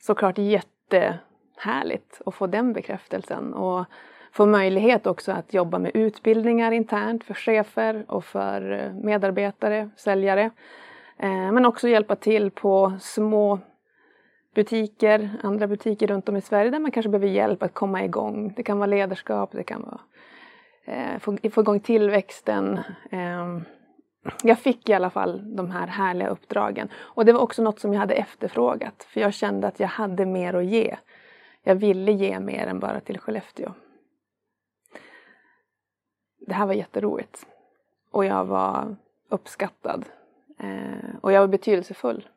Såklart 0.00 0.38
jättehärligt 0.38 2.20
att 2.26 2.34
få 2.34 2.46
den 2.46 2.72
bekräftelsen 2.72 3.54
och 3.54 3.84
få 4.32 4.46
möjlighet 4.46 5.06
också 5.06 5.32
att 5.32 5.54
jobba 5.54 5.78
med 5.78 5.90
utbildningar 5.94 6.72
internt 6.72 7.24
för 7.24 7.34
chefer 7.34 8.04
och 8.08 8.24
för 8.24 8.72
eh, 8.72 8.92
medarbetare, 8.92 9.90
säljare. 9.96 10.50
Eh, 11.16 11.52
men 11.52 11.66
också 11.66 11.88
hjälpa 11.88 12.16
till 12.16 12.50
på 12.50 12.92
små 13.00 13.58
butiker, 14.54 15.30
andra 15.42 15.66
butiker 15.66 16.06
runt 16.06 16.28
om 16.28 16.36
i 16.36 16.40
Sverige 16.40 16.70
där 16.70 16.78
man 16.78 16.90
kanske 16.90 17.10
behöver 17.10 17.28
hjälp 17.28 17.62
att 17.62 17.74
komma 17.74 18.04
igång. 18.04 18.52
Det 18.56 18.62
kan 18.62 18.78
vara 18.78 18.86
ledarskap, 18.86 19.52
det 19.52 19.64
kan 19.64 19.82
vara 19.82 20.00
eh, 20.84 21.18
få, 21.18 21.36
få 21.50 21.60
igång 21.60 21.80
tillväxten. 21.80 22.78
Eh, 23.10 23.58
jag 24.42 24.58
fick 24.58 24.88
i 24.88 24.92
alla 24.92 25.10
fall 25.10 25.56
de 25.56 25.70
här 25.70 25.86
härliga 25.86 26.28
uppdragen. 26.28 26.88
Och 26.94 27.24
det 27.24 27.32
var 27.32 27.40
också 27.40 27.62
något 27.62 27.80
som 27.80 27.92
jag 27.92 28.00
hade 28.00 28.14
efterfrågat. 28.14 29.04
För 29.04 29.20
jag 29.20 29.34
kände 29.34 29.66
att 29.66 29.80
jag 29.80 29.88
hade 29.88 30.26
mer 30.26 30.54
att 30.54 30.64
ge. 30.64 30.96
Jag 31.62 31.74
ville 31.74 32.12
ge 32.12 32.40
mer 32.40 32.66
än 32.66 32.80
bara 32.80 33.00
till 33.00 33.18
Skellefteå. 33.18 33.72
Det 36.46 36.54
här 36.54 36.66
var 36.66 36.74
jätteroligt. 36.74 37.46
Och 38.10 38.24
jag 38.24 38.44
var 38.44 38.96
uppskattad. 39.28 40.04
Eh, 40.58 41.16
och 41.20 41.32
jag 41.32 41.40
var 41.40 41.48
betydelsefull. 41.48 42.28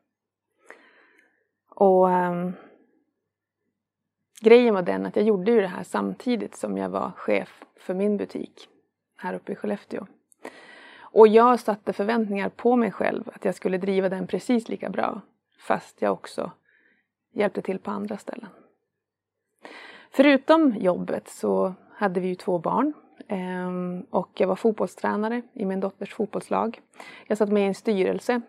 Och 1.70 2.12
eh, 2.12 2.50
grejen 4.42 4.74
var 4.74 4.82
den 4.82 5.06
att 5.06 5.16
jag 5.16 5.26
gjorde 5.26 5.52
ju 5.52 5.62
det 5.62 5.68
här 5.68 5.84
samtidigt 5.84 6.56
som 6.56 6.78
jag 6.78 6.90
var 6.90 7.12
chef 7.12 7.64
för 7.76 7.94
min 7.94 8.18
butik 8.18 8.70
här 9.18 9.34
uppe 9.34 9.52
i 9.52 9.56
Skellefteå. 9.56 10.08
Och 11.00 11.28
jag 11.28 11.60
satte 11.60 11.94
förväntningar 11.94 12.50
på 12.50 12.76
mig 12.76 12.92
själv 12.92 13.30
att 13.34 13.46
jag 13.46 13.56
skulle 13.56 13.78
driva 13.78 14.10
den 14.10 14.28
precis 14.28 14.70
lika 14.70 14.90
bra. 14.90 15.22
fast 15.60 16.02
jag 16.02 16.14
också 16.14 16.52
hjälpte 17.34 17.62
till 17.62 17.80
på 17.80 17.92
andra 17.92 18.18
ställen. 18.18 18.50
Förutom 20.12 20.76
jobbet 20.76 21.28
så 21.28 21.74
hade 21.94 22.20
vi 22.20 22.28
ju 22.28 22.36
två 22.36 22.60
barn 22.60 22.94
Ehm, 23.28 24.06
och 24.10 24.30
jag 24.34 24.48
var 24.48 24.56
fotbollstränare 24.56 25.42
i 25.54 25.66
min 25.66 25.80
dotters 25.80 26.14
fotbollslag. 26.14 26.82
Jag 27.28 27.38
satt 27.38 27.50
med 27.50 27.64
i 27.64 27.68
en 27.68 27.76
styrelse 27.76 28.42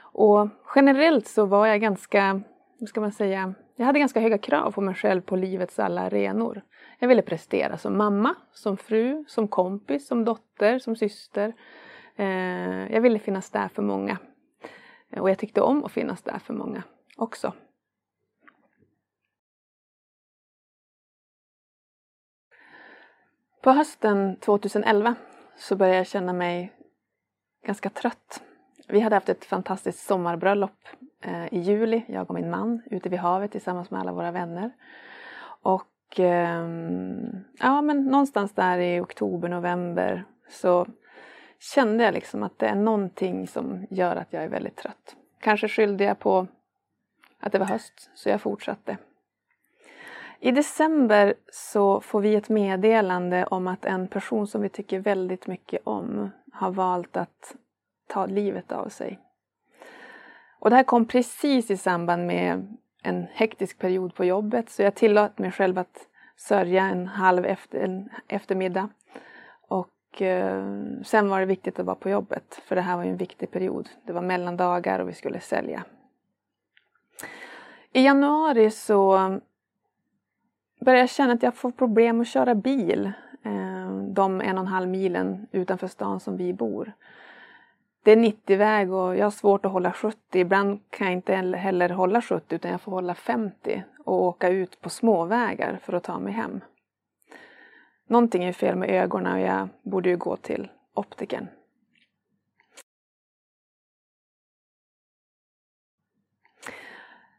och 0.00 0.48
generellt 0.74 1.26
så 1.26 1.46
var 1.46 1.66
jag 1.66 1.80
ganska, 1.80 2.40
vad 2.78 2.88
ska 2.88 3.00
man 3.00 3.12
säga, 3.12 3.54
jag 3.76 3.86
hade 3.86 3.98
ganska 3.98 4.20
höga 4.20 4.38
krav 4.38 4.72
på 4.72 4.80
mig 4.80 4.94
själv 4.94 5.20
på 5.20 5.36
livets 5.36 5.78
alla 5.78 6.00
arenor. 6.00 6.62
Jag 6.98 7.08
ville 7.08 7.22
prestera 7.22 7.78
som 7.78 7.96
mamma, 7.96 8.34
som 8.52 8.76
fru, 8.76 9.24
som 9.28 9.48
kompis, 9.48 10.06
som 10.06 10.24
dotter, 10.24 10.78
som 10.78 10.96
syster. 10.96 11.54
Ehm, 12.16 12.92
jag 12.92 13.00
ville 13.00 13.18
finnas 13.18 13.50
där 13.50 13.68
för 13.68 13.82
många. 13.82 14.18
Och 15.16 15.30
jag 15.30 15.38
tyckte 15.38 15.60
om 15.60 15.84
att 15.84 15.92
finnas 15.92 16.22
där 16.22 16.38
för 16.38 16.54
många 16.54 16.82
också. 17.16 17.52
På 23.62 23.70
hösten 23.70 24.36
2011 24.36 25.14
så 25.56 25.76
började 25.76 25.96
jag 25.96 26.06
känna 26.06 26.32
mig 26.32 26.72
ganska 27.66 27.90
trött. 27.90 28.42
Vi 28.88 29.00
hade 29.00 29.16
haft 29.16 29.28
ett 29.28 29.44
fantastiskt 29.44 30.06
sommarbröllop 30.06 30.88
eh, 31.24 31.54
i 31.54 31.58
juli, 31.58 32.04
jag 32.08 32.30
och 32.30 32.34
min 32.34 32.50
man, 32.50 32.82
ute 32.90 33.08
vid 33.08 33.18
havet 33.18 33.52
tillsammans 33.52 33.90
med 33.90 34.00
alla 34.00 34.12
våra 34.12 34.30
vänner. 34.30 34.70
Och 35.62 36.20
ehm, 36.20 37.44
ja, 37.58 37.82
men 37.82 38.04
någonstans 38.04 38.52
där 38.52 38.78
i 38.78 39.00
oktober, 39.00 39.48
november 39.48 40.24
så 40.48 40.86
kände 41.74 42.04
jag 42.04 42.14
liksom 42.14 42.42
att 42.42 42.58
det 42.58 42.66
är 42.66 42.74
någonting 42.74 43.48
som 43.48 43.86
gör 43.90 44.16
att 44.16 44.32
jag 44.32 44.42
är 44.42 44.48
väldigt 44.48 44.76
trött. 44.76 45.16
Kanske 45.40 45.68
skyllde 45.68 46.04
jag 46.04 46.18
på 46.18 46.46
att 47.40 47.52
det 47.52 47.58
var 47.58 47.66
höst, 47.66 48.10
så 48.14 48.28
jag 48.28 48.40
fortsatte. 48.40 48.96
I 50.40 50.50
december 50.50 51.34
så 51.52 52.00
får 52.00 52.20
vi 52.20 52.34
ett 52.34 52.48
meddelande 52.48 53.46
om 53.46 53.66
att 53.66 53.84
en 53.84 54.08
person 54.08 54.46
som 54.46 54.62
vi 54.62 54.68
tycker 54.68 54.98
väldigt 54.98 55.46
mycket 55.46 55.80
om 55.84 56.30
har 56.52 56.70
valt 56.70 57.16
att 57.16 57.56
ta 58.06 58.26
livet 58.26 58.72
av 58.72 58.88
sig. 58.88 59.18
Och 60.58 60.70
det 60.70 60.76
här 60.76 60.82
kom 60.82 61.04
precis 61.04 61.70
i 61.70 61.76
samband 61.76 62.26
med 62.26 62.76
en 63.02 63.26
hektisk 63.32 63.78
period 63.78 64.14
på 64.14 64.24
jobbet 64.24 64.70
så 64.70 64.82
jag 64.82 64.94
tillät 64.94 65.38
mig 65.38 65.52
själv 65.52 65.78
att 65.78 66.06
sörja 66.36 66.84
en 66.84 67.06
halv 67.06 67.44
efter, 67.44 67.80
en 67.80 68.08
eftermiddag. 68.28 68.88
Och 69.68 70.22
eh, 70.22 70.64
sen 71.04 71.28
var 71.28 71.40
det 71.40 71.46
viktigt 71.46 71.78
att 71.78 71.86
vara 71.86 71.96
på 71.96 72.10
jobbet 72.10 72.62
för 72.64 72.76
det 72.76 72.82
här 72.82 72.96
var 72.96 73.04
ju 73.04 73.10
en 73.10 73.16
viktig 73.16 73.50
period. 73.50 73.88
Det 74.06 74.12
var 74.12 74.22
mellandagar 74.22 74.98
och 74.98 75.08
vi 75.08 75.12
skulle 75.12 75.40
sälja. 75.40 75.84
I 77.92 78.04
januari 78.04 78.70
så 78.70 79.38
börjar 80.78 81.00
jag 81.00 81.10
känna 81.10 81.32
att 81.32 81.42
jag 81.42 81.54
får 81.54 81.70
problem 81.70 82.20
att 82.20 82.28
köra 82.28 82.54
bil 82.54 83.12
eh, 83.42 83.92
de 84.08 84.40
en 84.40 84.58
och 84.58 84.64
en 84.64 84.66
halv 84.66 84.88
milen 84.88 85.46
utanför 85.52 85.86
stan 85.86 86.20
som 86.20 86.36
vi 86.36 86.52
bor 86.52 86.92
det 88.08 88.12
är 88.12 88.16
90-väg 88.16 88.92
och 88.92 89.16
jag 89.16 89.26
har 89.26 89.30
svårt 89.30 89.64
att 89.64 89.72
hålla 89.72 89.92
70. 89.92 90.18
Ibland 90.32 90.80
kan 90.90 91.06
jag 91.06 91.14
inte 91.14 91.34
heller 91.34 91.88
hålla 91.88 92.22
70 92.22 92.54
utan 92.54 92.70
jag 92.70 92.80
får 92.80 92.92
hålla 92.92 93.14
50 93.14 93.84
och 94.04 94.22
åka 94.22 94.48
ut 94.48 94.80
på 94.80 94.90
småvägar 94.90 95.78
för 95.82 95.92
att 95.92 96.02
ta 96.02 96.18
mig 96.18 96.32
hem. 96.32 96.60
Någonting 98.06 98.44
är 98.44 98.52
fel 98.52 98.76
med 98.76 98.90
ögonen 98.90 99.32
och 99.32 99.40
jag 99.40 99.68
borde 99.82 100.08
ju 100.08 100.16
gå 100.16 100.36
till 100.36 100.68
optiken. 100.94 101.48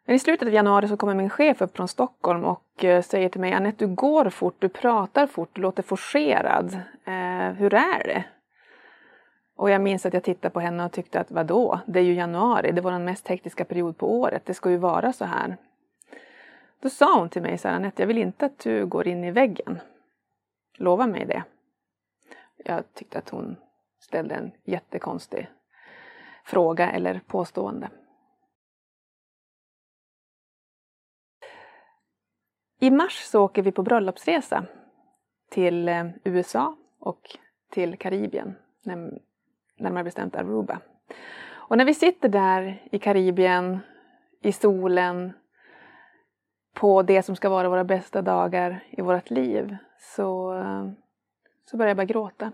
Men 0.10 0.16
I 0.16 0.20
slutet 0.20 0.48
av 0.48 0.54
januari 0.54 0.88
så 0.88 0.98
kommer 0.98 1.16
min 1.16 1.30
chef 1.30 1.62
upp 1.62 1.76
från 1.76 1.88
Stockholm 1.88 2.46
och 2.46 2.84
eh, 2.84 3.02
säger 3.02 3.30
till 3.30 3.42
mig 3.42 3.54
Anette, 3.54 3.86
du 3.86 3.96
går 3.96 4.30
fort, 4.30 4.56
du 4.60 4.70
pratar 4.70 5.28
fort, 5.28 5.50
du 5.54 5.62
låter 5.62 5.84
forcerad. 5.84 6.74
Eh, 7.06 7.52
hur 7.58 7.74
är 7.74 8.04
det? 8.04 8.24
Och 9.56 9.70
jag 9.70 9.82
minns 9.82 10.06
att 10.06 10.14
jag 10.14 10.24
tittade 10.24 10.54
på 10.54 10.60
henne 10.60 10.86
och 10.86 10.92
tyckte 10.92 11.20
att 11.20 11.32
vadå, 11.32 11.80
det 11.86 12.00
är 12.00 12.04
ju 12.04 12.14
januari, 12.14 12.72
det 12.72 12.82
var 12.82 12.92
den 12.92 13.06
mest 13.06 13.28
hektiska 13.28 13.66
period 13.66 13.98
på 13.98 14.20
året, 14.20 14.46
det 14.46 14.54
ska 14.54 14.70
ju 14.70 14.78
vara 14.78 15.14
så 15.14 15.26
här. 15.26 15.58
Då 16.80 16.90
sa 16.90 17.20
hon 17.20 17.30
till 17.30 17.42
mig 17.42 17.58
så 17.58 17.68
här, 17.68 17.76
Anette, 17.76 18.02
jag 18.02 18.08
vill 18.08 18.18
inte 18.18 18.46
att 18.46 18.60
du 18.60 18.86
går 18.86 19.08
in 19.08 19.24
i 19.24 19.32
väggen. 19.32 19.80
Lova 20.78 21.08
mig 21.08 21.26
det. 21.26 21.44
Jag 22.58 22.94
tyckte 22.94 23.18
att 23.18 23.30
hon 23.30 23.56
ställde 24.00 24.36
en 24.36 24.52
jättekonstig 24.64 25.50
fråga 26.44 26.92
eller 26.92 27.22
påstående. 27.28 27.90
I 32.80 32.92
mars 32.92 33.24
så 33.24 33.44
åker 33.44 33.62
vi 33.62 33.72
på 33.72 33.84
bröllopsresa 33.84 34.66
till 35.50 35.90
eh, 35.90 36.06
USA 36.24 36.76
och 37.00 37.38
till 37.72 37.98
Karibien, 37.98 38.56
närmare 39.78 40.04
bestämt 40.04 40.36
Aruba. 40.36 40.80
Och 41.52 41.78
när 41.78 41.86
vi 41.86 41.94
sitter 41.94 42.30
där 42.30 42.84
i 42.92 43.00
Karibien, 43.00 43.80
i 44.42 44.52
solen, 44.52 45.34
på 46.74 47.04
det 47.04 47.24
som 47.24 47.36
ska 47.36 47.50
vara 47.50 47.70
våra 47.70 47.84
bästa 47.84 48.22
dagar 48.22 48.84
i 48.90 49.02
vårt 49.02 49.30
liv, 49.30 49.78
så, 49.98 50.54
eh, 50.54 50.90
så 51.66 51.78
börjar 51.78 51.90
jag 51.90 51.98
bara 51.98 52.06
gråta. 52.06 52.52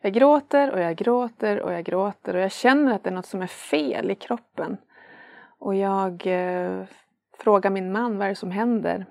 Jag 0.00 0.12
gråter 0.12 0.72
och 0.72 0.80
jag 0.80 0.96
gråter 0.96 1.60
och 1.60 1.72
jag 1.72 1.84
gråter 1.84 2.36
och 2.36 2.42
jag 2.42 2.52
känner 2.52 2.94
att 2.94 3.04
det 3.04 3.10
är 3.10 3.14
något 3.14 3.26
som 3.26 3.42
är 3.42 3.46
fel 3.46 4.10
i 4.10 4.14
kroppen. 4.14 4.76
Och 5.58 5.74
jag 5.74 6.26
eh, 6.26 6.84
frågar 7.38 7.70
min 7.70 7.92
man 7.92 8.18
vad 8.18 8.24
är 8.24 8.28
det 8.28 8.34
som 8.34 8.50
händer. 8.50 9.06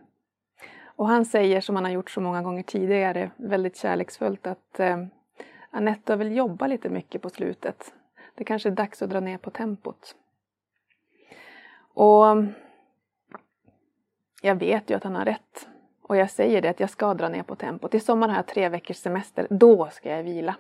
Och 0.96 1.08
han 1.08 1.26
säger, 1.26 1.62
som 1.62 1.76
han 1.76 1.86
har 1.86 1.92
gjort 1.92 2.10
så 2.10 2.22
många 2.22 2.42
gånger 2.42 2.64
tidigare, 2.64 3.32
väldigt 3.36 3.78
kärleksfullt 3.78 4.48
att 4.48 4.80
eh, 4.80 4.98
Anette 5.72 6.12
har 6.12 6.18
väl 6.18 6.36
jobbat 6.36 6.70
lite 6.70 6.90
mycket 6.90 7.22
på 7.22 7.30
slutet. 7.30 7.94
Det 8.36 8.44
kanske 8.44 8.70
är 8.70 8.74
dags 8.74 9.02
att 9.02 9.10
dra 9.10 9.20
ner 9.20 9.38
på 9.38 9.50
tempot. 9.50 10.16
Och 11.94 12.26
jag 14.42 14.56
vet 14.56 14.90
ju 14.90 14.96
att 14.96 15.04
han 15.04 15.16
har 15.16 15.26
rätt. 15.26 15.68
Och 16.02 16.18
jag 16.18 16.30
säger 16.30 16.62
det 16.62 16.70
att 16.70 16.80
jag 16.80 16.90
ska 16.90 17.14
dra 17.14 17.30
ner 17.30 17.44
på 17.44 17.56
tempot. 17.56 17.94
I 17.94 18.00
sommar 18.00 18.30
har 18.30 18.36
jag 18.36 18.48
tre 18.48 18.70
veckors 18.70 18.98
semester. 18.98 19.48
Då 19.50 19.90
ska 19.92 20.10
jag 20.10 20.24
vila. 20.24 20.56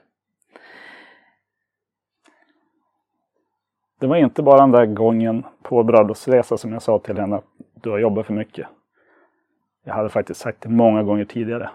Det 3.99 4.07
var 4.07 4.15
inte 4.15 4.43
bara 4.43 4.59
den 4.59 4.71
där 4.71 4.85
gången 4.85 5.45
på 5.61 5.83
bröllopsresa 5.83 6.57
som 6.57 6.73
jag 6.73 6.81
sa 6.81 6.99
till 6.99 7.17
henne 7.17 7.35
att 7.35 7.45
du 7.73 7.89
har 7.89 7.99
jobbat 7.99 8.25
för 8.25 8.33
mycket. 8.33 8.67
Jag 9.83 9.93
hade 9.93 10.09
faktiskt 10.09 10.39
sagt 10.39 10.61
det 10.61 10.69
många 10.69 11.03
gånger 11.03 11.25
tidigare. 11.25 11.69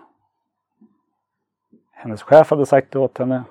Hennes 1.93 2.23
chef 2.23 2.51
hade 2.51 2.67
sagt 2.67 2.91
det 2.91 2.99
åt 2.99 3.19
henne. 3.19 3.45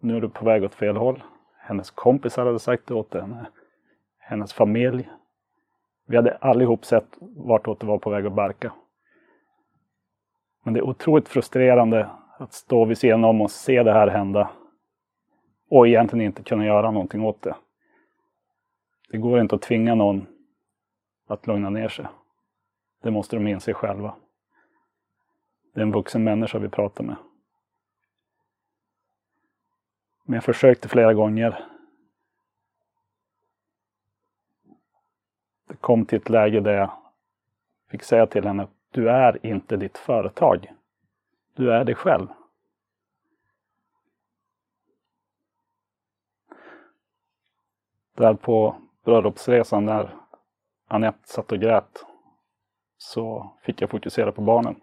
Nu 0.00 0.16
är 0.16 0.20
du 0.20 0.28
på 0.28 0.44
väg 0.44 0.64
åt 0.64 0.74
fel 0.74 0.96
håll. 0.96 1.22
Hennes 1.58 1.90
kompisar 1.90 2.46
hade 2.46 2.58
sagt 2.58 2.86
det 2.86 2.94
åt 2.94 3.14
henne. 3.14 3.46
Hennes 4.18 4.52
familj. 4.52 5.10
Vi 6.06 6.16
hade 6.16 6.36
allihop 6.36 6.84
sett 6.84 7.18
vartåt 7.20 7.80
det 7.80 7.86
var 7.86 7.98
på 7.98 8.10
väg 8.10 8.26
att 8.26 8.32
barka. 8.32 8.72
Men 10.64 10.74
det 10.74 10.80
är 10.80 10.84
otroligt 10.84 11.28
frustrerande 11.28 12.10
att 12.38 12.52
stå 12.52 12.84
vid 12.84 12.98
sidan 12.98 13.24
om 13.24 13.40
och 13.40 13.50
se 13.50 13.82
det 13.82 13.92
här 13.92 14.08
hända 14.08 14.50
och 15.70 15.88
egentligen 15.88 16.26
inte 16.26 16.42
kunna 16.42 16.64
göra 16.64 16.90
någonting 16.90 17.24
åt 17.24 17.42
det. 17.42 17.54
Det 19.10 19.18
går 19.18 19.40
inte 19.40 19.54
att 19.54 19.62
tvinga 19.62 19.94
någon 19.94 20.26
att 21.28 21.46
lugna 21.46 21.70
ner 21.70 21.88
sig. 21.88 22.06
Det 23.02 23.10
måste 23.10 23.36
de 23.36 23.46
inse 23.46 23.74
själva. 23.74 24.16
Det 25.74 25.80
är 25.80 25.82
en 25.82 25.92
vuxen 25.92 26.24
människa 26.24 26.58
vi 26.58 26.68
pratar 26.68 27.04
med. 27.04 27.16
Men 30.24 30.34
jag 30.34 30.44
försökte 30.44 30.88
flera 30.88 31.14
gånger. 31.14 31.68
Det 35.68 35.76
kom 35.76 36.06
till 36.06 36.18
ett 36.18 36.28
läge 36.28 36.60
där 36.60 36.72
jag 36.72 36.90
fick 37.90 38.02
säga 38.02 38.26
till 38.26 38.44
henne 38.44 38.62
att 38.62 38.70
du 38.90 39.10
är 39.10 39.46
inte 39.46 39.76
ditt 39.76 39.98
företag. 39.98 40.72
Du 41.54 41.72
är 41.72 41.84
dig 41.84 41.94
själv. 41.94 42.28
Där 48.14 48.34
på 48.34 48.76
bröllopsresan 49.04 49.84
när 49.84 50.16
Anette 50.88 51.28
satt 51.28 51.52
och 51.52 51.58
grät 51.58 52.04
så 53.02 53.52
fick 53.62 53.80
jag 53.80 53.90
fokusera 53.90 54.32
på 54.32 54.42
barnen. 54.42 54.80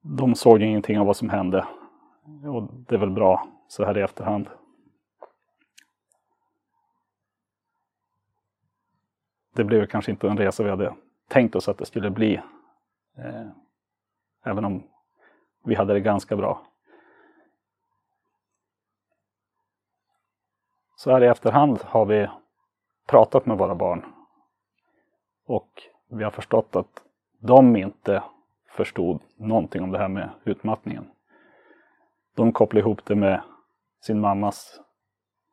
De 0.00 0.34
såg 0.34 0.62
ingenting 0.62 0.98
av 0.98 1.06
vad 1.06 1.16
som 1.16 1.28
hände. 1.28 1.66
Och 2.24 2.68
det 2.88 2.94
är 2.94 2.98
väl 2.98 3.10
bra 3.10 3.48
så 3.68 3.84
här 3.84 3.98
i 3.98 4.02
efterhand. 4.02 4.48
Det 9.54 9.64
blev 9.64 9.86
kanske 9.86 10.10
inte 10.10 10.28
en 10.28 10.38
resa 10.38 10.62
vi 10.62 10.70
hade 10.70 10.94
tänkt 11.28 11.56
oss 11.56 11.68
att 11.68 11.78
det 11.78 11.86
skulle 11.86 12.10
bli. 12.10 12.34
Eh, 13.16 13.48
även 14.44 14.64
om 14.64 14.82
vi 15.64 15.74
hade 15.74 15.92
det 15.92 16.00
ganska 16.00 16.36
bra. 16.36 16.66
Så 20.96 21.10
här 21.10 21.22
i 21.22 21.26
efterhand 21.26 21.82
har 21.82 22.06
vi 22.06 22.28
pratat 23.06 23.46
med 23.46 23.58
våra 23.58 23.74
barn 23.74 24.04
och 25.46 25.93
vi 26.16 26.24
har 26.24 26.30
förstått 26.30 26.76
att 26.76 27.02
de 27.38 27.76
inte 27.76 28.22
förstod 28.68 29.20
någonting 29.36 29.82
om 29.82 29.90
det 29.90 29.98
här 29.98 30.08
med 30.08 30.30
utmattningen. 30.44 31.10
De 32.34 32.52
kopplade 32.52 32.80
ihop 32.80 33.04
det 33.04 33.14
med 33.14 33.42
sin 34.00 34.20
mammas 34.20 34.80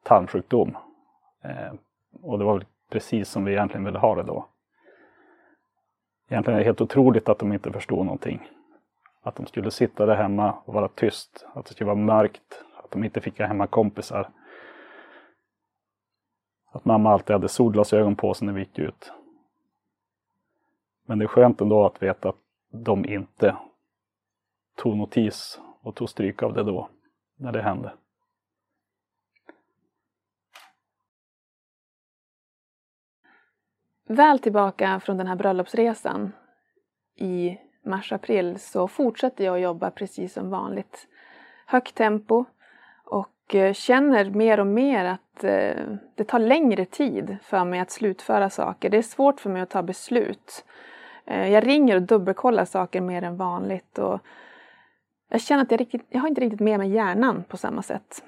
tarmsjukdom. 0.03 0.77
Eh, 1.43 1.73
och 2.21 2.39
det 2.39 2.45
var 2.45 2.65
precis 2.89 3.29
som 3.29 3.45
vi 3.45 3.51
egentligen 3.51 3.85
ville 3.85 3.99
ha 3.99 4.15
det 4.15 4.23
då. 4.23 4.47
Egentligen 6.29 6.55
är 6.55 6.59
det 6.59 6.65
helt 6.65 6.81
otroligt 6.81 7.29
att 7.29 7.39
de 7.39 7.53
inte 7.53 7.71
förstod 7.71 8.05
någonting. 8.05 8.49
Att 9.21 9.35
de 9.35 9.45
skulle 9.45 9.71
sitta 9.71 10.05
där 10.05 10.15
hemma 10.15 10.53
och 10.65 10.73
vara 10.73 10.87
tyst, 10.87 11.45
att 11.53 11.65
det 11.65 11.73
skulle 11.73 11.85
vara 11.85 11.95
mörkt, 11.95 12.63
att 12.83 12.91
de 12.91 13.03
inte 13.03 13.21
fick 13.21 13.39
ha 13.39 13.45
hemma 13.45 13.67
kompisar. 13.67 14.29
Att 16.71 16.85
mamma 16.85 17.13
alltid 17.13 17.33
hade 17.33 17.49
solglasögon 17.49 18.15
på 18.15 18.33
sig 18.33 18.45
när 18.45 18.53
vi 18.53 18.59
gick 18.59 18.79
ut. 18.79 19.11
Men 21.11 21.19
det 21.19 21.25
är 21.25 21.27
skönt 21.27 21.61
ändå 21.61 21.85
att 21.85 22.03
veta 22.03 22.29
att 22.29 22.35
de 22.71 23.05
inte 23.05 23.55
tog 24.75 24.97
notis 24.97 25.59
och 25.81 25.95
tog 25.95 26.09
stryk 26.09 26.43
av 26.43 26.53
det 26.53 26.63
då, 26.63 26.89
när 27.35 27.51
det 27.51 27.61
hände. 27.61 27.93
Väl 34.07 34.39
tillbaka 34.39 34.99
från 34.99 35.17
den 35.17 35.27
här 35.27 35.35
bröllopsresan 35.35 36.31
i 37.15 37.57
mars-april 37.85 38.59
så 38.59 38.87
fortsätter 38.87 39.43
jag 39.43 39.55
att 39.55 39.61
jobba 39.61 39.91
precis 39.91 40.33
som 40.33 40.49
vanligt. 40.49 41.07
Högt 41.65 41.95
tempo 41.95 42.45
och 43.03 43.55
eh, 43.55 43.73
känner 43.73 44.29
mer 44.29 44.59
och 44.59 44.67
mer 44.67 45.05
att 45.05 45.43
eh, 45.43 45.85
det 46.15 46.23
tar 46.23 46.39
längre 46.39 46.85
tid 46.85 47.37
för 47.43 47.65
mig 47.65 47.79
att 47.79 47.91
slutföra 47.91 48.49
saker. 48.49 48.89
Det 48.89 48.97
är 48.97 49.01
svårt 49.01 49.39
för 49.39 49.49
mig 49.49 49.61
att 49.61 49.69
ta 49.69 49.83
beslut. 49.83 50.65
Eh, 51.31 51.49
jag 51.49 51.67
ringer 51.67 51.95
och 51.95 52.01
dubbelkollar 52.01 52.65
saker 52.65 53.01
mer 53.01 53.23
än 53.23 53.37
vanligt 53.37 53.97
och 53.99 54.19
jag 55.29 55.41
känner 55.41 55.63
att 55.63 55.71
jag, 55.71 55.79
riktigt, 55.79 56.05
jag 56.09 56.21
har 56.21 56.27
inte 56.27 56.41
riktigt 56.41 56.59
med 56.59 56.79
mig 56.79 56.89
hjärnan 56.89 57.43
på 57.43 57.57
samma 57.57 57.81
sätt. 57.81 58.23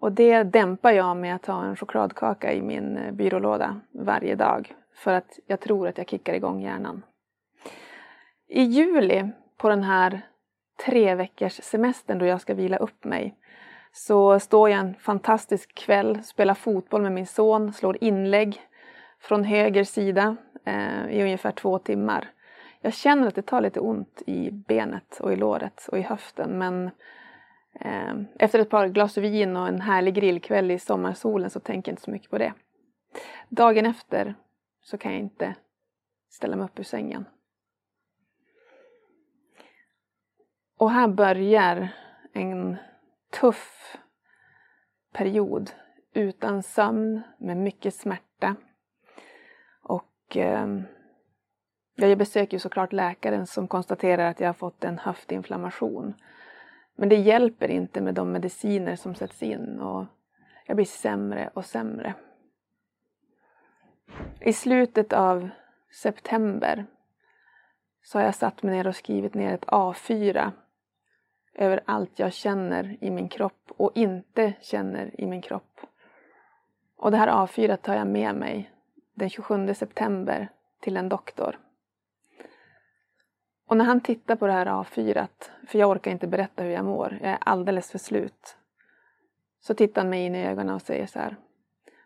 Och 0.00 0.12
det 0.12 0.42
dämpar 0.42 0.90
jag 0.90 1.16
med 1.16 1.34
att 1.34 1.46
ha 1.46 1.64
en 1.64 1.76
chokladkaka 1.76 2.52
i 2.52 2.62
min 2.62 2.96
eh, 2.96 3.12
byrålåda 3.12 3.80
varje 3.92 4.34
dag 4.34 4.74
för 4.94 5.12
att 5.12 5.38
jag 5.46 5.60
tror 5.60 5.88
att 5.88 5.98
jag 5.98 6.08
kickar 6.08 6.34
igång 6.34 6.62
hjärnan. 6.62 7.02
I 8.48 8.62
juli, 8.62 9.30
på 9.56 9.68
den 9.68 9.82
här 9.82 10.20
tre 10.86 11.14
veckors 11.14 11.52
semestern 11.62 12.18
då 12.18 12.26
jag 12.26 12.40
ska 12.40 12.54
vila 12.54 12.76
upp 12.76 13.04
mig, 13.04 13.36
så 13.92 14.40
står 14.40 14.70
jag 14.70 14.80
en 14.80 14.94
fantastisk 14.94 15.74
kväll, 15.74 16.22
spelar 16.22 16.54
fotboll 16.54 17.02
med 17.02 17.12
min 17.12 17.26
son, 17.26 17.72
slår 17.72 18.04
inlägg 18.04 18.60
från 19.20 19.44
höger 19.44 19.84
sida 19.84 20.36
eh, 20.64 21.08
i 21.10 21.22
ungefär 21.22 21.52
två 21.52 21.78
timmar. 21.78 22.28
Jag 22.86 22.94
känner 22.94 23.28
att 23.28 23.34
det 23.34 23.42
tar 23.42 23.60
lite 23.60 23.80
ont 23.80 24.22
i 24.26 24.50
benet 24.50 25.20
och 25.20 25.32
i 25.32 25.36
låret 25.36 25.88
och 25.92 25.98
i 25.98 26.02
höften 26.02 26.58
men 26.58 26.90
eh, 27.80 28.14
efter 28.38 28.58
ett 28.58 28.70
par 28.70 28.88
glas 28.88 29.16
vin 29.16 29.56
och 29.56 29.68
en 29.68 29.80
härlig 29.80 30.14
grillkväll 30.14 30.70
i 30.70 30.78
sommarsolen 30.78 31.50
så 31.50 31.60
tänker 31.60 31.90
jag 31.90 31.92
inte 31.92 32.02
så 32.02 32.10
mycket 32.10 32.30
på 32.30 32.38
det. 32.38 32.52
Dagen 33.48 33.86
efter 33.86 34.34
så 34.80 34.98
kan 34.98 35.12
jag 35.12 35.20
inte 35.20 35.54
ställa 36.28 36.56
mig 36.56 36.64
upp 36.64 36.78
ur 36.78 36.82
sängen. 36.82 37.24
Och 40.78 40.90
här 40.90 41.08
börjar 41.08 41.88
en 42.32 42.76
tuff 43.40 43.96
period 45.12 45.70
utan 46.12 46.62
sömn, 46.62 47.22
med 47.38 47.56
mycket 47.56 47.94
smärta. 47.94 48.56
Och 49.82 50.36
eh, 50.36 50.66
jag 51.96 52.18
besöker 52.18 52.52
ju 52.52 52.58
såklart 52.58 52.92
läkaren 52.92 53.46
som 53.46 53.68
konstaterar 53.68 54.30
att 54.30 54.40
jag 54.40 54.48
har 54.48 54.54
fått 54.54 54.84
en 54.84 54.98
höftinflammation. 54.98 56.14
Men 56.96 57.08
det 57.08 57.16
hjälper 57.16 57.68
inte 57.68 58.00
med 58.00 58.14
de 58.14 58.32
mediciner 58.32 58.96
som 58.96 59.14
sätts 59.14 59.42
in 59.42 59.80
och 59.80 60.04
jag 60.66 60.76
blir 60.76 60.86
sämre 60.86 61.50
och 61.54 61.64
sämre. 61.64 62.14
I 64.40 64.52
slutet 64.52 65.12
av 65.12 65.48
september 66.02 66.86
så 68.02 68.18
har 68.18 68.24
jag 68.24 68.34
satt 68.34 68.62
mig 68.62 68.74
ner 68.74 68.86
och 68.86 68.96
skrivit 68.96 69.34
ner 69.34 69.54
ett 69.54 69.66
A4 69.66 70.52
över 71.54 71.80
allt 71.84 72.18
jag 72.18 72.32
känner 72.32 72.96
i 73.00 73.10
min 73.10 73.28
kropp 73.28 73.70
och 73.76 73.92
inte 73.94 74.52
känner 74.60 75.20
i 75.20 75.26
min 75.26 75.42
kropp. 75.42 75.80
Och 76.96 77.10
det 77.10 77.16
här 77.16 77.28
A4 77.28 77.76
tar 77.76 77.94
jag 77.94 78.06
med 78.06 78.34
mig 78.34 78.70
den 79.14 79.30
27 79.30 79.74
september 79.74 80.48
till 80.80 80.96
en 80.96 81.08
doktor. 81.08 81.58
Och 83.66 83.76
när 83.76 83.84
han 83.84 84.00
tittar 84.00 84.36
på 84.36 84.46
det 84.46 84.52
här 84.52 84.66
A4, 84.66 85.28
för 85.66 85.78
jag 85.78 85.90
orkar 85.90 86.10
inte 86.10 86.26
berätta 86.26 86.62
hur 86.62 86.70
jag 86.70 86.84
mår, 86.84 87.18
jag 87.22 87.30
är 87.30 87.38
alldeles 87.40 87.90
för 87.90 87.98
slut. 87.98 88.56
Så 89.60 89.74
tittar 89.74 90.02
han 90.02 90.10
mig 90.10 90.24
in 90.24 90.34
i 90.34 90.46
ögonen 90.46 90.74
och 90.74 90.82
säger 90.82 91.06
så 91.06 91.18
här. 91.18 91.36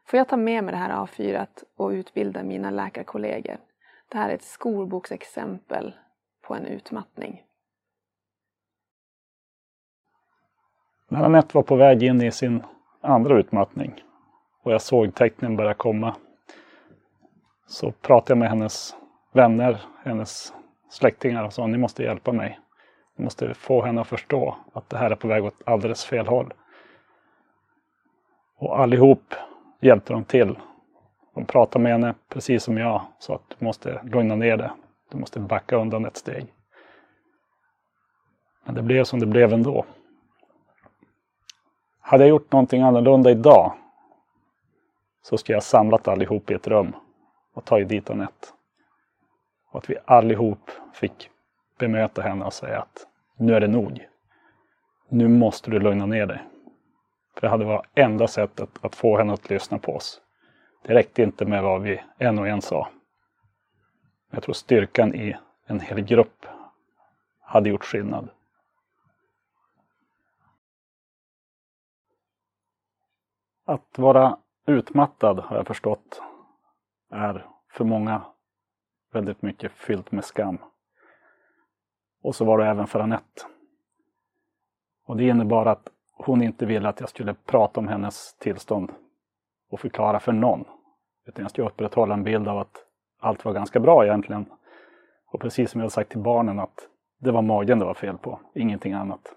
Får 0.07 0.19
jag 0.19 0.29
ta 0.29 0.37
med 0.37 0.65
mig 0.65 0.73
det 0.73 0.79
här 0.79 1.07
A4 1.07 1.47
och 1.77 1.89
utbilda 1.89 2.43
mina 2.43 2.71
läkarkollegor? 2.71 3.57
Det 4.09 4.19
här 4.19 4.31
är 4.31 4.35
ett 4.35 4.43
skolboksexempel 4.43 5.95
på 6.43 6.55
en 6.55 6.67
utmattning. 6.67 7.43
När 11.09 11.25
Anette 11.25 11.57
var 11.57 11.63
på 11.63 11.77
väg 11.77 12.03
in 12.03 12.23
i 12.23 12.33
sin 12.33 12.63
andra 13.01 13.39
utmattning 13.39 14.05
och 14.63 14.73
jag 14.73 14.83
såg 14.83 15.15
tecknen 15.15 15.57
börja 15.57 15.75
komma 15.75 16.17
så 17.67 17.93
pratade 17.93 18.31
jag 18.31 18.39
med 18.39 18.49
hennes 18.49 18.97
vänner, 19.33 19.83
hennes 20.05 20.53
släktingar 20.91 21.45
och 21.45 21.53
sa 21.53 21.67
ni 21.67 21.79
måste 21.79 22.03
hjälpa 22.03 22.33
mig. 22.33 22.61
Ni 23.17 23.25
måste 23.25 23.55
få 23.55 23.83
henne 23.83 24.01
att 24.01 24.09
förstå 24.09 24.57
att 24.73 24.91
det 24.91 24.97
här 24.97 25.11
är 25.11 25.15
på 25.15 25.29
väg 25.29 25.45
åt 25.45 25.63
alldeles 25.65 26.05
fel 26.05 26.27
håll. 26.27 26.53
Och 28.57 28.81
allihop 28.81 29.35
hjälpte 29.81 30.13
de 30.13 30.25
till. 30.25 30.59
De 31.35 31.45
pratade 31.45 31.83
med 31.83 31.93
henne 31.93 32.15
precis 32.29 32.63
som 32.63 32.79
jag, 32.79 33.03
sa 33.19 33.35
att 33.35 33.55
du 33.59 33.65
måste 33.65 34.01
lugna 34.05 34.37
ner 34.37 34.57
det. 34.57 34.71
Du 35.11 35.19
måste 35.19 35.41
backa 35.41 35.77
undan 35.77 36.05
ett 36.05 36.17
steg. 36.17 36.47
Men 38.65 38.75
det 38.75 38.83
blev 38.83 39.05
som 39.05 39.21
det 39.21 39.27
blev 39.27 39.53
ändå. 39.53 39.85
Hade 42.01 42.23
jag 42.25 42.29
gjort 42.29 42.53
någonting 42.53 42.83
annorlunda 42.83 43.31
idag 43.31 43.73
så 45.23 45.39
skulle 45.39 45.57
jag 45.57 45.63
samlat 45.63 46.09
allihop 46.09 46.51
i 46.51 46.55
ett 46.55 46.67
rum 46.67 46.97
och 47.55 47.65
tagit 47.65 47.89
dit 47.89 48.11
Anette. 48.11 48.47
Och 49.71 49.79
att 49.79 49.91
vi 49.91 49.97
allihop 50.05 50.71
fick 50.93 51.31
bemöta 51.79 52.23
henne 52.23 52.45
och 52.45 52.53
säga 52.53 52.79
att 52.79 53.07
nu 53.37 53.55
är 53.55 53.61
det 53.61 53.69
nog. 53.69 54.09
Nu 55.09 55.29
måste 55.29 55.71
du 55.71 55.79
lugna 55.79 56.07
ner 56.07 56.27
dig. 56.27 56.43
För 57.35 57.41
det 57.41 57.49
hade 57.49 57.65
varit 57.65 57.87
enda 57.95 58.29
sättet 58.29 58.69
att 58.81 58.95
få 58.95 59.19
henne 59.19 59.33
att 59.33 59.51
lyssna 59.51 59.79
på 59.79 59.95
oss. 59.97 60.21
Det 60.83 60.95
räckte 60.95 61.23
inte 61.23 61.45
med 61.45 61.63
vad 61.63 61.83
vi 61.83 62.03
en 62.19 62.39
och 62.39 62.49
en 62.49 62.63
sa. 62.63 62.89
Jag 64.31 64.43
tror 64.43 64.53
styrkan 64.53 65.15
i 65.15 65.37
en 65.67 65.81
hel 65.81 66.01
grupp 66.01 66.47
hade 67.41 67.69
gjort 67.69 67.85
skillnad. 67.85 68.29
Att 73.65 73.99
vara 73.99 74.39
utmattad 74.67 75.39
har 75.39 75.57
jag 75.57 75.67
förstått 75.67 76.23
är 77.11 77.47
för 77.69 77.85
många 77.85 78.23
väldigt 79.13 79.43
mycket 79.43 79.73
fyllt 79.73 80.13
med 80.13 80.25
skam. 80.25 80.59
Och 82.23 82.35
så 82.35 82.45
var 82.45 82.59
det 82.59 82.67
även 82.67 82.87
för 82.87 83.01
Anette. 83.01 83.43
Och 85.07 85.17
det 85.17 85.29
innebar 85.29 85.67
att 85.67 85.89
hon 86.13 86.43
inte 86.43 86.67
ville 86.67 86.89
att 86.89 87.01
jag 87.01 87.09
skulle 87.09 87.35
prata 87.35 87.81
om 87.81 87.89
hennes 87.89 88.35
tillstånd 88.35 88.93
och 89.71 89.81
förklara 89.81 90.21
för 90.21 90.33
någon. 90.33 90.65
Utan 91.27 91.43
jag 91.43 91.51
skulle 91.51 91.67
upprätthålla 91.67 92.15
en 92.15 92.25
bild 92.25 92.49
av 92.49 92.59
att 92.59 92.87
allt 93.19 93.45
var 93.45 93.53
ganska 93.53 93.81
bra 93.81 94.05
egentligen. 94.05 94.47
Och 95.27 95.41
precis 95.41 95.71
som 95.71 95.81
jag 95.81 95.93
sagt 95.93 96.11
till 96.11 96.21
barnen 96.21 96.59
att 96.59 96.89
det 97.19 97.31
var 97.31 97.43
magen 97.43 97.79
det 97.79 97.85
var 97.85 97.95
fel 97.95 98.19
på, 98.19 98.41
ingenting 98.55 98.93
annat. 98.93 99.35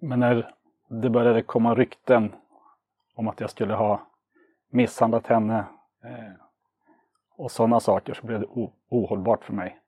Men 0.00 0.20
när 0.20 0.54
det 0.88 1.10
började 1.10 1.42
komma 1.42 1.74
rykten 1.74 2.32
om 3.14 3.28
att 3.28 3.40
jag 3.40 3.50
skulle 3.50 3.74
ha 3.74 4.00
misshandlat 4.70 5.26
henne 5.26 5.58
eh, 6.04 6.43
och 7.36 7.50
sådana 7.50 7.80
saker 7.80 8.14
så 8.14 8.26
blev 8.26 8.40
det 8.40 8.46
ohållbart 8.88 9.44
för 9.44 9.52
mig. 9.52 9.78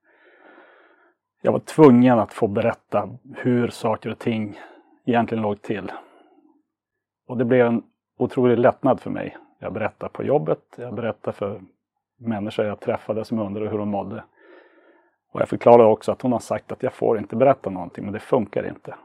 Jag 1.43 1.53
var 1.53 1.59
tvungen 1.59 2.19
att 2.19 2.33
få 2.33 2.47
berätta 2.47 3.09
hur 3.35 3.69
saker 3.69 4.11
och 4.11 4.19
ting 4.19 4.61
egentligen 5.05 5.43
låg 5.43 5.63
till. 5.63 5.93
Och 7.27 7.37
det 7.37 7.45
blev 7.45 7.67
en 7.67 7.83
otrolig 8.19 8.59
lättnad 8.59 9.01
för 9.01 9.11
mig. 9.11 9.37
Jag 9.59 9.73
berättade 9.73 10.13
på 10.13 10.25
jobbet, 10.25 10.61
jag 10.77 10.95
berättade 10.95 11.37
för 11.37 11.61
människor 12.17 12.65
jag 12.65 12.81
träffade 12.81 13.25
som 13.25 13.39
undrade 13.39 13.71
hur 13.71 13.79
de 13.79 13.89
mådde. 13.89 14.25
Och 15.33 15.41
jag 15.41 15.49
förklarade 15.49 15.89
också 15.89 16.13
att 16.13 16.23
hon 16.23 16.33
har 16.33 16.39
sagt 16.39 16.73
att 16.73 16.83
jag 16.83 16.93
får 16.93 17.19
inte 17.19 17.37
berätta 17.37 17.71
någonting, 17.71 18.05
men 18.05 18.13
det 18.13 18.21
funkar 18.21 18.69
inte. 18.69 18.97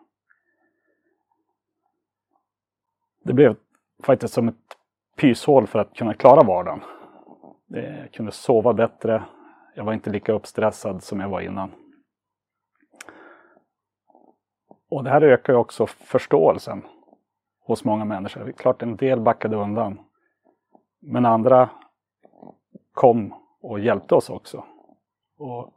Det 3.24 3.34
blev 3.34 3.56
faktiskt 4.04 4.34
som 4.34 4.48
ett 4.48 4.56
pyshål 5.16 5.68
för 5.68 5.80
att 5.80 5.94
kunna 5.94 6.14
klara 6.14 6.44
vardagen. 6.44 6.82
Jag 7.74 8.12
kunde 8.12 8.32
sova 8.32 8.74
bättre. 8.74 9.24
Jag 9.76 9.84
var 9.84 9.94
inte 9.94 10.10
lika 10.10 10.34
uppstressad 10.34 11.04
som 11.04 11.20
jag 11.20 11.30
var 11.30 11.42
innan. 11.42 11.72
Och 14.90 15.04
det 15.04 15.10
här 15.10 15.22
ökar 15.22 15.54
ju 15.54 15.60
också 15.60 15.88
förståelsen 15.88 16.82
hos 17.64 17.84
många 17.84 18.06
människor. 18.06 18.44
Det 18.44 18.50
är 18.50 18.54
klart 18.54 18.82
en 18.82 18.96
del 18.96 19.20
backade 19.20 19.56
undan. 19.56 20.00
Men 21.00 21.26
andra 21.26 21.70
kom 22.94 23.34
och 23.62 23.80
hjälpte 23.80 24.16
oss 24.16 24.30
också. 24.30 24.66
Och 25.38 25.74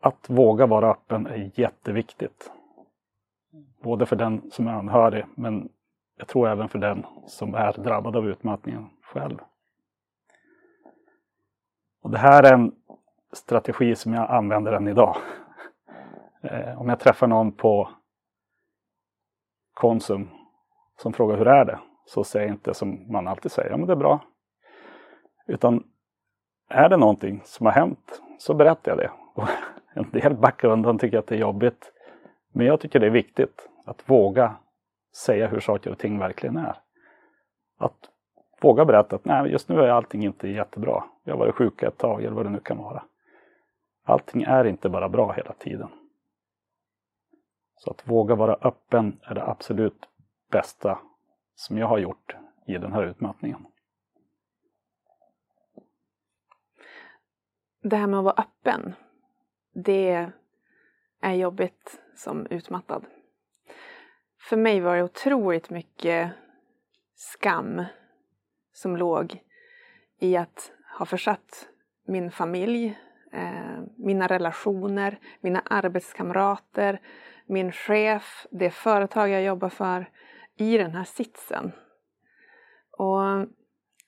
att 0.00 0.30
våga 0.30 0.66
vara 0.66 0.90
öppen 0.90 1.26
är 1.26 1.50
jätteviktigt. 1.54 2.50
Både 3.82 4.06
för 4.06 4.16
den 4.16 4.50
som 4.50 4.66
är 4.66 4.72
anhörig 4.72 5.24
men 5.34 5.68
jag 6.18 6.28
tror 6.28 6.48
även 6.48 6.68
för 6.68 6.78
den 6.78 7.06
som 7.26 7.54
är 7.54 7.72
drabbad 7.72 8.16
av 8.16 8.28
utmattningen 8.28 8.90
själv. 9.02 9.38
Och 12.06 12.12
det 12.12 12.18
här 12.18 12.42
är 12.42 12.52
en 12.52 12.72
strategi 13.32 13.96
som 13.96 14.14
jag 14.14 14.30
använder 14.30 14.72
än 14.72 14.88
idag. 14.88 15.16
Eh, 16.42 16.80
om 16.80 16.88
jag 16.88 17.00
träffar 17.00 17.26
någon 17.26 17.52
på 17.52 17.90
Konsum 19.74 20.28
som 21.02 21.12
frågar 21.12 21.36
hur 21.36 21.48
är 21.48 21.64
det? 21.64 21.78
Så 22.04 22.24
säger 22.24 22.46
jag 22.46 22.54
inte 22.54 22.74
som 22.74 23.12
man 23.12 23.28
alltid 23.28 23.52
säger, 23.52 23.70
ja 23.70 23.76
men 23.76 23.86
det 23.86 23.92
är 23.92 23.96
bra. 23.96 24.20
Utan 25.46 25.84
är 26.68 26.88
det 26.88 26.96
någonting 26.96 27.42
som 27.44 27.66
har 27.66 27.72
hänt 27.72 28.22
så 28.38 28.54
berättar 28.54 28.90
jag 28.90 28.98
det. 28.98 29.10
Och 29.34 29.48
en 29.94 30.10
del 30.10 30.34
backar 30.34 30.68
undan 30.68 30.98
tycker 30.98 31.18
att 31.18 31.26
det 31.26 31.34
är 31.34 31.40
jobbigt. 31.40 31.92
Men 32.52 32.66
jag 32.66 32.80
tycker 32.80 33.00
det 33.00 33.06
är 33.06 33.10
viktigt 33.10 33.68
att 33.84 34.10
våga 34.10 34.56
säga 35.16 35.48
hur 35.48 35.60
saker 35.60 35.90
och 35.90 35.98
ting 35.98 36.18
verkligen 36.18 36.56
är. 36.56 36.76
Att 37.78 38.10
våga 38.60 38.84
berätta 38.84 39.16
att 39.16 39.24
nej, 39.24 39.50
just 39.50 39.68
nu 39.68 39.80
är 39.80 39.88
allting 39.88 40.24
inte 40.24 40.48
jättebra. 40.48 41.04
Jag 41.24 41.32
har 41.34 41.38
varit 41.38 41.54
sjuk 41.54 41.82
ett 41.82 41.98
tag 41.98 42.24
eller 42.24 42.36
vad 42.36 42.46
det 42.46 42.50
nu 42.50 42.60
kan 42.60 42.78
vara. 42.78 43.04
Allting 44.04 44.42
är 44.42 44.64
inte 44.64 44.88
bara 44.88 45.08
bra 45.08 45.32
hela 45.32 45.52
tiden. 45.52 45.88
Så 47.76 47.90
att 47.90 48.08
våga 48.08 48.34
vara 48.34 48.54
öppen 48.54 49.20
är 49.22 49.34
det 49.34 49.46
absolut 49.46 50.08
bästa 50.50 50.98
som 51.54 51.78
jag 51.78 51.86
har 51.86 51.98
gjort 51.98 52.36
i 52.66 52.78
den 52.78 52.92
här 52.92 53.02
utmattningen. 53.02 53.66
Det 57.82 57.96
här 57.96 58.06
med 58.06 58.18
att 58.18 58.24
vara 58.24 58.34
öppen, 58.34 58.94
det 59.74 60.30
är 61.20 61.34
jobbigt 61.34 62.00
som 62.14 62.46
utmattad. 62.46 63.04
För 64.40 64.56
mig 64.56 64.80
var 64.80 64.96
det 64.96 65.02
otroligt 65.02 65.70
mycket 65.70 66.32
skam 67.14 67.84
som 68.76 68.96
låg 68.96 69.42
i 70.18 70.36
att 70.36 70.72
ha 70.98 71.06
försatt 71.06 71.68
min 72.06 72.30
familj, 72.30 72.98
eh, 73.32 73.80
mina 73.96 74.26
relationer, 74.26 75.18
mina 75.40 75.62
arbetskamrater, 75.64 77.00
min 77.46 77.72
chef, 77.72 78.46
det 78.50 78.70
företag 78.70 79.28
jag 79.28 79.42
jobbar 79.42 79.68
för 79.68 80.10
i 80.56 80.78
den 80.78 80.90
här 80.90 81.04
sitsen. 81.04 81.72
Och 82.90 83.20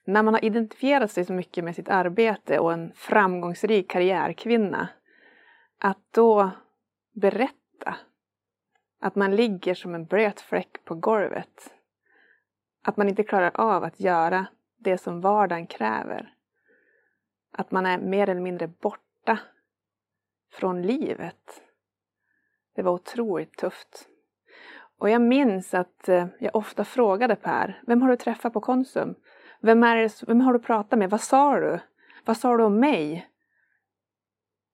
när 0.05 0.23
man 0.23 0.35
har 0.35 0.45
identifierat 0.45 1.11
sig 1.11 1.25
så 1.25 1.33
mycket 1.33 1.65
med 1.65 1.75
sitt 1.75 1.89
arbete 1.89 2.59
och 2.59 2.73
en 2.73 2.93
framgångsrik 2.95 3.91
karriärkvinna, 3.91 4.89
att 5.79 6.13
då 6.13 6.51
berätta 7.13 7.97
att 9.01 9.15
man 9.15 9.37
ligger 9.37 9.75
som 9.75 9.95
en 9.95 10.05
blöt 10.05 10.41
fläck 10.41 10.85
på 10.85 10.95
golvet. 10.95 11.75
Att 12.85 12.97
man 12.97 13.09
inte 13.09 13.25
klarar 13.25 13.51
av 13.55 13.85
att 13.85 14.01
göra 14.01 14.47
det 14.79 14.99
som 14.99 15.21
vardagen 15.21 15.67
kräver. 15.67 16.35
Att 17.53 17.71
man 17.71 17.87
är 17.87 17.99
mer 17.99 18.29
eller 18.29 18.41
mindre 18.41 18.69
borta 18.69 19.39
från 20.53 20.83
livet. 20.83 21.63
Det 22.75 22.83
var 22.83 22.93
otroligt 22.93 23.57
tufft. 23.57 24.09
Och 24.99 25.11
jag 25.11 25.23
minns 25.23 25.75
att 25.75 26.09
eh, 26.09 26.27
jag 26.39 26.57
ofta 26.57 26.85
frågade 26.85 27.37
Per, 27.37 27.83
vem 27.87 28.03
har 28.03 28.09
du 28.09 28.17
träffat 28.17 28.53
på 28.53 28.61
Konsum? 28.61 29.15
Vem, 29.61 29.83
är 29.83 29.97
det, 29.97 30.23
vem 30.27 30.41
har 30.41 30.53
du 30.53 30.59
pratat 30.59 30.99
med? 30.99 31.11
Vad 31.11 31.21
sa 31.21 31.61
du? 31.61 31.79
Vad 32.25 32.37
sa 32.37 32.57
du 32.57 32.65
om 32.65 32.81
mig? 32.81 33.29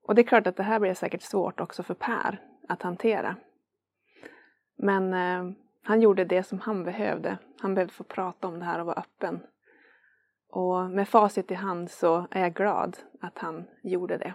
Och 0.02 0.14
det 0.14 0.22
är 0.22 0.26
klart 0.26 0.46
att 0.46 0.56
det 0.56 0.62
här 0.62 0.80
blir 0.80 0.94
säkert 0.94 1.22
svårt 1.22 1.60
också 1.60 1.82
för 1.82 1.94
Per 1.94 2.40
att 2.68 2.82
hantera. 2.82 3.36
Men 4.76 5.14
eh, 5.14 5.56
han 5.82 6.02
gjorde 6.02 6.24
det 6.24 6.42
som 6.42 6.60
han 6.60 6.84
behövde. 6.84 7.38
Han 7.60 7.74
behövde 7.74 7.94
få 7.94 8.04
prata 8.04 8.48
om 8.48 8.58
det 8.58 8.64
här 8.64 8.78
och 8.78 8.86
vara 8.86 8.96
öppen. 8.96 9.40
Och 10.54 10.90
med 10.90 11.08
facit 11.08 11.50
i 11.50 11.54
hand 11.54 11.90
så 11.90 12.26
är 12.30 12.40
jag 12.40 12.54
glad 12.54 12.98
att 13.20 13.38
han 13.38 13.64
gjorde 13.82 14.16
det. 14.16 14.34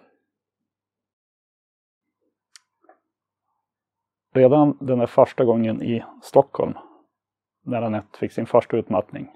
Redan 4.34 4.78
den 4.80 5.00
där 5.00 5.08
första 5.08 5.46
gången 5.46 5.84
i 5.84 6.04
Stockholm, 6.24 6.74
när 7.62 7.82
Anette 7.82 8.18
fick 8.18 8.32
sin 8.32 8.46
första 8.46 8.78
utmattning, 8.78 9.32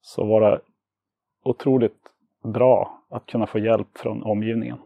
så 0.00 0.24
var 0.24 0.40
det 0.40 0.60
otroligt 1.42 2.12
bra 2.44 3.04
att 3.10 3.26
kunna 3.26 3.46
få 3.46 3.58
hjälp 3.58 3.98
från 3.98 4.22
omgivningen. 4.22 4.78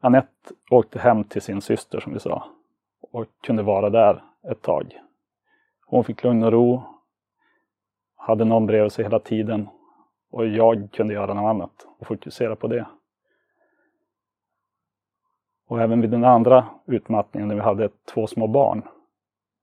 Anette 0.00 0.54
åkte 0.70 0.98
hem 0.98 1.24
till 1.24 1.42
sin 1.42 1.60
syster 1.60 2.00
som 2.00 2.12
vi 2.12 2.20
sa 2.20 2.48
och 3.00 3.26
kunde 3.40 3.62
vara 3.62 3.90
där 3.90 4.24
ett 4.50 4.62
tag. 4.62 5.00
Hon 5.86 6.04
fick 6.04 6.24
lugn 6.24 6.42
och 6.42 6.52
ro, 6.52 6.93
hade 8.26 8.44
någon 8.44 8.66
bredvid 8.66 8.92
sig 8.92 9.04
hela 9.04 9.18
tiden 9.18 9.68
och 10.30 10.46
jag 10.46 10.88
kunde 10.92 11.14
göra 11.14 11.34
något 11.34 11.50
annat 11.50 11.86
och 11.98 12.06
fokusera 12.06 12.56
på 12.56 12.66
det. 12.66 12.86
Och 15.68 15.80
även 15.80 16.00
vid 16.00 16.10
den 16.10 16.24
andra 16.24 16.66
utmattningen 16.86 17.48
när 17.48 17.54
vi 17.54 17.60
hade 17.60 17.88
två 18.14 18.26
små 18.26 18.46
barn 18.46 18.82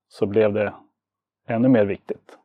så 0.07 0.25
blev 0.25 0.53
det 0.53 0.73
ännu 1.47 1.67
mer 1.67 1.85
viktigt. 1.85 2.37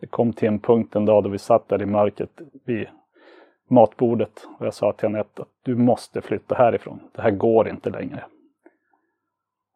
Det 0.00 0.06
kom 0.06 0.32
till 0.32 0.48
en 0.48 0.58
punkt 0.58 0.96
en 0.96 1.04
dag 1.04 1.24
då 1.24 1.28
vi 1.28 1.38
satt 1.38 1.68
där 1.68 1.82
i 1.82 1.86
mörkret 1.86 2.40
vid 2.64 2.88
matbordet 3.68 4.48
och 4.58 4.66
jag 4.66 4.74
sa 4.74 4.92
till 4.92 5.06
Anette 5.06 5.42
att 5.42 5.48
du 5.62 5.76
måste 5.76 6.20
flytta 6.20 6.54
härifrån. 6.54 7.00
Det 7.12 7.22
här 7.22 7.30
går 7.30 7.68
inte 7.68 7.90
längre. 7.90 8.24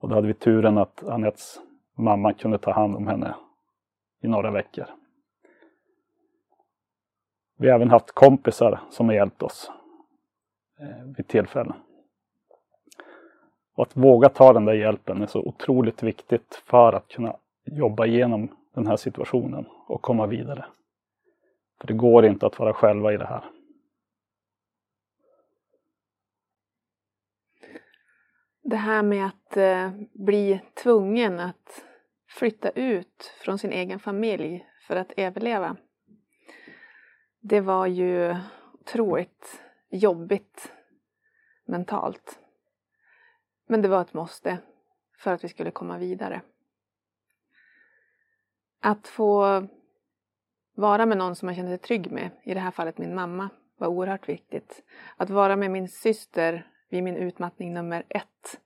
Och 0.01 0.09
då 0.09 0.15
hade 0.15 0.27
vi 0.27 0.35
turen 0.35 0.79
att 0.79 1.09
Anettes 1.09 1.61
mamma 1.95 2.33
kunde 2.33 2.59
ta 2.59 2.73
hand 2.73 2.97
om 2.97 3.07
henne 3.07 3.35
i 4.23 4.29
några 4.29 4.51
veckor. 4.51 5.02
Vi 7.63 7.69
har 7.69 7.75
även 7.75 7.91
haft 7.91 8.13
kompisar 8.13 8.81
som 8.91 9.07
har 9.07 9.15
hjälpt 9.15 9.43
oss 9.43 9.71
eh, 10.81 11.05
vid 11.17 11.29
tillfällen. 11.29 11.77
Och 13.75 13.87
att 13.87 13.97
våga 13.97 14.29
ta 14.29 14.53
den 14.53 14.65
där 14.65 14.73
hjälpen 14.73 15.23
är 15.23 15.27
så 15.27 15.41
otroligt 15.41 16.03
viktigt 16.03 16.63
för 16.67 16.93
att 16.93 17.09
kunna 17.09 17.37
jobba 17.65 18.07
igenom 18.07 18.57
den 18.75 18.87
här 18.87 18.97
situationen 18.97 19.67
och 19.87 20.03
komma 20.03 20.27
vidare. 20.27 20.67
För 21.81 21.87
det 21.87 21.95
går 21.95 22.25
inte 22.25 22.47
att 22.47 22.59
vara 22.59 22.73
själva 22.73 23.13
i 23.13 23.17
det 23.17 23.27
här. 23.27 23.45
Det 28.63 28.77
här 28.77 29.03
med 29.03 29.27
att 29.27 29.57
eh, 29.57 29.91
bli 30.13 30.61
tvungen 30.83 31.41
att 31.41 31.85
flytta 32.29 32.71
ut 32.71 33.35
från 33.45 33.59
sin 33.59 33.73
egen 33.73 33.99
familj 33.99 34.67
för 34.87 34.97
att 34.97 35.13
överleva. 35.17 35.77
Det 37.45 37.61
var 37.61 37.87
ju 37.87 38.37
otroligt 38.73 39.63
jobbigt 39.91 40.73
mentalt. 41.65 42.41
Men 43.67 43.83
det 43.83 43.89
var 43.89 44.03
ett 44.03 44.15
måste 44.15 44.59
för 45.19 45.33
att 45.33 45.45
vi 45.45 45.49
skulle 45.49 45.71
komma 45.71 45.99
vidare. 45.99 46.43
Att 48.81 49.09
få 49.09 49.67
vara 50.75 51.07
med 51.07 51.19
någon 51.19 51.37
som 51.37 51.47
man 51.47 51.55
kände 51.55 51.71
sig 51.71 51.79
trygg 51.79 52.11
med, 52.11 52.31
i 52.43 52.55
det 52.55 52.61
här 52.61 52.71
fallet 52.71 52.99
min 52.99 53.15
mamma, 53.15 53.49
var 53.77 53.89
oerhört 53.89 54.29
viktigt. 54.29 54.83
Att 55.17 55.31
vara 55.31 55.57
med 55.57 55.71
min 55.71 55.89
syster 55.89 56.71
vid 56.89 57.03
min 57.03 57.17
utmattning 57.17 57.75
nummer 57.75 58.05
ett 58.09 58.61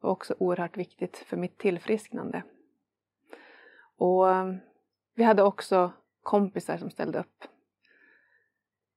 var 0.00 0.10
också 0.10 0.34
oerhört 0.38 0.76
viktigt 0.76 1.16
för 1.16 1.36
mitt 1.36 1.58
tillfrisknande. 1.58 2.42
Och 3.96 4.30
eh, 4.30 4.54
vi 5.14 5.24
hade 5.24 5.42
också 5.42 5.92
kompisar 6.22 6.76
som 6.76 6.90
ställde 6.90 7.18
upp. 7.18 7.53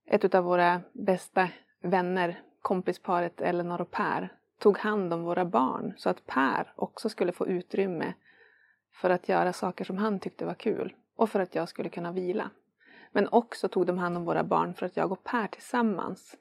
Ett 0.10 0.36
av 0.36 0.44
våra 0.44 0.82
bästa 0.94 1.50
vänner, 1.82 2.42
kompisparet 2.62 3.42
Elinor 3.42 3.82
och 3.82 3.92
Per, 3.92 4.30
tog 4.60 4.78
hand 4.78 5.14
om 5.14 5.24
våra 5.24 5.46
barn 5.46 5.94
så 5.98 6.10
att 6.10 6.26
Per 6.26 6.74
också 6.76 7.10
skulle 7.10 7.32
få 7.32 7.48
utrymme 7.48 8.14
för 8.94 9.10
att 9.10 9.30
göra 9.30 9.54
saker 9.54 9.86
som 9.86 9.98
han 9.98 10.20
tyckte 10.20 10.46
var 10.46 10.54
kul 10.54 10.96
och 11.16 11.30
för 11.30 11.40
att 11.40 11.56
jag 11.56 11.70
skulle 11.70 11.90
kunna 11.90 12.12
vila. 12.12 12.50
Men 13.12 13.28
också 13.28 13.68
tog 13.68 13.86
de 13.86 13.98
hand 13.98 14.18
om 14.18 14.26
våra 14.26 14.44
barn 14.44 14.74
för 14.74 14.86
att 14.86 14.98
jag 14.98 15.12
och 15.12 15.24
Per 15.24 15.48
tillsammans 15.48 16.36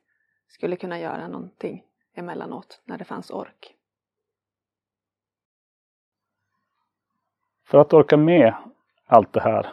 skulle 0.48 0.76
kunna 0.76 0.98
göra 0.98 1.28
någonting 1.28 1.84
emellanåt 2.14 2.80
när 2.84 2.98
det 2.98 3.04
fanns 3.04 3.30
ork. 3.30 3.74
För 7.64 7.78
att 7.78 7.92
orka 7.92 8.16
med 8.16 8.54
allt 9.06 9.32
det 9.32 9.40
här 9.40 9.72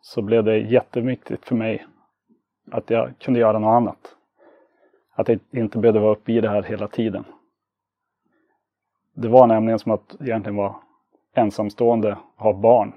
så 0.00 0.22
blev 0.22 0.44
det 0.44 0.58
jätteviktigt 0.58 1.44
för 1.44 1.54
mig 1.54 1.86
att 2.72 2.90
jag 2.90 3.18
kunde 3.18 3.40
göra 3.40 3.58
något 3.58 3.76
annat. 3.76 4.16
Att 5.14 5.28
jag 5.28 5.38
inte 5.50 5.78
behövde 5.78 6.00
vara 6.00 6.12
uppe 6.12 6.32
i 6.32 6.40
det 6.40 6.48
här 6.48 6.62
hela 6.62 6.88
tiden. 6.88 7.24
Det 9.14 9.28
var 9.28 9.46
nämligen 9.46 9.78
som 9.78 9.92
att 9.92 10.16
egentligen 10.20 10.56
vara 10.56 10.74
ensamstående, 11.34 12.18
ha 12.36 12.52
barn 12.52 12.92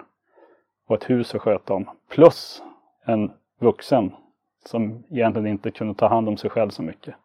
och 0.86 0.96
ett 0.96 1.10
hus 1.10 1.36
att 1.36 1.42
sköta 1.42 1.74
om. 1.74 1.90
Plus 2.10 2.64
en 3.06 3.32
vuxen 3.60 4.16
som 4.66 5.04
egentligen 5.10 5.48
inte 5.48 5.72
kunde 5.72 5.94
ta 5.94 6.08
hand 6.08 6.30
om 6.30 6.38
sig 6.38 6.50
själv 6.50 6.70
så 6.70 6.84
mycket. 6.84 7.16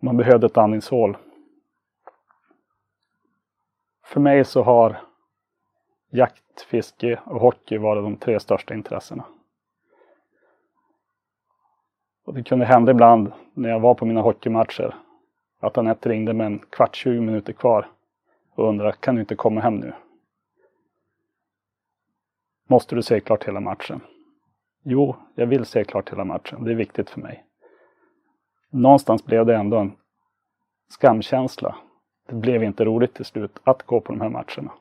Man 0.00 0.16
behövde 0.16 0.46
ett 0.46 0.56
andningshål. 0.56 1.16
För 4.04 4.20
mig 4.20 4.44
så 4.44 4.62
har 4.62 4.96
jakt, 6.10 6.62
fiske 6.68 7.20
och 7.24 7.40
hockey 7.40 7.78
varit 7.78 8.04
de 8.04 8.16
tre 8.16 8.40
största 8.40 8.74
intressena. 8.74 9.24
Och 12.26 12.34
det 12.34 12.42
kunde 12.42 12.64
hända 12.64 12.92
ibland 12.92 13.32
när 13.54 13.68
jag 13.68 13.80
var 13.80 13.94
på 13.94 14.06
mina 14.06 14.20
hockeymatcher 14.20 14.94
att 15.60 15.78
Anette 15.78 16.08
ringde 16.08 16.32
med 16.32 16.46
en 16.46 16.58
kvart, 16.58 16.96
20 16.96 17.20
minuter 17.20 17.52
kvar 17.52 17.88
och 18.54 18.68
undrade 18.68 18.92
kan 18.92 19.14
du 19.14 19.20
inte 19.20 19.34
komma 19.36 19.60
hem 19.60 19.76
nu? 19.76 19.92
Måste 22.68 22.94
du 22.94 23.02
se 23.02 23.20
klart 23.20 23.48
hela 23.48 23.60
matchen? 23.60 24.00
Jo, 24.82 25.16
jag 25.34 25.46
vill 25.46 25.64
se 25.64 25.84
klart 25.84 26.12
hela 26.12 26.24
matchen. 26.24 26.64
Det 26.64 26.70
är 26.70 26.74
viktigt 26.74 27.10
för 27.10 27.20
mig. 27.20 27.44
Någonstans 28.70 29.24
blev 29.24 29.46
det 29.46 29.56
ändå 29.56 29.78
en 29.78 29.92
skamkänsla. 30.88 31.76
Det 32.26 32.34
blev 32.34 32.64
inte 32.64 32.84
roligt 32.84 33.14
till 33.14 33.24
slut 33.24 33.58
att 33.64 33.82
gå 33.82 34.00
på 34.00 34.12
de 34.12 34.20
här 34.20 34.28
matcherna. 34.28 34.72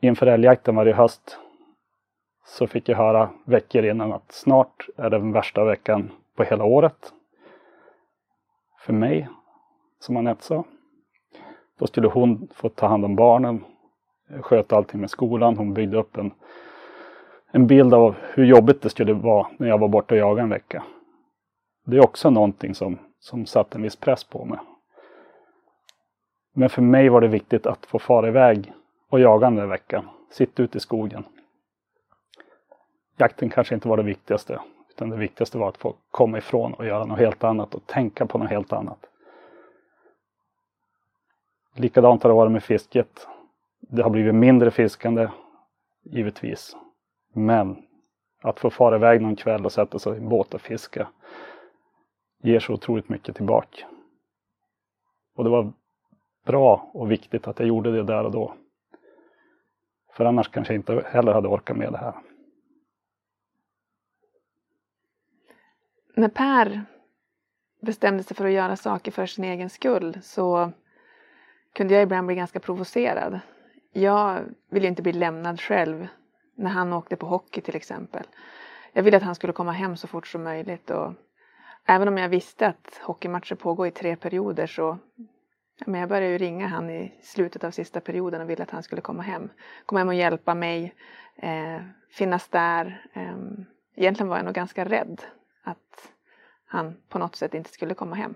Inför 0.00 0.26
älgjakten 0.26 0.76
varje 0.76 0.94
höst 0.94 1.38
så 2.48 2.66
fick 2.66 2.88
jag 2.88 2.96
höra 2.96 3.30
veckor 3.44 3.84
innan 3.84 4.12
att 4.12 4.32
snart 4.32 4.88
är 4.96 5.10
det 5.10 5.18
den 5.18 5.32
värsta 5.32 5.64
veckan 5.64 6.10
på 6.36 6.44
hela 6.44 6.64
året. 6.64 7.12
För 8.80 8.92
mig, 8.92 9.28
som 9.98 10.16
Anette 10.16 10.44
sa. 10.44 10.64
Då 11.78 11.86
skulle 11.86 12.08
hon 12.08 12.48
få 12.54 12.68
ta 12.68 12.86
hand 12.86 13.04
om 13.04 13.16
barnen, 13.16 13.64
sköta 14.40 14.76
allting 14.76 15.00
med 15.00 15.10
skolan. 15.10 15.56
Hon 15.56 15.74
byggde 15.74 15.96
upp 15.96 16.16
en, 16.16 16.30
en 17.50 17.66
bild 17.66 17.94
av 17.94 18.14
hur 18.34 18.44
jobbigt 18.44 18.82
det 18.82 18.90
skulle 18.90 19.12
vara 19.12 19.46
när 19.56 19.68
jag 19.68 19.78
var 19.78 19.88
borta 19.88 20.14
och 20.14 20.20
jagade 20.20 20.42
en 20.42 20.48
vecka. 20.48 20.82
Det 21.84 21.96
är 21.96 22.04
också 22.04 22.30
någonting 22.30 22.74
som, 22.74 22.98
som 23.18 23.46
satte 23.46 23.78
en 23.78 23.82
viss 23.82 23.96
press 23.96 24.24
på 24.24 24.44
mig. 24.44 24.58
Men 26.54 26.70
för 26.70 26.82
mig 26.82 27.08
var 27.08 27.20
det 27.20 27.28
viktigt 27.28 27.66
att 27.66 27.86
få 27.86 27.98
fara 27.98 28.28
iväg 28.28 28.72
och 29.08 29.20
jaga 29.20 29.46
den 29.46 29.56
där 29.56 29.66
veckan. 29.66 30.08
Sitta 30.30 30.62
ute 30.62 30.78
i 30.78 30.80
skogen. 30.80 31.24
Jakten 33.20 33.50
kanske 33.50 33.74
inte 33.74 33.88
var 33.88 33.96
det 33.96 34.02
viktigaste. 34.02 34.60
Utan 34.90 35.10
det 35.10 35.16
viktigaste 35.16 35.58
var 35.58 35.68
att 35.68 35.78
få 35.78 35.94
komma 36.10 36.38
ifrån 36.38 36.74
och 36.74 36.86
göra 36.86 37.04
något 37.04 37.18
helt 37.18 37.44
annat 37.44 37.74
och 37.74 37.86
tänka 37.86 38.26
på 38.26 38.38
något 38.38 38.50
helt 38.50 38.72
annat. 38.72 39.06
Likadant 41.74 42.22
har 42.22 42.30
det 42.30 42.36
varit 42.36 42.52
med 42.52 42.62
fisket. 42.62 43.26
Det 43.80 44.02
har 44.02 44.10
blivit 44.10 44.34
mindre 44.34 44.70
fiskande, 44.70 45.28
givetvis. 46.02 46.76
Men 47.32 47.76
att 48.42 48.60
få 48.60 48.70
fara 48.70 48.96
iväg 48.96 49.22
någon 49.22 49.36
kväll 49.36 49.64
och 49.64 49.72
sätta 49.72 49.98
sig 49.98 50.12
i 50.12 50.16
en 50.16 50.28
båt 50.28 50.54
och 50.54 50.60
fiska 50.60 51.08
ger 52.42 52.60
så 52.60 52.72
otroligt 52.72 53.08
mycket 53.08 53.36
tillbaka. 53.36 53.86
Och 55.36 55.44
det 55.44 55.50
var 55.50 55.72
bra 56.46 56.90
och 56.94 57.10
viktigt 57.10 57.48
att 57.48 57.58
jag 57.58 57.68
gjorde 57.68 57.92
det 57.92 58.02
där 58.02 58.24
och 58.24 58.32
då. 58.32 58.54
För 60.12 60.24
annars 60.24 60.48
kanske 60.48 60.74
jag 60.74 60.78
inte 60.78 61.04
heller 61.06 61.32
hade 61.32 61.48
orkat 61.48 61.76
med 61.76 61.92
det 61.92 61.98
här. 61.98 62.14
När 66.18 66.28
Per 66.28 66.84
bestämde 67.80 68.22
sig 68.22 68.36
för 68.36 68.46
att 68.46 68.52
göra 68.52 68.76
saker 68.76 69.10
för 69.10 69.26
sin 69.26 69.44
egen 69.44 69.70
skull 69.70 70.18
så 70.22 70.72
kunde 71.74 71.94
jag 71.94 72.02
ibland 72.02 72.26
bli 72.26 72.36
ganska 72.36 72.60
provocerad. 72.60 73.40
Jag 73.92 74.40
ville 74.70 74.88
inte 74.88 75.02
bli 75.02 75.12
lämnad 75.12 75.60
själv 75.60 76.08
när 76.54 76.70
han 76.70 76.92
åkte 76.92 77.16
på 77.16 77.26
hockey 77.26 77.60
till 77.60 77.76
exempel. 77.76 78.22
Jag 78.92 79.02
ville 79.02 79.16
att 79.16 79.22
han 79.22 79.34
skulle 79.34 79.52
komma 79.52 79.72
hem 79.72 79.96
så 79.96 80.06
fort 80.06 80.26
som 80.26 80.42
möjligt 80.42 80.90
och 80.90 81.12
även 81.86 82.08
om 82.08 82.18
jag 82.18 82.28
visste 82.28 82.66
att 82.66 83.00
hockeymatcher 83.02 83.54
pågår 83.54 83.86
i 83.86 83.90
tre 83.90 84.16
perioder 84.16 84.66
så 84.66 84.98
men 85.86 86.00
jag 86.00 86.08
började 86.08 86.32
ju 86.32 86.38
ringa 86.38 86.66
han 86.66 86.90
i 86.90 87.14
slutet 87.22 87.64
av 87.64 87.70
sista 87.70 88.00
perioden 88.00 88.40
och 88.40 88.50
ville 88.50 88.62
att 88.62 88.70
han 88.70 88.82
skulle 88.82 89.02
komma 89.02 89.22
hem. 89.22 89.50
Komma 89.86 89.98
hem 89.98 90.08
och 90.08 90.14
hjälpa 90.14 90.54
mig, 90.54 90.94
eh, 91.36 91.82
finnas 92.10 92.48
där. 92.48 93.06
Eh, 93.12 93.36
egentligen 93.96 94.28
var 94.28 94.36
jag 94.36 94.44
nog 94.44 94.54
ganska 94.54 94.84
rädd 94.84 95.22
att 95.70 96.12
han 96.66 96.96
på 97.08 97.18
något 97.18 97.36
sätt 97.36 97.54
inte 97.54 97.70
skulle 97.70 97.94
komma 97.94 98.16
hem. 98.16 98.34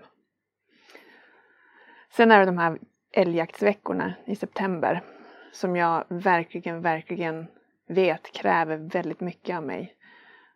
Sen 2.09 2.31
är 2.31 2.39
det 2.39 2.45
de 2.45 2.57
här 2.57 2.79
älgjaktsveckorna 3.11 4.13
i 4.25 4.35
september 4.35 5.03
som 5.51 5.75
jag 5.75 6.05
verkligen, 6.09 6.81
verkligen 6.81 7.47
vet 7.87 8.31
kräver 8.31 8.77
väldigt 8.77 9.19
mycket 9.19 9.57
av 9.57 9.63
mig. 9.63 9.95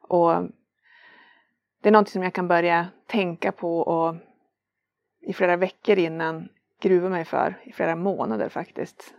Och 0.01 0.43
det 1.81 1.89
är 1.89 1.91
något 1.91 2.09
som 2.09 2.23
jag 2.23 2.33
kan 2.33 2.47
börja 2.47 2.87
tänka 3.05 3.51
på 3.51 3.79
och 3.79 4.15
i 5.21 5.33
flera 5.33 5.55
veckor 5.55 5.97
innan 5.97 6.49
gruva 6.79 7.09
mig 7.09 7.25
för, 7.25 7.61
i 7.63 7.71
flera 7.71 7.95
månader 7.95 8.49
faktiskt. 8.49 9.13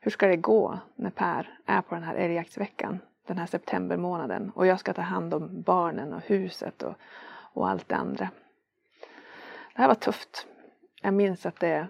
Hur 0.00 0.10
ska 0.10 0.26
det 0.26 0.36
gå 0.36 0.78
när 0.96 1.10
Per 1.10 1.58
är 1.66 1.82
på 1.82 1.94
den 1.94 2.04
här 2.04 2.14
älgjaktsveckan, 2.14 2.98
den 3.26 3.38
här 3.38 3.46
septembermånaden 3.46 4.50
och 4.54 4.66
jag 4.66 4.80
ska 4.80 4.92
ta 4.92 5.02
hand 5.02 5.34
om 5.34 5.62
barnen 5.62 6.12
och 6.12 6.20
huset 6.20 6.82
och, 6.82 6.94
och 7.52 7.68
allt 7.68 7.88
det 7.88 7.96
andra. 7.96 8.30
Det 9.74 9.80
här 9.80 9.88
var 9.88 9.94
tufft. 9.94 10.46
Jag 11.02 11.14
minns 11.14 11.46
att 11.46 11.60
det 11.60 11.88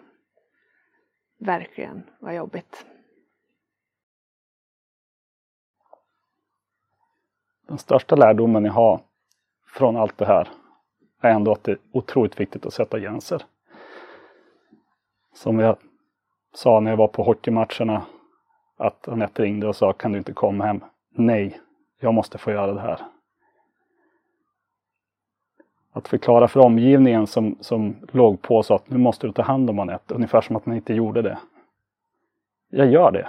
verkligen 1.39 2.03
var 2.19 2.33
jobbigt. 2.33 2.87
Den 7.67 7.79
största 7.79 8.17
lärdomen 8.17 8.65
jag 8.65 8.73
har 8.73 9.01
från 9.67 9.97
allt 9.97 10.19
det 10.19 10.27
här 10.27 10.49
är 11.21 11.31
ändå 11.31 11.53
att 11.53 11.65
det 11.65 11.73
är 11.73 11.79
otroligt 11.93 12.41
viktigt 12.41 12.67
att 12.67 12.75
sätta 12.75 12.99
gränser. 12.99 13.43
Som 15.33 15.59
jag 15.59 15.77
sa 16.55 16.81
när 16.81 16.91
jag 16.91 16.99
var 16.99 17.09
på 17.09 17.23
hockeymatcherna 17.23 18.07
att 18.77 19.09
Anette 19.09 19.43
ringde 19.43 19.67
och 19.67 19.77
sa 19.77 19.93
kan 19.93 20.13
du 20.13 20.19
inte 20.19 20.33
komma 20.33 20.65
hem? 20.65 20.81
Nej, 21.17 21.61
jag 22.01 22.15
måste 22.15 22.39
få 22.39 22.51
göra 22.51 22.73
det 22.73 22.81
här. 22.81 23.01
Att 25.93 26.09
förklara 26.09 26.49
för 26.49 26.61
omgivningen 26.61 27.27
som, 27.27 27.57
som 27.61 27.97
låg 28.13 28.43
på 28.43 28.63
så 28.63 28.75
att 28.75 28.91
nu 28.91 28.99
måste 28.99 29.27
du 29.27 29.33
ta 29.33 29.43
hand 29.43 29.71
om 29.71 29.79
Anette, 29.79 30.15
ungefär 30.15 30.41
som 30.41 30.57
att 30.57 30.67
man 30.67 30.77
inte 30.77 30.95
gjorde 30.95 31.23
det. 31.23 31.39
Jag 32.69 32.91
gör 32.91 33.11
det. 33.11 33.29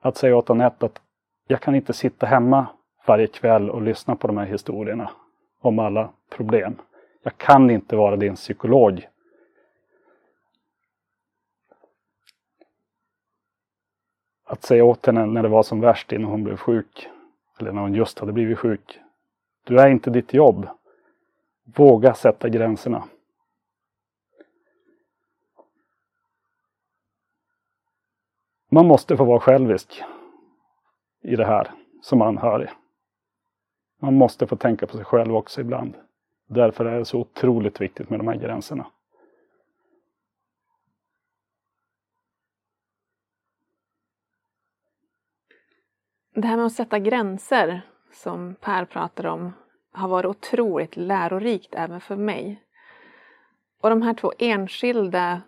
Att 0.00 0.16
säga 0.16 0.36
åt 0.36 0.50
Anette 0.50 0.86
att 0.86 1.00
jag 1.46 1.60
kan 1.60 1.74
inte 1.74 1.92
sitta 1.92 2.26
hemma 2.26 2.66
varje 3.06 3.26
kväll 3.26 3.70
och 3.70 3.82
lyssna 3.82 4.16
på 4.16 4.26
de 4.26 4.36
här 4.36 4.46
historierna 4.46 5.10
om 5.60 5.78
alla 5.78 6.12
problem. 6.30 6.76
Jag 7.22 7.38
kan 7.38 7.70
inte 7.70 7.96
vara 7.96 8.16
din 8.16 8.34
psykolog. 8.34 9.08
Att 14.50 14.62
säga 14.62 14.84
åt 14.84 15.06
henne 15.06 15.26
när 15.26 15.42
det 15.42 15.48
var 15.48 15.62
som 15.62 15.80
värst 15.80 16.12
innan 16.12 16.30
hon 16.30 16.44
blev 16.44 16.56
sjuk, 16.56 17.08
eller 17.58 17.72
när 17.72 17.82
hon 17.82 17.94
just 17.94 18.18
hade 18.18 18.32
blivit 18.32 18.58
sjuk. 18.58 18.98
Du 19.64 19.80
är 19.80 19.88
inte 19.88 20.10
ditt 20.10 20.34
jobb. 20.34 20.68
Våga 21.64 22.14
sätta 22.14 22.48
gränserna. 22.48 23.04
Man 28.70 28.86
måste 28.86 29.16
få 29.16 29.24
vara 29.24 29.40
självisk 29.40 30.02
i 31.22 31.36
det 31.36 31.46
här 31.46 31.70
som 32.02 32.22
anhörig. 32.22 32.68
Man 34.00 34.14
måste 34.14 34.46
få 34.46 34.56
tänka 34.56 34.86
på 34.86 34.96
sig 34.96 35.04
själv 35.04 35.36
också 35.36 35.60
ibland. 35.60 35.94
Därför 36.46 36.84
är 36.84 36.98
det 36.98 37.04
så 37.04 37.18
otroligt 37.18 37.80
viktigt 37.80 38.10
med 38.10 38.20
de 38.20 38.28
här 38.28 38.36
gränserna. 38.36 38.86
Det 46.40 46.48
här 46.48 46.56
med 46.56 46.66
att 46.66 46.72
sätta 46.72 46.98
gränser 46.98 47.82
som 48.12 48.54
Per 48.60 48.84
pratar 48.84 49.26
om 49.26 49.52
har 49.92 50.08
varit 50.08 50.26
otroligt 50.26 50.96
lärorikt 50.96 51.74
även 51.74 52.00
för 52.00 52.16
mig. 52.16 52.62
Och 53.80 53.90
de 53.90 54.02
här 54.02 54.14
två 54.14 54.32
enskilda 54.38 55.42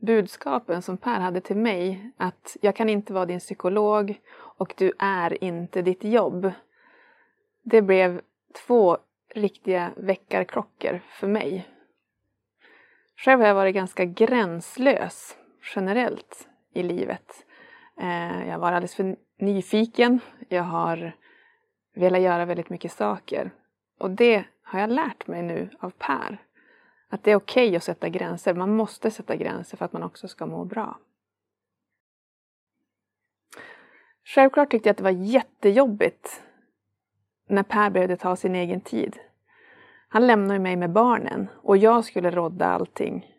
budskapen 0.00 0.82
som 0.82 0.96
Per 0.96 1.20
hade 1.20 1.40
till 1.40 1.56
mig, 1.56 2.12
att 2.16 2.56
jag 2.60 2.76
kan 2.76 2.88
inte 2.88 3.12
vara 3.12 3.26
din 3.26 3.38
psykolog 3.38 4.20
och 4.34 4.74
du 4.76 4.92
är 4.98 5.44
inte 5.44 5.82
ditt 5.82 6.04
jobb. 6.04 6.52
Det 7.62 7.82
blev 7.82 8.20
två 8.66 8.98
riktiga 9.34 9.90
väckarklockor 9.96 11.00
för 11.08 11.26
mig. 11.26 11.68
Själv 13.16 13.40
har 13.40 13.48
jag 13.48 13.54
varit 13.54 13.74
ganska 13.74 14.04
gränslös 14.04 15.36
generellt 15.74 16.48
i 16.72 16.82
livet. 16.82 17.46
Eh, 18.00 18.48
jag 18.48 18.58
var 18.58 18.68
alldeles 18.68 18.94
för 18.94 19.16
nyfiken. 19.38 20.20
Jag 20.48 20.62
har 20.62 21.12
velat 21.94 22.20
göra 22.20 22.44
väldigt 22.44 22.70
mycket 22.70 22.92
saker. 22.92 23.50
Och 23.98 24.10
det 24.10 24.44
har 24.62 24.80
jag 24.80 24.90
lärt 24.90 25.26
mig 25.26 25.42
nu 25.42 25.70
av 25.80 25.90
Per. 25.90 26.38
Att 27.08 27.24
det 27.24 27.30
är 27.30 27.36
okej 27.36 27.66
okay 27.66 27.76
att 27.76 27.84
sätta 27.84 28.08
gränser. 28.08 28.54
Man 28.54 28.76
måste 28.76 29.10
sätta 29.10 29.36
gränser 29.36 29.76
för 29.76 29.84
att 29.84 29.92
man 29.92 30.02
också 30.02 30.28
ska 30.28 30.46
må 30.46 30.64
bra. 30.64 30.98
Självklart 34.24 34.70
tyckte 34.70 34.88
jag 34.88 34.92
att 34.92 34.98
det 34.98 35.04
var 35.04 35.10
jättejobbigt 35.10 36.42
när 37.48 37.62
Per 37.62 37.90
behövde 37.90 38.16
ta 38.16 38.36
sin 38.36 38.54
egen 38.54 38.80
tid. 38.80 39.18
Han 40.08 40.26
lämnade 40.26 40.60
mig 40.60 40.76
med 40.76 40.90
barnen 40.90 41.48
och 41.62 41.76
jag 41.76 42.04
skulle 42.04 42.30
rodda 42.30 42.66
allting. 42.66 43.34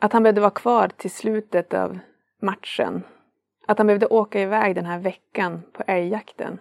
Att 0.00 0.12
han 0.12 0.22
behövde 0.22 0.40
vara 0.40 0.50
kvar 0.50 0.88
till 0.88 1.10
slutet 1.10 1.74
av 1.74 1.98
matchen. 2.42 3.02
Att 3.66 3.78
han 3.78 3.86
behövde 3.86 4.06
åka 4.06 4.40
iväg 4.40 4.74
den 4.74 4.86
här 4.86 4.98
veckan 4.98 5.62
på 5.72 5.82
älgjakten. 5.86 6.58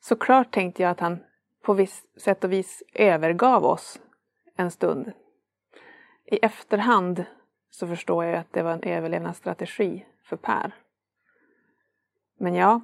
Såklart 0.00 0.50
tänkte 0.50 0.82
jag 0.82 0.90
att 0.90 1.00
han 1.00 1.18
på 1.62 1.74
viss 1.74 2.04
sätt 2.16 2.44
och 2.44 2.52
vis 2.52 2.82
övergav 2.92 3.64
oss 3.64 4.00
en 4.56 4.70
stund. 4.70 5.12
I 6.24 6.38
efterhand 6.42 7.24
så 7.70 7.86
förstår 7.86 8.24
jag 8.24 8.38
att 8.38 8.52
det 8.52 8.62
var 8.62 8.72
en 8.72 8.82
överlevnadsstrategi 8.82 10.06
för 10.22 10.36
Per. 10.36 10.74
Men 12.38 12.54
ja, 12.54 12.80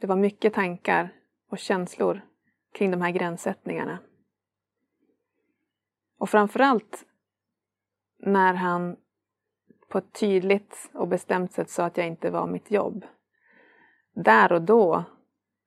det 0.00 0.06
var 0.06 0.16
mycket 0.16 0.54
tankar 0.54 1.08
och 1.50 1.58
känslor 1.58 2.20
kring 2.72 2.90
de 2.90 3.02
här 3.02 3.10
gränssättningarna. 3.10 3.98
Och 6.18 6.30
framförallt 6.30 7.04
när 8.18 8.54
han 8.54 8.96
på 9.94 9.98
ett 9.98 10.12
tydligt 10.12 10.90
och 10.92 11.08
bestämt 11.08 11.52
sätt 11.52 11.70
sa 11.70 11.84
att 11.84 11.96
jag 11.96 12.06
inte 12.06 12.30
var 12.30 12.46
mitt 12.46 12.70
jobb. 12.70 13.04
Där 14.14 14.52
och 14.52 14.62
då 14.62 15.04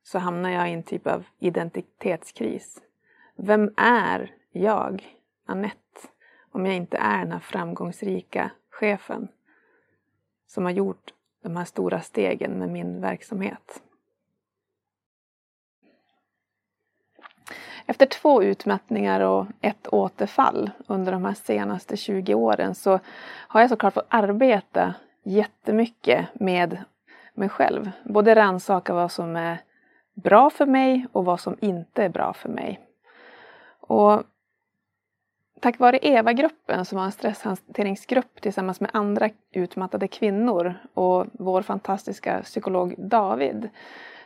så 0.04 0.20
hamnar 0.20 0.50
jag 0.50 0.70
i 0.70 0.74
en 0.74 0.84
typ 0.84 1.08
av 1.08 1.26
identitetskris. 1.40 2.82
Vem 3.36 3.74
är 3.78 4.36
jag, 4.52 5.18
Annette, 5.46 6.08
om 6.52 6.66
jag 6.66 6.76
inte 6.76 6.98
är 6.98 7.18
den 7.18 7.32
här 7.32 7.40
framgångsrika 7.40 8.52
chefen 8.70 9.28
som 10.48 10.64
har 10.64 10.72
gjort 10.72 11.14
de 11.44 11.56
här 11.58 11.66
stora 11.66 12.02
stegen 12.02 12.52
med 12.52 12.70
min 12.70 13.02
verksamhet? 13.02 13.84
Efter 17.90 18.06
två 18.06 18.44
utmattningar 18.44 19.22
och 19.22 19.46
ett 19.62 19.88
återfall 19.94 20.72
under 20.88 21.12
de 21.12 21.26
här 21.26 21.34
senaste 21.34 21.98
20 21.98 22.34
åren 22.34 22.76
så 22.76 23.00
har 23.48 23.62
jag 23.62 23.70
såklart 23.70 23.94
fått 23.94 24.08
arbeta 24.10 24.94
jättemycket 25.24 26.28
med 26.34 26.78
mig 27.34 27.50
själv. 27.50 27.92
Både 28.04 28.36
rannsaka 28.36 28.94
vad 28.94 29.12
som 29.12 29.36
är 29.36 29.58
bra 30.16 30.50
för 30.50 30.66
mig 30.66 31.08
och 31.12 31.26
vad 31.26 31.40
som 31.40 31.58
inte 31.62 32.04
är 32.04 32.10
bra 32.10 32.34
för 32.34 32.50
mig. 32.50 32.80
Och 33.80 34.24
tack 35.62 35.80
vare 35.80 35.98
EVA-gruppen 35.98 36.86
som 36.86 36.98
var 36.98 37.06
en 37.06 37.12
stresshanteringsgrupp 37.12 38.42
tillsammans 38.42 38.80
med 38.80 38.92
andra 38.94 39.30
utmattade 39.52 40.08
kvinnor 40.08 40.74
och 40.94 41.26
vår 41.32 41.62
fantastiska 41.62 42.42
psykolog 42.42 42.96
David 42.98 43.70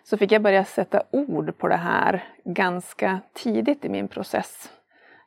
så 0.03 0.17
fick 0.17 0.31
jag 0.31 0.41
börja 0.41 0.65
sätta 0.65 1.03
ord 1.11 1.57
på 1.57 1.67
det 1.67 1.75
här 1.75 2.23
ganska 2.43 3.19
tidigt 3.33 3.85
i 3.85 3.89
min 3.89 4.07
process, 4.07 4.71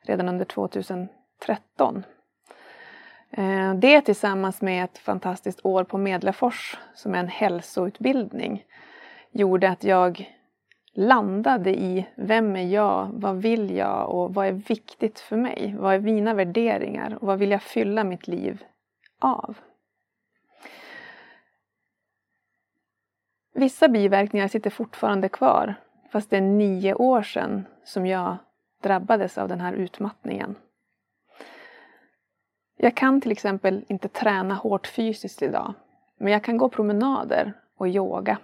redan 0.01 0.29
under 0.29 0.45
2013. 0.45 2.03
Eh, 3.31 3.73
det 3.73 4.01
tillsammans 4.01 4.61
med 4.61 4.83
ett 4.83 4.97
fantastiskt 4.97 5.65
år 5.65 5.83
på 5.83 5.97
Medlefors, 5.97 6.77
som 6.93 7.15
är 7.15 7.19
en 7.19 7.27
hälsoutbildning 7.27 8.63
gjorde 9.35 9.69
att 9.69 9.83
jag 9.83 10.31
landade 10.93 11.75
i 11.79 12.05
vem 12.15 12.55
är 12.55 12.67
jag, 12.67 13.09
vad 13.13 13.41
vill 13.41 13.75
jag 13.75 14.09
och 14.09 14.33
vad 14.33 14.47
är 14.47 14.51
viktigt 14.51 15.19
för 15.19 15.37
mig? 15.37 15.75
Vad 15.79 15.93
är 15.93 15.99
mina 15.99 16.33
värderingar 16.33 17.17
och 17.21 17.27
vad 17.27 17.39
vill 17.39 17.51
jag 17.51 17.61
fylla 17.61 18.03
mitt 18.03 18.27
liv 18.27 18.63
av? 19.19 19.57
Vissa 23.57 23.87
biverkningar 23.87 24.47
sitter 24.47 24.69
fortfarande 24.69 25.29
kvar 25.29 25.75
fast 26.11 26.29
det 26.29 26.37
är 26.37 26.41
nio 26.41 26.93
år 26.93 27.21
sedan 27.21 27.65
som 27.83 28.05
jag 28.05 28.37
drabbades 28.83 29.37
av 29.37 29.47
den 29.47 29.61
här 29.61 29.73
utmattningen. 29.73 30.55
Jag 32.77 32.95
kan 32.95 33.21
till 33.21 33.31
exempel 33.31 33.85
inte 33.87 34.07
träna 34.07 34.53
hårt 34.53 34.87
fysiskt 34.87 35.41
idag 35.41 35.73
men 36.17 36.33
jag 36.33 36.43
kan 36.43 36.57
gå 36.57 36.69
promenader 36.69 37.53
och 37.77 37.87
yoga. 37.87 38.37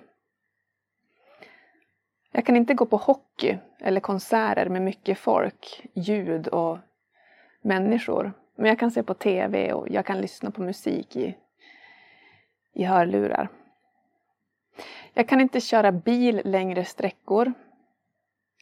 Jag 2.32 2.46
kan 2.46 2.56
inte 2.58 2.74
gå 2.74 2.86
på 2.86 2.98
hockey 2.98 3.58
eller 3.80 4.00
konserter 4.00 4.70
med 4.70 4.82
mycket 4.82 5.18
folk, 5.18 5.88
ljud 5.94 6.48
och 6.48 6.78
människor. 7.62 8.34
Men 8.56 8.66
jag 8.66 8.80
kan 8.80 8.92
se 8.92 9.04
på 9.04 9.14
TV 9.14 9.74
och 9.74 9.90
jag 9.90 10.06
kan 10.06 10.22
lyssna 10.22 10.52
på 10.52 10.62
musik 10.62 11.16
i, 11.16 11.38
i 12.74 12.84
hörlurar. 12.84 13.50
Jag 15.14 15.28
kan 15.28 15.42
inte 15.42 15.60
köra 15.60 15.92
bil 15.92 16.42
längre 16.46 16.86
sträckor. 16.86 17.54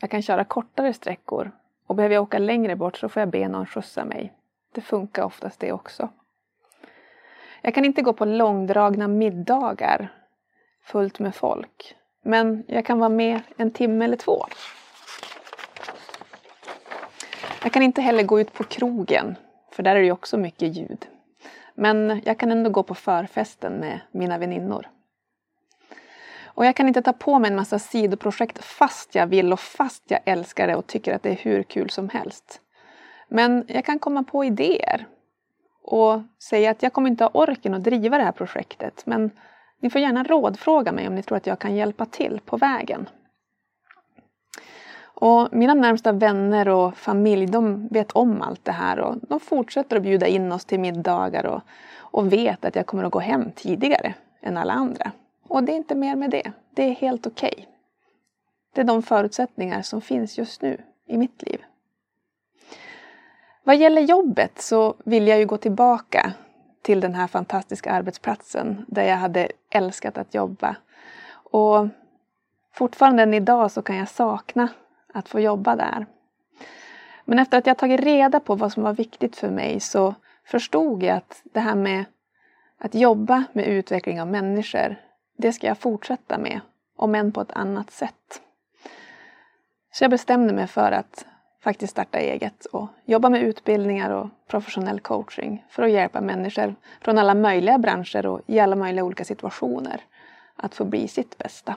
Jag 0.02 0.10
kan 0.10 0.22
köra 0.22 0.43
kortare 0.43 0.93
sträckor 0.93 1.52
och 1.88 1.95
behöver 1.95 2.16
jag 2.16 2.24
åka 2.24 2.39
längre 2.39 2.76
bort 2.76 2.97
så 2.97 3.10
får 3.10 3.20
jag 3.20 3.30
be 3.30 3.47
någon 3.47 3.66
skjutsa 3.66 4.06
mig. 4.06 4.34
Det 4.74 4.82
funkar 4.82 5.24
oftast 5.24 5.60
det 5.60 5.72
också. 5.72 6.10
Jag 7.62 7.74
kan 7.74 7.86
inte 7.86 8.02
gå 8.02 8.14
på 8.14 8.26
långdragna 8.26 9.08
middagar 9.08 10.14
fullt 10.84 11.20
med 11.20 11.36
folk. 11.36 11.95
Men 12.22 12.64
jag 12.68 12.86
kan 12.86 13.00
vara 13.00 13.10
med 13.10 13.41
en 13.58 13.72
timme 13.72 14.06
eller 14.06 14.18
två. 14.18 14.45
Jag 17.64 17.74
kan 17.74 17.84
inte 17.84 18.02
heller 18.02 18.24
gå 18.24 18.39
ut 18.39 18.54
på 18.54 18.64
krogen, 18.64 19.36
för 19.72 19.84
där 19.84 19.95
är 19.95 20.02
det 20.02 20.12
också 20.12 20.38
mycket 20.38 20.78
ljud. 20.78 21.08
Men 21.76 22.22
jag 22.26 22.38
kan 22.38 22.52
ändå 22.52 22.70
gå 22.70 22.84
på 22.84 22.95
förfesten 22.95 23.74
med 23.74 24.00
mina 24.12 24.38
väninnor. 24.38 24.88
Och 26.60 26.66
jag 26.66 26.76
kan 26.76 26.88
inte 26.88 27.01
ta 27.01 27.14
på 27.14 27.39
mig 27.39 27.49
en 27.49 27.55
massa 27.55 27.80
sidoprojekt 27.80 28.64
fast 28.64 29.16
jag 29.16 29.28
vill 29.28 29.53
och 29.53 29.60
fast 29.60 30.03
jag 30.07 30.20
älskar 30.26 30.68
det 30.68 30.76
och 30.76 30.88
tycker 30.88 31.16
att 31.16 31.24
det 31.24 31.30
är 31.30 31.36
hur 31.36 31.64
kul 31.64 31.89
som 31.89 32.10
helst. 32.10 32.62
Men 33.28 33.66
jag 33.68 33.86
kan 33.86 33.99
komma 33.99 34.24
på 34.24 34.45
idéer 34.45 35.07
och 35.84 36.22
säga 36.43 36.72
att 36.72 36.84
jag 36.84 36.93
kommer 36.93 37.10
inte 37.10 37.24
ha 37.24 37.32
orken 37.34 37.74
att 37.74 37.84
driva 37.84 38.18
det 38.18 38.24
här 38.24 38.32
projektet 38.32 39.05
men 39.05 39.32
ni 39.80 39.89
får 39.89 40.01
gärna 40.01 40.24
rådfråga 40.24 40.91
mig 40.91 41.07
om 41.07 41.16
ni 41.16 41.24
tror 41.24 41.38
att 41.38 41.47
jag 41.47 41.60
kan 41.60 41.76
hjälpa 41.76 42.05
till 42.05 42.41
på 42.45 42.57
vägen. 42.57 43.10
Och 45.01 45.47
mina 45.51 45.74
närmsta 45.74 46.12
vänner 46.12 46.70
och 46.70 46.97
familj 46.97 47.45
de 47.45 47.88
vet 47.88 48.12
om 48.12 48.41
allt 48.41 48.66
det 48.66 48.72
här 48.72 48.99
och 48.99 49.16
de 49.22 49.39
fortsätter 49.39 49.95
att 49.95 50.03
bjuda 50.03 50.28
in 50.28 50.51
oss 50.51 50.66
till 50.66 50.80
middagar 50.80 51.45
och, 51.45 51.62
och 51.99 52.34
vet 52.34 52.66
att 52.66 52.76
jag 52.76 52.86
kommer 52.86 53.03
att 53.03 53.12
gå 53.12 53.20
hem 53.20 53.51
tidigare 53.55 54.14
än 54.41 54.57
alla 54.57 54.74
andra. 54.74 55.12
Och 55.50 55.64
det 55.64 55.72
är 55.72 55.76
inte 55.76 55.95
mer 55.95 56.16
med 56.16 56.30
det. 56.30 56.52
Det 56.72 56.84
är 56.84 56.91
helt 56.93 57.28
okej. 57.28 57.54
Okay. 57.58 57.66
Det 58.74 58.82
är 58.82 58.86
de 58.86 59.04
förutsättningar 59.04 59.82
som 59.82 60.02
finns 60.02 60.38
just 60.38 60.62
nu 60.62 60.82
i 61.06 61.18
mitt 61.18 61.41
liv. 61.41 61.64
Vad 63.64 63.78
gäller 63.78 64.02
jobbet 64.02 64.62
så 64.62 64.95
vill 65.06 65.28
jag 65.28 65.39
ju 65.39 65.45
gå 65.45 65.58
tillbaka 65.58 66.34
till 66.82 67.00
den 67.00 67.16
här 67.16 67.28
fantastiska 67.28 67.91
arbetsplatsen 67.91 68.86
där 68.88 69.04
jag 69.04 69.18
hade 69.18 69.52
älskat 69.70 70.18
att 70.18 70.34
jobba. 70.34 70.76
Och 71.32 71.88
fortfarande 72.74 73.24
än 73.24 73.34
idag 73.34 73.72
så 73.72 73.82
kan 73.82 73.95
jag 73.95 74.10
sakna 74.10 74.70
att 75.14 75.30
få 75.30 75.39
jobba 75.39 75.76
där. 75.76 76.06
Men 77.26 77.39
efter 77.39 77.58
att 77.58 77.68
jag 77.68 77.78
tagit 77.78 78.00
reda 78.00 78.39
på 78.39 78.56
vad 78.56 78.72
som 78.72 78.84
var 78.84 78.93
viktigt 78.93 79.36
för 79.36 79.50
mig 79.50 79.80
så 79.80 80.16
förstod 80.45 81.04
jag 81.04 81.18
att 81.18 81.41
det 81.43 81.60
här 81.60 81.76
med 81.76 82.06
att 82.78 82.95
jobba 82.95 83.43
med 83.54 83.66
utveckling 83.66 84.22
av 84.22 84.28
människor 84.28 84.95
det 85.42 85.54
ska 85.54 85.68
jag 85.68 85.78
fortsätta 85.78 86.38
med, 86.38 86.60
om 86.96 87.16
än 87.16 87.32
på 87.32 87.42
ett 87.42 87.52
annat 87.52 87.92
sätt. 87.92 88.42
Så 89.92 90.04
jag 90.04 90.12
bestämde 90.12 90.54
mig 90.54 90.68
för 90.68 90.92
att 90.92 91.26
faktiskt 91.64 91.92
starta 91.92 92.20
eget 92.20 92.66
och 92.66 92.88
jobba 93.06 93.30
med 93.30 93.44
utbildningar 93.44 94.10
och 94.10 94.30
professionell 94.48 95.00
coaching 95.00 95.66
för 95.70 95.84
att 95.84 95.92
hjälpa 95.92 96.22
människor 96.22 96.76
från 97.02 97.18
alla 97.18 97.36
möjliga 97.36 97.78
branscher 97.78 98.26
och 98.26 98.42
i 98.48 98.60
alla 98.60 98.76
möjliga 98.76 99.04
olika 99.04 99.26
situationer 99.26 100.02
att 100.56 100.76
få 100.76 100.86
bli 100.86 101.08
sitt 101.08 101.38
bästa. 101.38 101.76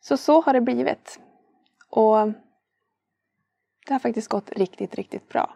Så 0.00 0.16
så 0.16 0.40
har 0.40 0.52
det 0.52 0.60
blivit. 0.60 1.20
Och 1.88 2.28
det 3.86 3.92
har 3.92 3.98
faktiskt 3.98 4.28
gått 4.28 4.50
riktigt, 4.50 4.94
riktigt 4.94 5.28
bra. 5.28 5.54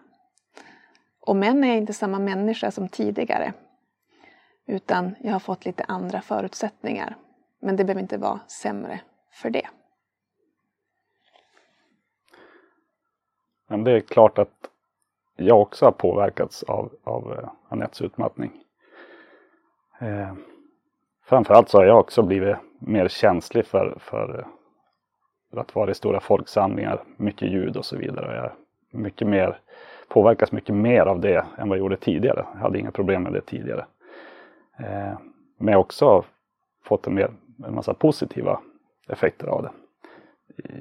Och 1.20 1.36
män 1.36 1.64
är 1.64 1.68
jag 1.68 1.76
inte 1.76 1.92
samma 1.92 2.18
människa 2.18 2.70
som 2.70 2.88
tidigare. 2.88 3.52
Utan 4.66 5.14
jag 5.20 5.32
har 5.32 5.40
fått 5.40 5.64
lite 5.64 5.84
andra 5.88 6.20
förutsättningar. 6.20 7.16
Men 7.60 7.76
det 7.76 7.84
behöver 7.84 8.02
inte 8.02 8.18
vara 8.18 8.40
sämre 8.48 9.00
för 9.30 9.50
det. 9.50 9.68
Men 13.68 13.84
det 13.84 13.92
är 13.92 14.00
klart 14.00 14.38
att 14.38 14.70
jag 15.36 15.60
också 15.60 15.84
har 15.84 15.92
påverkats 15.92 16.62
av, 16.62 16.92
av 17.04 17.32
eh, 17.32 17.48
Anettes 17.68 18.02
utmattning. 18.02 18.52
Eh, 19.98 20.34
framförallt 21.24 21.68
så 21.68 21.78
har 21.78 21.84
jag 21.84 21.98
också 21.98 22.22
blivit 22.22 22.56
mer 22.78 23.08
känslig 23.08 23.66
för, 23.66 23.96
för 24.00 24.38
eh, 25.52 25.60
att 25.60 25.74
vara 25.74 25.90
i 25.90 25.94
stora 25.94 26.20
folksamlingar, 26.20 27.04
mycket 27.16 27.48
ljud 27.48 27.76
och 27.76 27.84
så 27.84 27.96
vidare. 27.96 28.36
Jag 28.36 28.52
mycket 28.90 29.28
mer, 29.28 29.60
påverkas 30.08 30.52
mycket 30.52 30.74
mer 30.74 31.06
av 31.06 31.20
det 31.20 31.46
än 31.58 31.68
vad 31.68 31.78
jag 31.78 31.82
gjorde 31.82 31.96
tidigare. 31.96 32.46
Jag 32.52 32.60
hade 32.60 32.78
inga 32.78 32.90
problem 32.90 33.22
med 33.22 33.32
det 33.32 33.40
tidigare. 33.40 33.86
Eh, 34.78 35.18
men 35.58 35.72
jag 35.72 35.78
har 35.78 35.84
också 35.84 36.24
fått 36.84 37.06
en, 37.06 37.14
mer, 37.14 37.30
en 37.66 37.74
massa 37.74 37.94
positiva 37.94 38.60
effekter 39.08 39.46
av 39.46 39.62
det. 39.62 39.70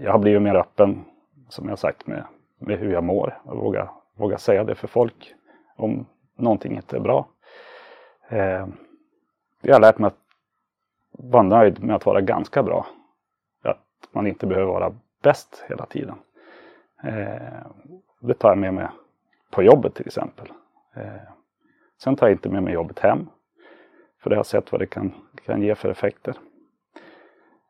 Jag 0.01 0.11
har 0.11 0.19
blivit 0.19 0.41
mer 0.41 0.55
öppen, 0.55 1.05
som 1.49 1.69
jag 1.69 1.79
sagt, 1.79 2.07
med, 2.07 2.23
med 2.59 2.79
hur 2.79 2.93
jag 2.93 3.03
mår. 3.03 3.37
Jag 3.45 3.55
vågar, 3.55 3.91
vågar 4.15 4.37
säga 4.37 4.63
det 4.63 4.75
för 4.75 4.87
folk 4.87 5.33
om 5.75 6.05
någonting 6.35 6.75
inte 6.75 6.95
är 6.95 6.99
bra. 6.99 7.27
Eh, 8.29 8.67
jag 9.61 9.75
har 9.75 9.79
lärt 9.79 9.97
mig 9.97 10.07
att 10.07 10.19
vara 11.11 11.43
nöjd 11.43 11.83
med 11.83 11.95
att 11.95 12.05
vara 12.05 12.21
ganska 12.21 12.63
bra. 12.63 12.87
Att 13.63 14.09
man 14.11 14.27
inte 14.27 14.47
behöver 14.47 14.71
vara 14.71 14.93
bäst 15.23 15.63
hela 15.69 15.85
tiden. 15.85 16.15
Eh, 17.03 17.65
det 18.19 18.33
tar 18.33 18.49
jag 18.49 18.57
med 18.57 18.73
mig 18.73 18.87
på 19.51 19.63
jobbet 19.63 19.95
till 19.95 20.07
exempel. 20.07 20.47
Eh, 20.95 21.29
sen 22.03 22.15
tar 22.15 22.27
jag 22.27 22.33
inte 22.33 22.49
med 22.49 22.63
mig 22.63 22.73
jobbet 22.73 22.99
hem. 22.99 23.27
För 24.25 24.29
det 24.29 24.35
har 24.35 24.39
jag 24.39 24.45
sett 24.45 24.71
vad 24.71 24.81
det 24.81 24.85
kan, 24.85 25.13
kan 25.45 25.61
ge 25.61 25.75
för 25.75 25.89
effekter. 25.89 26.35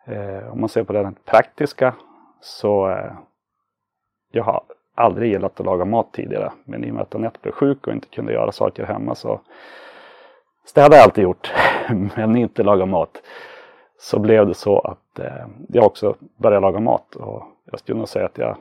Eh, 0.05 0.51
om 0.51 0.59
man 0.59 0.69
ser 0.69 0.83
på 0.83 0.93
det 0.93 1.13
praktiska 1.25 1.95
så 2.41 2.89
eh, 2.89 3.13
jag 4.31 4.43
har 4.43 4.63
aldrig 4.93 5.31
gillat 5.31 5.59
att 5.59 5.65
laga 5.65 5.85
mat 5.85 6.13
tidigare. 6.13 6.51
Men 6.65 6.83
i 6.83 6.91
och 6.91 6.95
med 6.95 7.01
att 7.01 7.15
Anette 7.15 7.39
blev 7.41 7.51
sjuk 7.51 7.87
och 7.87 7.93
inte 7.93 8.07
kunde 8.07 8.33
göra 8.33 8.51
saker 8.51 8.85
hemma 8.85 9.15
så 9.15 9.41
städade 10.65 10.95
jag 10.95 11.03
alltid 11.03 11.23
gjort. 11.23 11.53
men 12.15 12.35
inte 12.35 12.63
laga 12.63 12.85
mat. 12.85 13.21
Så 13.97 14.19
blev 14.19 14.47
det 14.47 14.53
så 14.53 14.79
att 14.79 15.19
eh, 15.19 15.47
jag 15.69 15.85
också 15.85 16.15
började 16.37 16.61
laga 16.61 16.79
mat. 16.79 17.15
Och 17.15 17.43
jag 17.65 17.79
skulle 17.79 17.97
nog 17.97 18.09
säga 18.09 18.25
att 18.25 18.37
jag, 18.37 18.57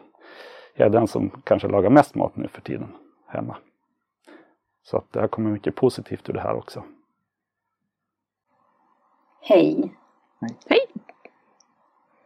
jag 0.74 0.86
är 0.86 0.90
den 0.90 1.06
som 1.06 1.30
kanske 1.44 1.68
lagar 1.68 1.90
mest 1.90 2.14
mat 2.14 2.36
nu 2.36 2.48
för 2.48 2.60
tiden 2.60 2.88
hemma. 3.26 3.56
Så 4.82 4.96
att 4.96 5.12
det 5.12 5.20
har 5.20 5.28
kommit 5.28 5.52
mycket 5.52 5.74
positivt 5.74 6.28
ur 6.28 6.32
det 6.32 6.40
här 6.40 6.54
också. 6.54 6.82
Hej! 9.46 9.94
Hej! 10.66 10.86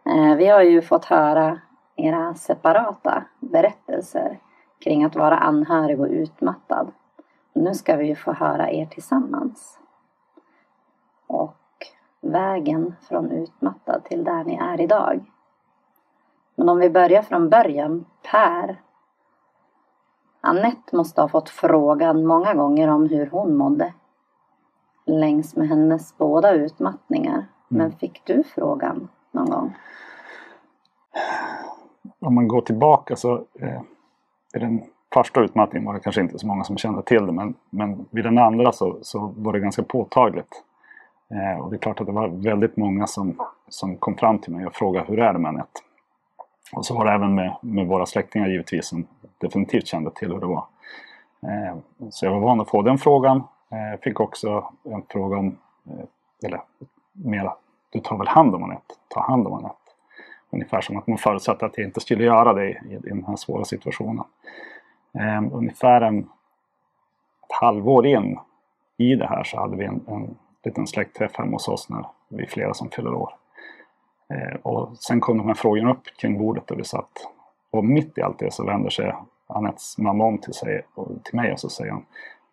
Eh, 0.04 0.36
vi 0.36 0.46
har 0.46 0.62
ju 0.62 0.82
fått 0.82 1.04
höra 1.04 1.60
era 1.96 2.34
separata 2.34 3.24
berättelser 3.40 4.40
kring 4.78 5.04
att 5.04 5.16
vara 5.16 5.38
anhörig 5.38 6.00
och 6.00 6.06
utmattad. 6.06 6.92
Nu 7.52 7.74
ska 7.74 7.96
vi 7.96 8.06
ju 8.06 8.14
få 8.14 8.32
höra 8.32 8.70
er 8.70 8.86
tillsammans. 8.86 9.78
Och 11.26 11.86
vägen 12.20 12.94
från 13.08 13.30
utmattad 13.30 14.04
till 14.04 14.24
där 14.24 14.44
ni 14.44 14.54
är 14.54 14.80
idag. 14.80 15.24
Men 16.54 16.68
om 16.68 16.78
vi 16.78 16.90
börjar 16.90 17.22
från 17.22 17.48
början. 17.48 18.04
Per. 18.30 18.82
Annette 20.40 20.96
måste 20.96 21.20
ha 21.20 21.28
fått 21.28 21.50
frågan 21.50 22.26
många 22.26 22.54
gånger 22.54 22.88
om 22.88 23.08
hur 23.08 23.26
hon 23.26 23.56
mådde. 23.56 23.92
Längs 25.08 25.56
med 25.56 25.68
hennes 25.68 26.18
båda 26.18 26.52
utmattningar. 26.52 27.34
Mm. 27.34 27.46
Men 27.68 27.92
fick 27.92 28.22
du 28.24 28.42
frågan 28.42 29.08
någon 29.30 29.50
gång? 29.50 29.74
Om 32.20 32.34
man 32.34 32.48
går 32.48 32.60
tillbaka 32.60 33.16
så 33.16 33.34
eh, 33.34 33.80
i 34.54 34.58
den 34.58 34.82
första 35.14 35.40
utmattningen 35.40 35.86
var 35.86 35.94
det 35.94 36.00
kanske 36.00 36.20
inte 36.20 36.38
så 36.38 36.46
många 36.46 36.64
som 36.64 36.76
kände 36.76 37.02
till 37.02 37.26
det. 37.26 37.32
Men, 37.32 37.54
men 37.70 38.06
vid 38.10 38.24
den 38.24 38.38
andra 38.38 38.72
så, 38.72 38.98
så 39.02 39.34
var 39.36 39.52
det 39.52 39.60
ganska 39.60 39.82
påtagligt. 39.82 40.62
Eh, 41.30 41.60
och 41.60 41.70
det 41.70 41.76
är 41.76 41.78
klart 41.78 42.00
att 42.00 42.06
det 42.06 42.12
var 42.12 42.28
väldigt 42.28 42.76
många 42.76 43.06
som, 43.06 43.36
som 43.68 43.96
kom 43.96 44.16
fram 44.16 44.38
till 44.38 44.52
mig 44.52 44.66
och 44.66 44.74
frågade 44.74 45.06
hur 45.08 45.18
är 45.18 45.32
det 45.32 45.38
med 45.38 45.48
Anette? 45.48 45.80
Och 46.72 46.86
så 46.86 46.94
var 46.94 47.04
det 47.04 47.12
även 47.12 47.34
med, 47.34 47.56
med 47.60 47.86
våra 47.86 48.06
släktingar 48.06 48.48
givetvis 48.48 48.86
som 48.86 49.06
definitivt 49.38 49.86
kände 49.86 50.10
till 50.10 50.32
hur 50.32 50.40
det 50.40 50.46
var. 50.46 50.64
Eh, 51.42 51.76
så 52.10 52.26
jag 52.26 52.32
var 52.32 52.40
van 52.40 52.60
att 52.60 52.68
få 52.68 52.82
den 52.82 52.98
frågan. 52.98 53.42
Jag 53.68 54.00
fick 54.02 54.20
också 54.20 54.72
en 54.82 55.02
fråga 55.08 55.36
om, 55.36 55.58
eh, 55.86 56.46
eller 56.46 56.60
mera, 57.12 57.54
du 57.90 58.00
tar 58.00 58.18
väl 58.18 58.28
hand 58.28 58.54
om 58.54 58.64
Anette? 58.64 58.94
Ta 59.08 59.20
hand 59.20 59.46
om 59.46 59.52
Anette. 59.52 59.76
Ungefär 60.50 60.80
som 60.80 60.96
att 60.96 61.06
man 61.06 61.18
förutsatte 61.18 61.66
att 61.66 61.78
jag 61.78 61.86
inte 61.86 62.00
skulle 62.00 62.24
göra 62.24 62.52
det 62.52 62.68
i, 62.68 63.00
i 63.04 63.08
den 63.08 63.24
här 63.24 63.36
svåra 63.36 63.64
situationen. 63.64 64.24
Ehm, 65.18 65.52
ungefär 65.52 66.00
en, 66.00 66.18
ett 66.18 67.56
halvår 67.60 68.06
in 68.06 68.38
i 68.96 69.14
det 69.14 69.26
här 69.26 69.44
så 69.44 69.60
hade 69.60 69.76
vi 69.76 69.84
en, 69.84 70.04
en 70.08 70.36
liten 70.64 70.86
släktträff 70.86 71.36
hemma 71.36 71.52
hos 71.52 71.68
oss 71.68 71.88
när 71.88 72.06
vi 72.28 72.42
är 72.42 72.48
flera 72.48 72.74
som 72.74 72.90
fyller 72.90 73.14
år. 73.14 73.34
Eh, 74.28 74.56
och 74.62 74.96
sen 74.98 75.20
kom 75.20 75.38
de 75.38 75.46
här 75.46 75.54
frågorna 75.54 75.90
upp 75.90 76.04
kring 76.20 76.38
bordet 76.38 76.66
där 76.66 76.76
vi 76.76 76.84
satt. 76.84 77.28
Och 77.70 77.84
mitt 77.84 78.18
i 78.18 78.22
allt 78.22 78.38
det 78.38 78.52
så 78.52 78.64
vänder 78.64 78.90
sig 78.90 79.14
Anettes 79.46 79.98
mamma 79.98 80.24
om 80.24 80.38
till, 80.38 80.54
sig, 80.54 80.82
till 81.24 81.34
mig 81.34 81.52
och 81.52 81.60
så 81.60 81.68
säger 81.68 81.92
hon, 81.92 82.04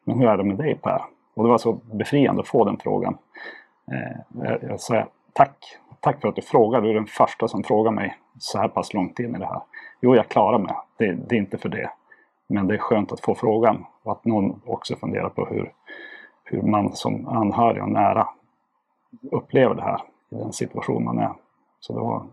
men 0.06 0.20
hur 0.20 0.28
är 0.28 0.38
det 0.38 0.44
med 0.44 0.58
dig 0.58 0.76
Per? 0.76 1.02
Och 1.34 1.44
det 1.44 1.50
var 1.50 1.58
så 1.58 1.74
befriande 1.74 2.42
att 2.42 2.48
få 2.48 2.66
den 2.66 2.78
frågan. 2.78 3.18
Eh, 3.92 4.52
jag, 4.62 4.80
säger 4.80 5.08
tack, 5.34 5.78
tack 6.00 6.22
för 6.22 6.28
att 6.28 6.36
du 6.36 6.42
frågar. 6.42 6.82
Du 6.82 6.90
är 6.90 6.94
den 6.94 7.06
första 7.06 7.48
som 7.48 7.64
frågar 7.64 7.92
mig 7.92 8.18
så 8.40 8.58
här 8.58 8.68
pass 8.68 8.94
långt 8.94 9.20
in 9.20 9.36
i 9.36 9.40
det 9.40 9.46
här. 9.46 9.62
Jo, 10.02 10.16
jag 10.16 10.28
klarar 10.28 10.60
mig. 10.60 10.76
Det, 10.98 11.12
det 11.12 11.36
är 11.36 11.40
inte 11.40 11.58
för 11.58 11.70
det. 11.70 11.90
Men 12.48 12.68
det 12.68 12.74
är 12.74 12.78
skönt 12.78 13.12
att 13.12 13.20
få 13.20 13.36
frågan 13.36 13.86
och 14.04 14.12
att 14.12 14.26
någon 14.26 14.62
också 14.66 14.96
funderar 14.96 15.30
på 15.30 15.46
hur, 15.46 15.74
hur 16.44 16.62
man 16.62 16.96
som 16.96 17.28
anhörig 17.28 17.84
och 17.84 17.90
nära 17.90 18.28
upplever 19.32 19.76
det 19.76 19.82
här 19.82 20.02
i 20.30 20.36
den 20.36 20.54
situation 20.54 21.04
man 21.04 21.20
är. 21.20 21.32
Så 21.80 21.94
det 21.94 22.00
var 22.00 22.24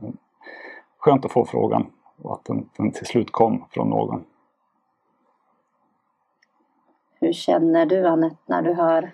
skönt 0.99 1.25
att 1.25 1.33
få 1.33 1.45
frågan 1.45 1.87
och 2.23 2.33
att 2.35 2.45
den, 2.45 2.69
den 2.77 2.91
till 2.91 3.07
slut 3.07 3.33
kom 3.33 3.65
från 3.71 3.89
någon. 3.89 4.25
Hur 7.23 7.33
känner 7.33 7.87
du 7.87 8.07
Anette 8.07 8.37
när 8.47 8.63
du 8.63 8.73
hör 8.73 9.11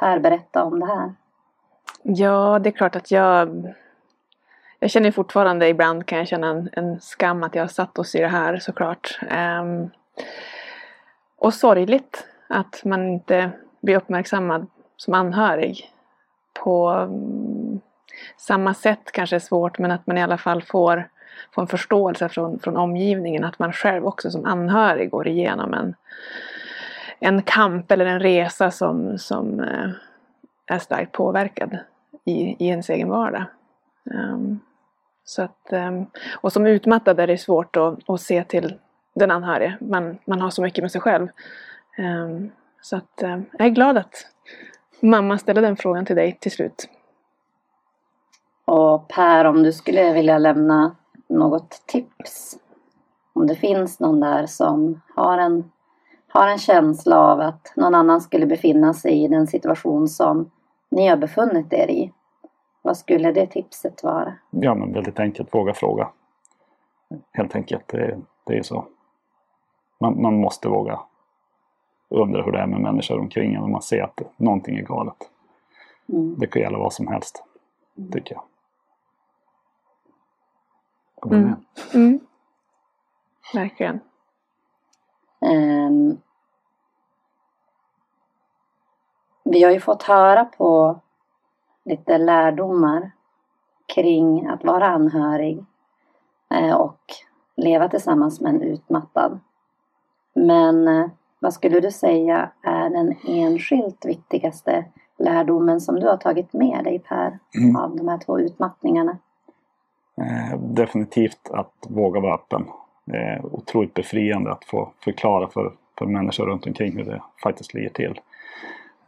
Per 0.00 0.18
berätta 0.18 0.64
om 0.64 0.80
det 0.80 0.86
här? 0.86 1.14
Ja, 2.02 2.58
det 2.58 2.68
är 2.68 2.72
klart 2.72 2.96
att 2.96 3.10
jag 3.10 3.74
jag 4.78 4.90
känner 4.90 5.10
fortfarande 5.10 5.68
ibland 5.68 6.06
kan 6.06 6.18
jag 6.18 6.28
känna 6.28 6.48
en, 6.48 6.68
en 6.72 7.00
skam 7.00 7.42
att 7.42 7.54
jag 7.54 7.62
har 7.62 7.68
satt 7.68 7.98
oss 7.98 8.14
i 8.14 8.20
det 8.20 8.28
här 8.28 8.58
såklart. 8.58 9.18
Um, 9.60 9.90
och 11.36 11.54
sorgligt 11.54 12.26
att 12.48 12.84
man 12.84 13.08
inte 13.08 13.50
blir 13.80 13.96
uppmärksammad 13.96 14.66
som 14.96 15.14
anhörig 15.14 15.90
på 16.64 16.90
um, 16.90 17.80
samma 18.36 18.74
sätt 18.74 19.12
kanske 19.12 19.36
är 19.36 19.40
svårt 19.40 19.78
men 19.78 19.90
att 19.90 20.06
man 20.06 20.18
i 20.18 20.22
alla 20.22 20.38
fall 20.38 20.62
får, 20.62 21.08
får 21.54 21.62
en 21.62 21.68
förståelse 21.68 22.28
från, 22.28 22.58
från 22.58 22.76
omgivningen 22.76 23.44
att 23.44 23.58
man 23.58 23.72
själv 23.72 24.06
också 24.06 24.30
som 24.30 24.44
anhörig 24.44 25.10
går 25.10 25.28
igenom 25.28 25.74
en, 25.74 25.94
en 27.18 27.42
kamp 27.42 27.92
eller 27.92 28.06
en 28.06 28.20
resa 28.20 28.70
som, 28.70 29.18
som 29.18 29.60
eh, 29.60 29.90
är 30.66 30.78
starkt 30.78 31.12
påverkad 31.12 31.78
i, 32.24 32.64
i 32.64 32.68
ens 32.68 32.90
egen 32.90 33.08
vardag. 33.08 33.44
Um, 34.04 34.60
så 35.24 35.42
att, 35.42 35.68
um, 35.72 36.06
och 36.40 36.52
som 36.52 36.66
utmattad 36.66 37.20
är 37.20 37.26
det 37.26 37.38
svårt 37.38 37.76
att, 37.76 38.10
att 38.10 38.20
se 38.20 38.44
till 38.44 38.78
den 39.14 39.30
anhörige. 39.30 39.76
Man, 39.80 40.18
man 40.24 40.40
har 40.40 40.50
så 40.50 40.62
mycket 40.62 40.84
med 40.84 40.92
sig 40.92 41.00
själv. 41.00 41.28
Um, 41.98 42.50
så 42.80 42.96
att 42.96 43.22
eh, 43.22 43.40
jag 43.52 43.66
är 43.66 43.70
glad 43.70 43.98
att 43.98 44.26
mamma 45.00 45.38
ställde 45.38 45.60
den 45.60 45.76
frågan 45.76 46.06
till 46.06 46.16
dig 46.16 46.38
till 46.40 46.52
slut. 46.52 46.88
Och 48.64 49.08
Per, 49.08 49.44
om 49.44 49.62
du 49.62 49.72
skulle 49.72 50.12
vilja 50.12 50.38
lämna 50.38 50.96
något 51.28 51.82
tips. 51.86 52.58
Om 53.32 53.46
det 53.46 53.54
finns 53.54 54.00
någon 54.00 54.20
där 54.20 54.46
som 54.46 55.00
har 55.14 55.38
en, 55.38 55.70
har 56.34 56.48
en 56.48 56.58
känsla 56.58 57.18
av 57.18 57.40
att 57.40 57.72
någon 57.76 57.94
annan 57.94 58.20
skulle 58.20 58.46
befinna 58.46 58.94
sig 58.94 59.24
i 59.24 59.28
den 59.28 59.46
situation 59.46 60.08
som 60.08 60.50
ni 60.88 61.08
har 61.08 61.16
befunnit 61.16 61.72
er 61.72 61.90
i. 61.90 62.12
Vad 62.82 62.96
skulle 62.96 63.32
det 63.32 63.46
tipset 63.46 64.02
vara? 64.02 64.34
Ja, 64.50 64.74
men 64.74 64.92
väldigt 64.92 65.20
enkelt. 65.20 65.54
Våga 65.54 65.74
fråga. 65.74 66.08
Helt 67.32 67.56
enkelt. 67.56 67.88
Det, 67.88 68.20
det 68.44 68.58
är 68.58 68.62
så. 68.62 68.86
Man, 70.00 70.22
man 70.22 70.40
måste 70.40 70.68
våga 70.68 71.00
undra 72.08 72.42
hur 72.42 72.52
det 72.52 72.58
är 72.58 72.66
med 72.66 72.80
människor 72.80 73.18
omkring 73.18 73.54
en 73.54 73.62
och 73.62 73.70
man 73.70 73.82
ser 73.82 74.02
att 74.02 74.20
någonting 74.36 74.76
är 74.76 74.82
galet. 74.82 75.30
Mm. 76.08 76.38
Det 76.38 76.46
kan 76.46 76.62
gälla 76.62 76.78
vad 76.78 76.92
som 76.92 77.08
helst, 77.08 77.44
mm. 77.98 78.10
tycker 78.10 78.34
jag. 78.34 78.44
Mm. 81.32 81.54
Mm. 81.94 82.20
Verkligen. 83.54 84.00
Um, 85.40 86.18
vi 89.54 89.62
har 89.62 89.70
ju 89.70 89.80
fått 89.80 90.02
höra 90.02 90.44
på 90.44 91.00
lite 91.84 92.18
lärdomar 92.18 93.10
kring 93.94 94.46
att 94.46 94.64
vara 94.64 94.86
anhörig 94.86 95.64
eh, 96.50 96.74
och 96.74 97.00
leva 97.56 97.88
tillsammans 97.88 98.40
med 98.40 98.54
en 98.54 98.62
utmattad. 98.62 99.40
Men 100.34 100.88
eh, 100.88 101.06
vad 101.38 101.54
skulle 101.54 101.80
du 101.80 101.90
säga 101.90 102.50
är 102.62 102.90
den 102.90 103.14
enskilt 103.28 104.04
viktigaste 104.04 104.84
lärdomen 105.18 105.80
som 105.80 106.00
du 106.00 106.06
har 106.06 106.16
tagit 106.16 106.52
med 106.52 106.84
dig 106.84 106.98
Per 106.98 107.38
Mm. 107.58 107.76
av 107.76 107.96
de 107.96 108.08
här 108.08 108.18
två 108.18 108.40
utmattningarna? 108.40 109.18
Eh, 110.16 110.58
definitivt 110.60 111.50
att 111.50 111.86
våga 111.88 112.20
vara 112.20 112.34
öppen. 112.34 112.66
Det 113.04 113.16
är 113.16 113.46
otroligt 113.46 113.94
befriande 113.94 114.52
att 114.52 114.64
få 114.64 114.92
förklara 115.04 115.48
för, 115.48 115.72
för 115.98 116.06
människor 116.06 116.46
runt 116.46 116.66
omkring 116.66 116.96
hur 116.96 117.04
det 117.04 117.22
faktiskt 117.42 117.74
ligger 117.74 117.90
till. 117.90 118.20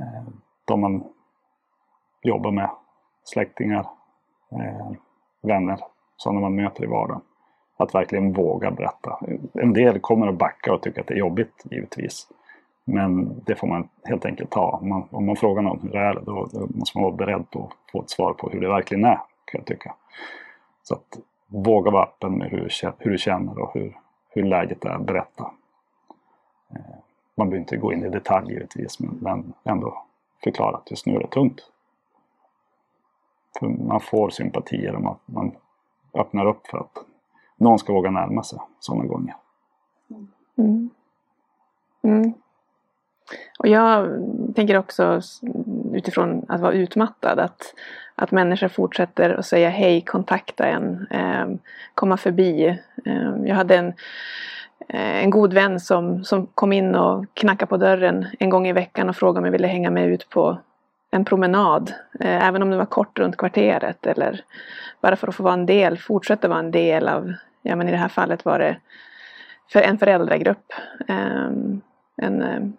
Eh, 0.00 0.22
de 0.64 0.80
man 0.80 1.04
jobbar 2.22 2.50
med, 2.50 2.70
släktingar, 3.24 3.86
eh, 4.50 4.90
vänner, 5.42 5.80
sådana 6.16 6.40
man 6.40 6.54
möter 6.54 6.84
i 6.84 6.86
vardagen. 6.86 7.22
Att 7.76 7.94
verkligen 7.94 8.32
våga 8.32 8.70
berätta. 8.70 9.18
En 9.52 9.72
del 9.72 10.00
kommer 10.00 10.26
att 10.26 10.38
backa 10.38 10.74
och 10.74 10.82
tycka 10.82 11.00
att 11.00 11.06
det 11.06 11.14
är 11.14 11.18
jobbigt, 11.18 11.62
givetvis. 11.70 12.28
Men 12.84 13.40
det 13.46 13.54
får 13.54 13.66
man 13.66 13.88
helt 14.04 14.24
enkelt 14.24 14.50
ta. 14.50 14.78
Om 14.82 14.88
man, 14.88 15.08
om 15.10 15.26
man 15.26 15.36
frågar 15.36 15.62
någon 15.62 15.80
hur 15.80 15.88
det 15.88 15.98
är, 15.98 16.14
då, 16.14 16.48
då 16.52 16.66
måste 16.74 16.98
man 16.98 17.04
vara 17.04 17.16
beredd 17.16 17.50
på 17.50 17.64
att 17.64 17.90
få 17.92 18.02
ett 18.02 18.10
svar 18.10 18.32
på 18.32 18.48
hur 18.50 18.60
det 18.60 18.68
verkligen 18.68 19.04
är, 19.04 19.20
kan 19.44 19.58
jag 19.58 19.64
tycka. 19.64 19.94
Så 20.82 20.94
att 20.94 21.18
våga 21.46 21.90
vara 21.90 22.02
öppen 22.02 22.32
med 22.38 22.50
hur, 22.50 22.68
du 22.82 22.92
hur 22.98 23.10
du 23.10 23.18
känner 23.18 23.58
och 23.58 23.74
hur, 23.74 23.98
hur 24.30 24.42
läget 24.42 24.84
är, 24.84 24.98
berätta. 24.98 25.50
Eh, 26.70 26.98
man 27.36 27.50
behöver 27.50 27.60
inte 27.60 27.76
gå 27.76 27.92
in 27.92 28.04
i 28.04 28.10
detalj 28.10 28.52
givetvis, 28.52 29.00
men, 29.00 29.18
men 29.20 29.52
ändå 29.64 30.02
förklara 30.44 30.76
att 30.76 30.90
just 30.90 31.06
nu 31.06 31.14
är 31.14 31.20
det 31.20 31.30
tungt. 31.30 31.60
För 33.58 33.66
man 33.66 34.00
får 34.00 34.30
sympatier 34.30 34.96
om 34.96 35.06
att 35.06 35.20
man 35.24 35.56
öppnar 36.14 36.46
upp 36.46 36.66
för 36.66 36.78
att 36.78 36.98
någon 37.56 37.78
ska 37.78 37.92
våga 37.92 38.10
närma 38.10 38.42
sig 38.42 38.58
sådana 38.80 39.04
gånger. 39.04 39.34
Mm. 40.58 40.90
Mm. 42.02 42.34
Och 43.58 43.68
jag 43.68 44.08
tänker 44.54 44.78
också 44.78 45.20
utifrån 45.92 46.44
att 46.48 46.60
vara 46.60 46.72
utmattad 46.72 47.38
att, 47.38 47.74
att 48.14 48.30
människor 48.30 48.68
fortsätter 48.68 49.30
att 49.30 49.46
säga 49.46 49.68
hej, 49.68 50.00
kontakta 50.00 50.66
en, 50.66 51.06
eh, 51.10 51.46
komma 51.94 52.16
förbi. 52.16 52.66
Eh, 53.04 53.34
jag 53.44 53.54
hade 53.54 53.76
en, 53.76 53.92
en 54.88 55.30
god 55.30 55.52
vän 55.52 55.80
som, 55.80 56.24
som 56.24 56.46
kom 56.46 56.72
in 56.72 56.94
och 56.94 57.24
knackade 57.34 57.68
på 57.68 57.76
dörren 57.76 58.26
en 58.38 58.50
gång 58.50 58.66
i 58.66 58.72
veckan 58.72 59.08
och 59.08 59.16
frågade 59.16 59.38
om 59.38 59.44
jag 59.44 59.52
ville 59.52 59.66
hänga 59.66 59.90
med 59.90 60.08
ut 60.08 60.28
på 60.30 60.58
en 61.10 61.24
promenad. 61.24 61.92
Eh, 62.20 62.46
även 62.46 62.62
om 62.62 62.70
det 62.70 62.76
var 62.76 62.86
kort 62.86 63.18
runt 63.18 63.36
kvarteret 63.36 64.06
eller 64.06 64.44
bara 65.00 65.16
för 65.16 65.28
att 65.28 65.34
få 65.34 65.42
vara 65.42 65.54
en 65.54 65.66
del, 65.66 65.98
fortsätta 65.98 66.48
vara 66.48 66.58
en 66.58 66.70
del 66.70 67.08
av, 67.08 67.32
ja 67.62 67.76
men 67.76 67.88
i 67.88 67.90
det 67.90 67.96
här 67.96 68.08
fallet 68.08 68.44
var 68.44 68.58
det 68.58 68.76
för 69.72 69.80
en 69.80 69.98
föräldragrupp. 69.98 70.72
Um, 71.08 71.80
en 72.16 72.42
um, 72.42 72.76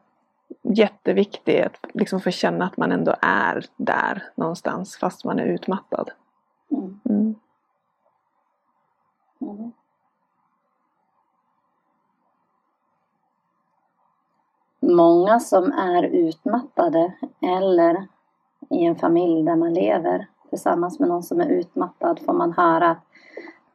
jätteviktig 0.63 1.61
att 1.61 1.85
liksom 1.93 2.21
få 2.21 2.31
känna 2.31 2.65
att 2.65 2.77
man 2.77 2.91
ändå 2.91 3.15
är 3.21 3.65
där 3.77 4.23
någonstans 4.35 4.97
fast 4.97 5.25
man 5.25 5.39
är 5.39 5.45
utmattad. 5.45 6.11
Mm. 6.71 6.99
Mm. 9.41 9.71
Många 14.87 15.39
som 15.39 15.71
är 15.71 16.03
utmattade 16.03 17.13
eller 17.41 18.07
i 18.69 18.85
en 18.85 18.95
familj 18.95 19.43
där 19.43 19.55
man 19.55 19.73
lever 19.73 20.27
tillsammans 20.49 20.99
med 20.99 21.09
någon 21.09 21.23
som 21.23 21.41
är 21.41 21.49
utmattad 21.49 22.19
får 22.25 22.33
man 22.33 22.53
höra 22.53 22.89
att 22.89 23.03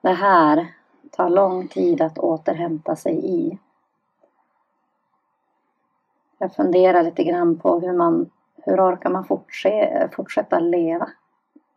det 0.00 0.12
här 0.12 0.66
tar 1.10 1.30
lång 1.30 1.68
tid 1.68 2.00
att 2.00 2.18
återhämta 2.18 2.96
sig 2.96 3.24
i. 3.24 3.58
Jag 6.38 6.54
funderar 6.54 7.02
lite 7.02 7.24
grann 7.24 7.58
på 7.58 7.80
hur 7.80 7.92
man 7.92 8.30
hur 8.64 8.80
orkar 8.80 9.10
man 9.10 9.24
fortse, 9.24 10.08
fortsätta 10.12 10.60
leva 10.60 11.08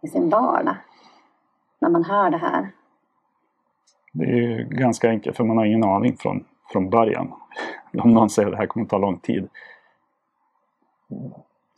i 0.02 0.08
sin 0.08 0.30
vardag 0.30 0.76
när 1.80 1.90
man 1.90 2.04
hör 2.04 2.30
det 2.30 2.38
här. 2.38 2.72
Det 4.14 4.24
är 4.24 4.36
ju 4.36 4.64
ganska 4.64 5.10
enkelt 5.10 5.38
för 5.38 5.44
man 5.44 5.58
har 5.58 5.66
ingen 5.66 5.84
aning 5.84 6.18
från, 6.18 6.46
från 6.72 6.89
början. 6.89 7.34
Om 7.97 8.13
någon 8.13 8.30
säger 8.30 8.47
att 8.47 8.51
det 8.51 8.57
här 8.57 8.68
kommer 8.68 8.86
att 8.86 8.89
ta 8.89 8.97
lång 8.97 9.18
tid. 9.18 9.49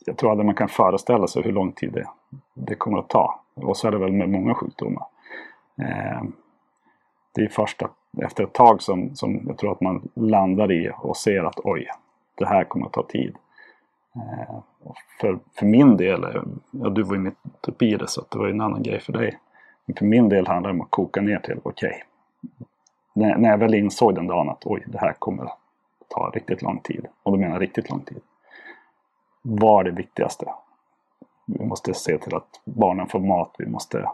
Jag 0.06 0.16
tror 0.16 0.30
aldrig 0.30 0.46
man 0.46 0.54
kan 0.54 0.68
föreställa 0.68 1.26
sig 1.26 1.42
hur 1.42 1.52
lång 1.52 1.72
tid 1.72 1.92
det, 1.92 2.08
det 2.54 2.74
kommer 2.74 2.98
att 2.98 3.08
ta. 3.08 3.40
Och 3.54 3.76
så 3.76 3.88
är 3.88 3.90
det 3.90 3.98
väl 3.98 4.12
med 4.12 4.28
många 4.28 4.54
sjukdomar. 4.54 5.06
Eh, 5.80 6.22
det 7.34 7.42
är 7.42 7.48
först 7.48 7.82
att, 7.82 7.92
efter 8.22 8.44
ett 8.44 8.52
tag 8.52 8.82
som, 8.82 9.14
som 9.14 9.44
jag 9.46 9.58
tror 9.58 9.72
att 9.72 9.80
man 9.80 10.08
landar 10.14 10.72
i 10.72 10.90
och 10.96 11.16
ser 11.16 11.44
att 11.44 11.60
oj, 11.64 11.88
det 12.34 12.46
här 12.46 12.64
kommer 12.64 12.86
att 12.86 12.92
ta 12.92 13.02
tid. 13.02 13.36
Eh, 14.14 14.58
för, 15.20 15.38
för 15.54 15.66
min 15.66 15.96
del, 15.96 16.26
ja, 16.70 16.88
du 16.88 17.02
var 17.02 17.14
ju 17.14 17.20
mitt 17.20 17.68
uppe 17.68 17.84
i 17.84 17.96
det 17.96 18.08
så 18.08 18.24
det 18.28 18.38
var 18.38 18.46
ju 18.46 18.52
en 18.52 18.60
annan 18.60 18.82
grej 18.82 19.00
för 19.00 19.12
dig. 19.12 19.38
Men 19.84 19.96
för 19.96 20.04
min 20.04 20.28
del 20.28 20.46
handlar 20.46 20.70
det 20.70 20.74
om 20.74 20.80
att 20.80 20.90
koka 20.90 21.20
ner 21.20 21.38
till, 21.38 21.60
okej, 21.62 22.02
när, 23.18 23.36
när 23.36 23.48
jag 23.48 23.58
väl 23.58 23.74
insåg 23.74 24.14
den 24.14 24.26
dagen 24.26 24.48
att 24.48 24.66
oj, 24.66 24.84
det 24.86 24.98
här 24.98 25.12
kommer 25.12 25.44
att 25.44 25.58
ta 26.08 26.30
riktigt 26.34 26.62
lång 26.62 26.80
tid. 26.80 27.06
Och 27.22 27.32
då 27.32 27.38
menar 27.38 27.52
jag 27.52 27.62
riktigt 27.62 27.90
lång 27.90 28.00
tid. 28.00 28.20
Vad 29.42 29.80
är 29.80 29.90
det 29.90 29.96
viktigaste? 29.96 30.52
Vi 31.46 31.64
måste 31.64 31.94
se 31.94 32.18
till 32.18 32.34
att 32.34 32.60
barnen 32.64 33.06
får 33.06 33.20
mat. 33.20 33.54
Vi 33.58 33.66
måste 33.66 34.10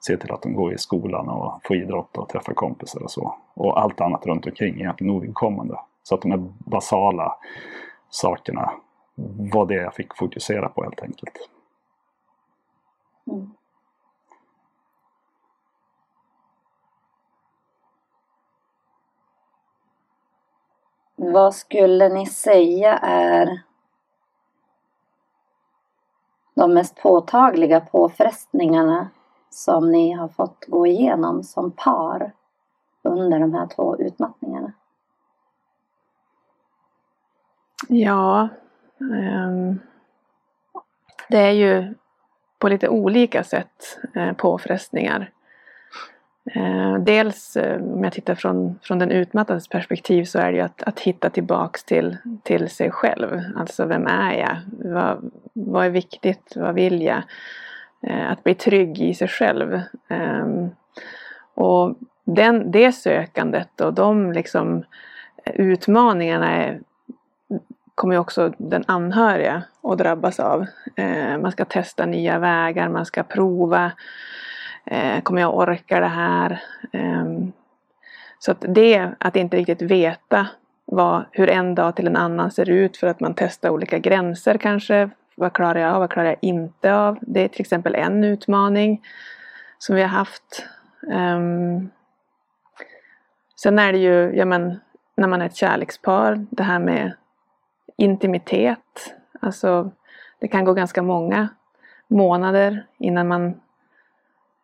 se 0.00 0.16
till 0.16 0.32
att 0.32 0.42
de 0.42 0.54
går 0.54 0.74
i 0.74 0.78
skolan 0.78 1.28
och 1.28 1.60
får 1.64 1.76
idrotta 1.76 2.20
och 2.20 2.28
träffa 2.28 2.54
kompisar 2.54 3.02
och 3.02 3.10
så. 3.10 3.34
Och 3.54 3.80
allt 3.80 4.00
annat 4.00 4.26
runt 4.26 4.46
omkring 4.46 4.74
är 4.74 4.80
egentligen 4.80 5.14
ovidkommande. 5.14 5.78
Så 6.02 6.14
att 6.14 6.22
de 6.22 6.30
här 6.30 6.52
basala 6.58 7.36
sakerna 8.10 8.72
var 9.52 9.66
det 9.66 9.74
jag 9.74 9.94
fick 9.94 10.16
fokusera 10.16 10.68
på 10.68 10.82
helt 10.82 11.02
enkelt. 11.02 11.48
Mm. 13.26 13.50
Vad 21.20 21.54
skulle 21.54 22.08
ni 22.08 22.26
säga 22.26 22.98
är 23.02 23.62
de 26.54 26.74
mest 26.74 26.96
påtagliga 26.96 27.80
påfrestningarna 27.80 29.08
som 29.50 29.92
ni 29.92 30.12
har 30.12 30.28
fått 30.28 30.64
gå 30.66 30.86
igenom 30.86 31.42
som 31.42 31.70
par 31.70 32.32
under 33.02 33.38
de 33.38 33.54
här 33.54 33.66
två 33.66 33.96
utmattningarna? 33.96 34.72
Ja, 37.88 38.48
ehm, 39.00 39.80
det 41.28 41.38
är 41.38 41.52
ju 41.52 41.94
på 42.58 42.68
lite 42.68 42.88
olika 42.88 43.44
sätt 43.44 43.98
eh, 44.14 44.32
påfrestningar. 44.32 45.32
Eh, 46.54 46.98
dels 46.98 47.56
eh, 47.56 47.82
om 47.82 48.04
jag 48.04 48.12
tittar 48.12 48.34
från, 48.34 48.78
från 48.82 48.98
den 48.98 49.10
utmattades 49.10 49.68
perspektiv 49.68 50.24
så 50.24 50.38
är 50.38 50.52
det 50.52 50.58
ju 50.58 50.64
att, 50.64 50.82
att 50.82 51.00
hitta 51.00 51.30
tillbaks 51.30 51.84
till, 51.84 52.16
till 52.42 52.68
sig 52.70 52.90
själv. 52.90 53.42
Alltså 53.56 53.84
vem 53.84 54.06
är 54.06 54.32
jag? 54.32 54.56
Vad, 54.92 55.30
vad 55.52 55.86
är 55.86 55.90
viktigt? 55.90 56.52
Vad 56.56 56.74
vill 56.74 57.02
jag? 57.02 57.22
Eh, 58.02 58.30
att 58.30 58.44
bli 58.44 58.54
trygg 58.54 59.00
i 59.00 59.14
sig 59.14 59.28
själv. 59.28 59.80
Ehm, 60.08 60.70
och 61.54 61.94
den, 62.24 62.70
det 62.70 62.92
sökandet 62.92 63.80
och 63.80 63.94
de 63.94 64.32
liksom 64.32 64.84
utmaningarna 65.44 66.50
är, 66.50 66.80
kommer 67.94 68.14
ju 68.14 68.20
också 68.20 68.52
den 68.58 68.84
anhöriga 68.86 69.62
att 69.82 69.98
drabbas 69.98 70.40
av. 70.40 70.66
Eh, 70.96 71.38
man 71.38 71.52
ska 71.52 71.64
testa 71.64 72.06
nya 72.06 72.38
vägar, 72.38 72.88
man 72.88 73.06
ska 73.06 73.22
prova. 73.22 73.92
Eh, 74.90 75.20
kommer 75.20 75.40
jag 75.40 75.56
orka 75.56 76.00
det 76.00 76.06
här? 76.06 76.62
Eh, 76.92 77.26
så 78.38 78.50
att 78.50 78.64
det, 78.68 79.10
att 79.18 79.36
inte 79.36 79.56
riktigt 79.56 79.82
veta 79.82 80.46
vad, 80.84 81.24
hur 81.32 81.50
en 81.50 81.74
dag 81.74 81.96
till 81.96 82.06
en 82.06 82.16
annan 82.16 82.50
ser 82.50 82.70
ut 82.70 82.96
för 82.96 83.06
att 83.06 83.20
man 83.20 83.34
testar 83.36 83.70
olika 83.70 83.98
gränser 83.98 84.58
kanske. 84.58 85.10
Vad 85.34 85.52
klarar 85.52 85.80
jag 85.80 85.94
av? 85.94 86.00
Vad 86.00 86.10
klarar 86.10 86.26
jag 86.26 86.36
inte 86.40 86.94
av? 86.94 87.18
Det 87.20 87.44
är 87.44 87.48
till 87.48 87.60
exempel 87.60 87.94
en 87.94 88.24
utmaning 88.24 89.02
som 89.78 89.96
vi 89.96 90.02
har 90.02 90.08
haft. 90.08 90.66
Um, 91.02 91.90
sen 93.56 93.78
är 93.78 93.92
det 93.92 93.98
ju, 93.98 94.36
ja 94.36 94.44
men, 94.44 94.80
när 95.16 95.28
man 95.28 95.42
är 95.42 95.46
ett 95.46 95.56
kärlekspar, 95.56 96.46
det 96.50 96.62
här 96.62 96.78
med 96.78 97.12
intimitet. 97.96 99.14
Alltså, 99.40 99.90
det 100.40 100.48
kan 100.48 100.64
gå 100.64 100.74
ganska 100.74 101.02
många 101.02 101.48
månader 102.08 102.86
innan 102.98 103.28
man 103.28 103.60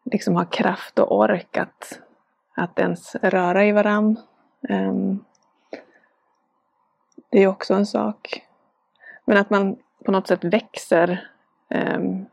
liksom 0.05 0.37
har 0.37 0.45
kraft 0.45 0.99
och 0.99 1.17
ork 1.17 1.57
att, 1.57 2.01
att 2.55 2.79
ens 2.79 3.15
röra 3.15 3.65
i 3.65 3.73
varann. 3.73 4.17
Um, 4.69 5.25
det 7.31 7.43
är 7.43 7.49
också 7.49 7.75
en 7.75 7.87
sak. 7.87 8.43
Men 9.25 9.37
att 9.39 9.51
man 9.51 9.77
på 10.05 10.13
något 10.13 10.27
sätt 10.27 10.45
växer 10.45 11.31
um, 11.69 12.27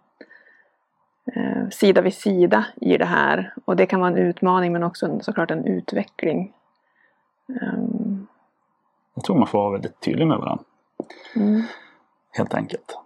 uh, 1.37 1.69
sida 1.69 2.01
vid 2.01 2.13
sida 2.13 2.65
i 2.75 2.97
det 2.97 3.05
här. 3.05 3.53
Och 3.65 3.75
det 3.75 3.85
kan 3.85 3.99
vara 3.99 4.11
en 4.11 4.17
utmaning 4.17 4.73
men 4.73 4.83
också 4.83 5.05
en, 5.05 5.21
såklart 5.21 5.51
en 5.51 5.65
utveckling. 5.65 6.53
Um, 7.47 8.27
jag 9.13 9.23
tror 9.23 9.37
man 9.37 9.47
får 9.47 9.59
vara 9.59 9.71
väldigt 9.71 9.99
tydlig 9.99 10.27
med 10.27 10.37
varandra. 10.37 10.63
Mm. 11.35 11.63
Helt 12.31 12.53
enkelt. 12.53 12.97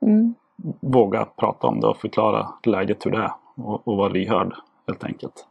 Mm. 0.00 0.34
Våga 0.80 1.24
prata 1.24 1.66
om 1.66 1.80
det 1.80 1.86
och 1.86 1.96
förklara 1.96 2.48
läget 2.62 3.06
hur 3.06 3.10
det 3.10 3.18
är. 3.18 3.32
Och, 3.56 3.88
och 3.88 3.96
vara 3.96 4.08
lyhörd 4.08 4.54
helt 4.86 5.04
enkelt. 5.04 5.46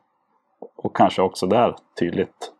Och 0.76 0.96
kanske 0.96 1.22
också 1.22 1.48
där 1.48 1.76
tydligt 2.00 2.52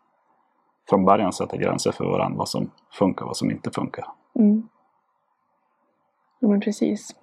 från 0.88 1.04
början 1.04 1.32
sätta 1.32 1.56
gränser 1.56 1.92
för 1.92 2.04
varandra. 2.04 2.38
Vad 2.38 2.48
som 2.48 2.70
funkar 2.92 3.22
och 3.22 3.28
vad 3.28 3.36
som 3.36 3.50
inte 3.50 3.70
funkar. 3.70 4.06
Mm. 4.34 4.68
Ja, 6.40 6.48
men 6.48 6.60
precis. 6.60 7.14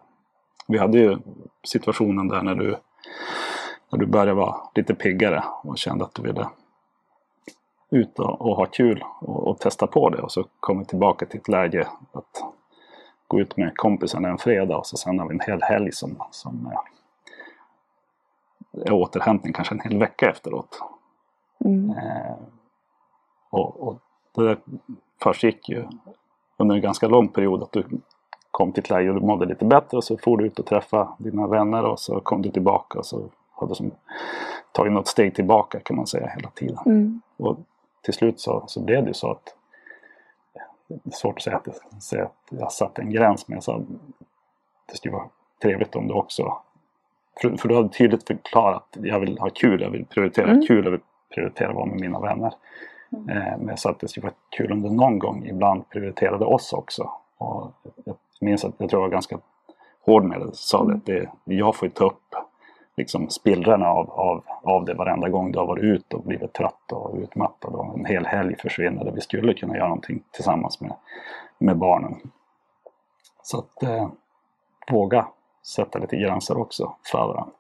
Vi 0.68 0.78
hade 0.78 1.00
ju 1.00 1.18
situationen 1.64 2.28
där 2.28 2.42
när 2.42 2.56
du, 2.56 2.76
när 3.92 4.00
du 4.00 4.06
började 4.06 4.34
vara 4.34 4.56
lite 4.76 4.96
piggare 4.96 5.44
och 5.64 5.78
kände 5.78 6.06
att 6.06 6.16
du 6.16 6.22
ville 6.22 6.50
ut 7.90 8.20
och, 8.20 8.42
och 8.42 8.56
ha 8.56 8.66
kul 8.66 9.04
och, 9.20 9.48
och, 9.48 9.60
testa 9.60 9.88
på 9.88 10.10
det. 10.10 10.22
Och 10.22 10.32
så 10.32 10.46
kom 10.60 10.80
vi 10.80 10.86
tillbaka 10.86 11.26
till 11.26 11.40
ett 11.40 11.48
läge 11.48 11.88
att 12.12 12.44
gå 13.28 13.40
ut 13.40 13.58
med 13.58 13.78
kompisarna 13.78 14.30
en 14.30 14.38
fredag 14.38 14.78
och 14.78 14.86
så 14.86 14.98
sen 14.98 15.20
har 15.20 15.28
vi 15.28 15.34
en 15.34 15.40
hel 15.40 15.62
helg 15.62 15.92
som, 15.92 16.18
som 16.32 16.72
återhämtning 18.92 19.54
kanske 19.54 19.76
en 19.76 19.82
hel 19.82 20.00
vecka 20.00 20.30
efteråt. 20.30 20.80
Mm. 21.66 21.90
Eh, 21.90 22.36
och, 23.50 23.88
och 23.88 24.00
det 24.36 24.58
försiggick 25.24 25.70
ju 25.70 25.88
under 26.58 26.76
en 26.76 26.82
ganska 26.82 27.08
lång 27.08 27.28
period 27.28 27.64
att 27.64 27.72
du 27.72 27.86
kom 28.52 28.72
till 28.72 28.84
ett 28.84 28.90
läge 28.90 29.10
och 29.10 29.16
du 29.16 29.22
mådde 29.22 29.46
lite 29.46 29.66
bättre 29.66 29.98
och 29.98 30.04
så 30.04 30.18
får 30.18 30.38
du 30.38 30.46
ut 30.46 30.60
och 30.60 30.66
träffa 30.66 31.16
dina 31.18 31.48
vänner 31.48 31.84
och 31.84 32.00
så 32.00 32.20
kom 32.20 32.42
du 32.42 32.52
tillbaka 32.52 33.00
och 33.00 33.06
så 33.06 33.30
hade 33.52 33.72
du 33.72 33.76
som 33.76 33.92
tagit 34.72 34.94
något 34.94 35.08
steg 35.08 35.36
tillbaka 35.36 35.80
kan 35.80 35.96
man 35.96 36.08
säga 36.08 36.28
hela 36.28 36.50
tiden. 36.50 36.78
Mm. 36.86 37.22
Och 37.38 37.58
till 38.02 38.14
slut 38.14 38.40
så, 38.40 38.64
så 38.68 38.82
blev 38.82 39.04
det 39.04 39.08
ju 39.08 39.14
så 39.14 39.32
att 39.32 39.56
det 40.88 40.94
är 41.06 41.12
svårt 41.12 41.38
att 41.38 41.44
säga 41.44 41.58
att, 41.58 42.04
säga 42.04 42.24
att 42.24 42.38
jag 42.50 42.72
satte 42.72 43.02
en 43.02 43.10
gräns 43.10 43.48
men 43.48 43.56
jag 43.56 43.64
sa 43.64 43.76
att 43.76 43.84
det 44.86 44.98
skulle 44.98 45.14
vara 45.14 45.30
trevligt 45.62 45.96
om 45.96 46.08
du 46.08 46.14
också 46.14 46.58
för, 47.42 47.58
för 47.58 47.70
du 47.70 47.76
hade 47.76 47.90
tydligt 47.90 48.28
förklarat 48.28 48.98
att 48.98 49.06
jag 49.06 49.20
vill 49.20 49.38
ha 49.38 49.50
kul, 49.50 49.82
jag 49.82 49.90
vill 49.90 50.06
prioritera 50.06 50.52
Mm. 50.52 50.66
kul, 50.68 50.84
jag 50.86 50.92
vill 50.92 51.02
prioritera 51.34 51.70
att 51.70 51.76
vara 51.76 51.86
med 51.86 52.00
mina 52.00 52.20
vänner. 52.20 52.54
Eh, 53.12 53.58
men 53.58 53.68
jag 53.68 53.80
sa 53.80 53.90
att 53.90 54.00
det 54.00 54.08
skulle 54.08 54.24
vara 54.24 54.34
kul 54.50 54.72
om 54.72 54.82
du 54.82 54.90
någon 54.90 55.20
gång 55.20 55.46
ibland 55.46 55.90
prioriterade 55.90 56.46
oss 56.46 56.74
också. 56.74 57.10
Och 57.38 57.72
jag 58.06 58.16
minns 58.42 58.66
att 58.66 58.74
jag 58.78 58.90
tror 58.90 59.02
jag 59.02 59.08
var 59.08 59.14
ganska 59.14 59.40
hård 60.06 60.24
med 60.24 60.40
det. 60.40 60.50
Sa 60.54 60.84
det 60.84 60.94
att 60.94 61.06
det, 61.06 61.30
jag 61.44 61.76
får 61.76 61.88
ju 61.88 61.92
ta 61.92 62.06
upp 62.06 62.36
liksom 62.98 63.30
spillrorna 63.30 63.88
av, 63.88 64.12
av, 64.12 64.44
av 64.64 64.86
det 64.86 64.94
varenda 64.94 65.30
gång 65.30 65.52
du 65.52 65.60
har 65.60 65.66
varit 65.66 65.84
ute 65.84 66.16
och 66.16 66.24
blivit 66.24 66.54
trött 66.54 66.92
och 66.92 67.16
utmattad 67.16 67.74
och 67.74 68.00
en 68.00 68.06
hel 68.06 68.26
helg 68.26 68.56
försvinner 68.56 69.04
där 69.04 69.12
vi 69.12 69.22
skulle 69.22 69.54
kunna 69.54 69.78
göra 69.78 69.88
någonting 69.88 70.24
tillsammans 70.32 70.82
med, 70.82 70.94
med 71.58 71.78
barnen. 71.78 72.16
Så 73.44 73.58
att 73.58 73.84
eh, 73.84 74.10
våga 74.92 75.28
sätta 75.64 76.00
lite 76.00 76.18
gränser 76.18 76.58
också 76.58 76.96
för 77.12 77.28
varandra. 77.28 77.54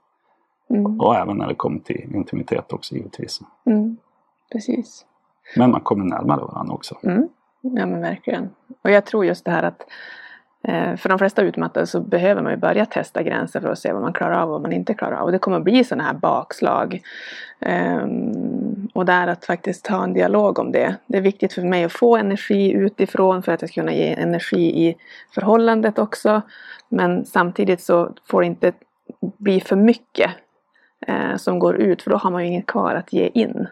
Mm. 0.69 1.01
Och 1.01 1.15
även 1.15 1.37
när 1.37 1.47
det 1.47 1.55
kommer 1.55 1.79
till 1.79 2.15
intimitet 2.15 2.73
också 2.73 2.95
givetvis. 2.95 3.41
Mm. 3.65 3.97
Precis. 4.51 5.05
Men 5.55 5.71
man 5.71 5.81
kommer 5.81 6.05
närmare 6.05 6.41
varandra 6.41 6.73
också. 6.73 6.97
Mm. 7.03 7.29
Ja 7.61 7.85
men 7.85 8.01
verkligen. 8.01 8.49
Och 8.81 8.91
jag 8.91 9.05
tror 9.05 9.25
just 9.25 9.45
det 9.45 9.51
här 9.51 9.63
att 9.63 9.81
eh, 10.63 10.95
för 10.95 11.09
de 11.09 11.17
flesta 11.17 11.41
utmattade 11.41 11.87
så 11.87 12.01
behöver 12.01 12.41
man 12.41 12.51
ju 12.51 12.57
börja 12.57 12.85
testa 12.85 13.23
gränser 13.23 13.61
för 13.61 13.69
att 13.69 13.79
se 13.79 13.93
vad 13.93 14.01
man 14.01 14.13
klarar 14.13 14.41
av 14.41 14.43
och 14.43 14.51
vad 14.51 14.61
man 14.61 14.73
inte 14.73 14.93
klarar 14.93 15.17
av. 15.17 15.25
Och 15.25 15.31
det 15.31 15.39
kommer 15.39 15.57
att 15.57 15.63
bli 15.63 15.83
sådana 15.83 16.03
här 16.03 16.13
bakslag. 16.13 17.01
Ehm, 17.59 18.62
och 18.93 19.05
där 19.05 19.27
att 19.27 19.45
faktiskt 19.45 19.87
ha 19.87 20.03
en 20.03 20.13
dialog 20.13 20.59
om 20.59 20.71
det. 20.71 20.95
Det 21.07 21.17
är 21.17 21.21
viktigt 21.21 21.53
för 21.53 21.61
mig 21.61 21.83
att 21.83 21.91
få 21.91 22.17
energi 22.17 22.71
utifrån 22.71 23.43
för 23.43 23.51
att 23.51 23.61
jag 23.61 23.69
ska 23.69 23.81
kunna 23.81 23.93
ge 23.93 24.13
energi 24.13 24.87
i 24.87 24.97
förhållandet 25.33 25.99
också. 25.99 26.41
Men 26.89 27.25
samtidigt 27.25 27.81
så 27.81 28.13
får 28.25 28.41
det 28.41 28.47
inte 28.47 28.73
bli 29.19 29.61
för 29.61 29.75
mycket 29.75 30.31
eh, 31.07 31.35
som 31.35 31.59
går 31.59 31.75
ut 31.75 32.01
för 32.01 32.11
då 32.11 32.17
har 32.17 32.31
man 32.31 32.41
ju 32.41 32.47
inget 32.47 32.65
kvar 32.65 32.95
att 32.95 33.13
ge 33.13 33.27
in. 33.27 33.67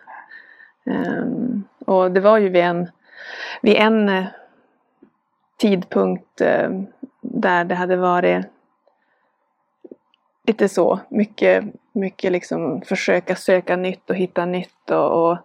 Um, 0.86 1.64
och 1.86 2.12
det 2.12 2.20
var 2.20 2.38
ju 2.38 2.50
vid 2.50 2.62
en, 2.62 2.90
vid 3.62 3.76
en 3.76 4.10
eh, 4.10 4.26
tidpunkt 5.58 6.42
eh, 6.42 6.70
där 7.22 7.66
det 7.66 7.76
hade 7.76 7.96
varit 7.96 8.46
lite 10.48 10.70
så, 10.70 11.00
mycket, 11.10 11.66
mycket 11.92 12.32
liksom 12.32 12.82
försöka 12.82 13.36
söka 13.36 13.76
nytt 13.76 14.10
och 14.10 14.16
hitta 14.16 14.46
nytt 14.46 14.90
och, 14.90 15.32
och 15.32 15.38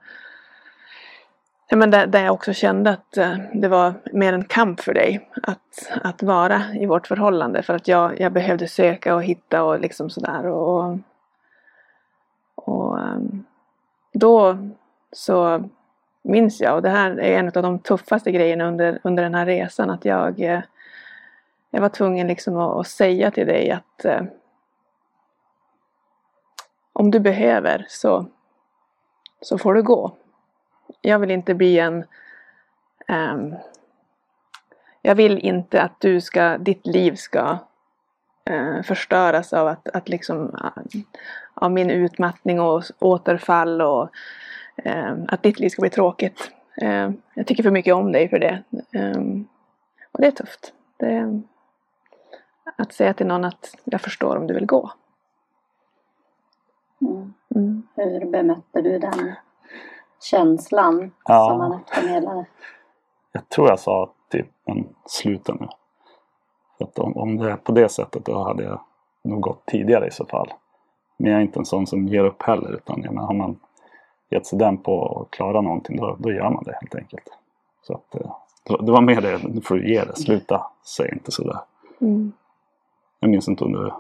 ja, 1.68 1.76
men 1.76 1.90
där, 1.90 2.06
där 2.06 2.24
jag 2.24 2.34
också 2.34 2.52
kände 2.52 2.90
att 2.90 3.16
eh, 3.16 3.36
det 3.54 3.68
var 3.68 3.94
mer 4.12 4.32
en 4.32 4.44
kamp 4.44 4.80
för 4.80 4.94
dig 4.94 5.28
att, 5.42 5.90
att 6.02 6.22
vara 6.22 6.62
i 6.74 6.86
vårt 6.86 7.06
förhållande. 7.06 7.62
För 7.62 7.74
att 7.74 7.88
jag, 7.88 8.20
jag 8.20 8.32
behövde 8.32 8.68
söka 8.68 9.14
och 9.14 9.22
hitta 9.22 9.62
och 9.62 9.80
liksom 9.80 10.10
sådär 10.10 10.46
och, 10.46 10.98
och 12.54 13.00
ehm, 13.00 13.44
då 14.12 14.58
så 15.12 15.64
minns 16.22 16.60
jag, 16.60 16.74
och 16.74 16.82
det 16.82 16.90
här 16.90 17.20
är 17.20 17.38
en 17.38 17.46
av 17.46 17.62
de 17.62 17.78
tuffaste 17.78 18.32
grejerna 18.32 18.64
under, 18.68 18.98
under 19.02 19.22
den 19.22 19.34
här 19.34 19.46
resan, 19.46 19.90
att 19.90 20.04
jag, 20.04 20.40
eh, 20.40 20.60
jag 21.70 21.80
var 21.80 21.88
tvungen 21.88 22.26
liksom 22.26 22.56
att, 22.56 22.76
att 22.76 22.86
säga 22.86 23.30
till 23.30 23.46
dig 23.46 23.70
att 23.70 24.04
eh, 24.04 24.20
om 26.98 27.10
du 27.10 27.20
behöver 27.20 27.86
så, 27.88 28.26
så 29.40 29.58
får 29.58 29.74
du 29.74 29.82
gå. 29.82 30.16
Jag 31.00 31.18
vill 31.18 31.30
inte 31.30 31.54
bli 31.54 31.78
en 31.78 32.04
um, 33.08 33.54
jag 35.02 35.14
vill 35.14 35.38
inte 35.38 35.82
att 35.82 36.00
du 36.00 36.20
ska, 36.20 36.58
ditt 36.58 36.86
liv 36.86 37.14
ska 37.14 37.58
uh, 38.50 38.82
förstöras 38.82 39.52
av 39.52 39.68
att, 39.68 39.88
att 39.88 40.08
liksom 40.08 40.38
uh, 40.40 41.02
av 41.54 41.70
min 41.72 41.90
utmattning 41.90 42.60
och 42.60 42.84
återfall 42.98 43.82
och 43.82 44.10
uh, 44.86 45.14
att 45.28 45.42
ditt 45.42 45.58
liv 45.58 45.68
ska 45.68 45.80
bli 45.80 45.90
tråkigt. 45.90 46.50
Ehm, 46.82 47.16
jag 47.34 47.46
tycker 47.46 47.62
för 47.62 47.70
mycket 47.70 47.94
om 47.94 48.12
dig 48.12 48.28
för 48.28 48.38
det. 48.38 48.62
Um, 48.92 49.48
och 50.12 50.20
det 50.20 50.26
är 50.26 50.30
tufft. 50.30 50.72
Det 50.96 51.42
att 52.76 52.92
säga 52.92 53.14
till 53.14 53.26
någon 53.26 53.44
att 53.44 53.74
jag 53.84 54.00
förstår 54.00 54.36
om 54.36 54.46
du 54.46 54.54
vill 54.54 54.66
gå. 54.66 54.92
Mm. 57.00 57.34
Mm. 57.54 57.82
Hur 57.94 58.30
bemötte 58.30 58.80
du 58.82 58.98
den 58.98 59.32
känslan 60.20 61.12
Ja. 61.24 61.48
som 61.50 61.60
han 61.60 61.80
förmedlade? 61.86 62.46
Jag 63.32 63.48
tror 63.48 63.68
jag 63.68 63.80
sa 63.80 64.10
typ 64.30 64.46
en 64.64 64.88
sluta 65.06 65.54
nu. 65.54 65.68
Att 66.80 66.98
om, 66.98 67.16
om 67.16 67.36
det 67.36 67.50
är 67.50 67.56
på 67.56 67.72
det 67.72 67.88
sättet 67.88 68.24
då 68.24 68.42
hade 68.44 68.62
jag 68.64 68.80
nog 69.24 69.40
gått 69.40 69.66
tidigare 69.66 70.06
i 70.06 70.10
så 70.10 70.24
fall. 70.26 70.52
Men 71.16 71.30
jag 71.30 71.38
är 71.40 71.42
inte 71.44 71.58
en 71.58 71.64
sån 71.64 71.86
som 71.86 72.08
ger 72.08 72.24
upp 72.24 72.42
heller 72.42 72.72
utan 72.74 73.02
jag 73.02 73.14
menar, 73.14 73.26
har 73.26 73.34
man 73.34 73.60
gett 74.30 74.46
sig 74.46 74.58
den 74.58 74.78
på 74.78 75.20
att 75.20 75.30
klara 75.36 75.60
någonting 75.60 75.96
då, 75.96 76.16
då 76.18 76.32
gör 76.32 76.50
man 76.50 76.64
det 76.64 76.72
helt 76.80 76.94
enkelt. 76.94 77.28
Så 77.82 77.94
att, 77.94 78.14
eh, 78.14 78.36
det- 78.64 78.86
det 78.86 78.92
var 78.92 79.00
mer 79.02 79.20
det, 79.20 79.38
nu 79.48 79.60
får 79.60 79.74
du 79.74 79.88
ge 79.92 80.04
det, 80.04 80.16
sluta, 80.16 80.66
säg 80.84 81.12
inte 81.12 81.32
sådär. 81.32 81.58
Mm. 82.00 82.32
Jag 83.20 83.30
minns 83.30 83.48
inte 83.48 83.64
om 83.64 83.72
du, 83.72 83.92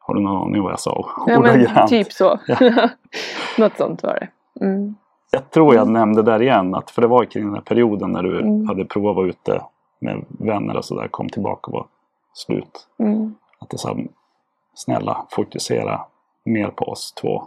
har 0.00 0.14
du 0.14 0.20
någon 0.20 0.42
aning 0.42 0.62
vad 0.62 0.72
jag 0.72 0.80
sa? 0.80 1.10
Ja 1.26 1.40
men 1.40 1.88
typ 1.88 2.12
så. 2.12 2.38
Ja. 2.46 2.56
Något 3.58 3.76
sånt 3.76 4.02
var 4.02 4.14
det. 4.14 4.28
Mm. 4.66 4.94
Jag 5.30 5.50
tror 5.50 5.74
jag 5.74 5.88
nämnde 5.88 6.22
där 6.22 6.42
igen, 6.42 6.74
att, 6.74 6.90
för 6.90 7.02
det 7.02 7.08
var 7.08 7.24
kring 7.24 7.44
den 7.44 7.54
här 7.54 7.60
perioden 7.62 8.10
när 8.12 8.22
du 8.22 8.40
Mm. 8.40 8.68
hade 8.68 8.84
provat 8.84 9.10
att 9.10 9.16
vara 9.16 9.26
ute 9.26 9.62
med 10.00 10.24
vänner 10.28 10.76
och 10.76 10.84
sådär, 10.84 11.08
kom 11.08 11.28
tillbaka 11.28 11.66
och 11.66 11.72
var 11.72 11.86
slut. 12.32 12.88
Mm. 12.98 13.34
Att 13.58 13.68
det 13.70 13.78
sa, 13.78 13.96
snälla 14.74 15.26
fokusera 15.30 16.00
mer 16.44 16.68
på 16.70 16.84
oss 16.84 17.12
två 17.12 17.42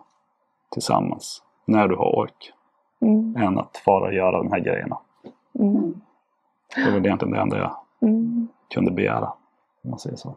tillsammans 0.72 1.44
när 1.66 1.88
du 1.88 1.96
har 1.96 2.16
ork. 2.20 2.52
Mm. 3.02 3.36
Än 3.36 3.60
att 3.60 3.82
bara 3.86 4.14
göra 4.14 4.38
de 4.38 4.52
här 4.52 4.60
grejerna. 4.60 4.98
Mm. 5.60 5.94
Det 6.76 6.92
var 6.92 6.98
egentligen 7.00 7.34
det 7.34 7.40
enda 7.42 7.58
jag 7.58 7.76
Mm. 8.02 8.48
kunde 8.74 8.92
begära. 8.92 9.34
Om 9.84 9.90
man 9.90 10.00
säger 10.00 10.16
så. 10.16 10.36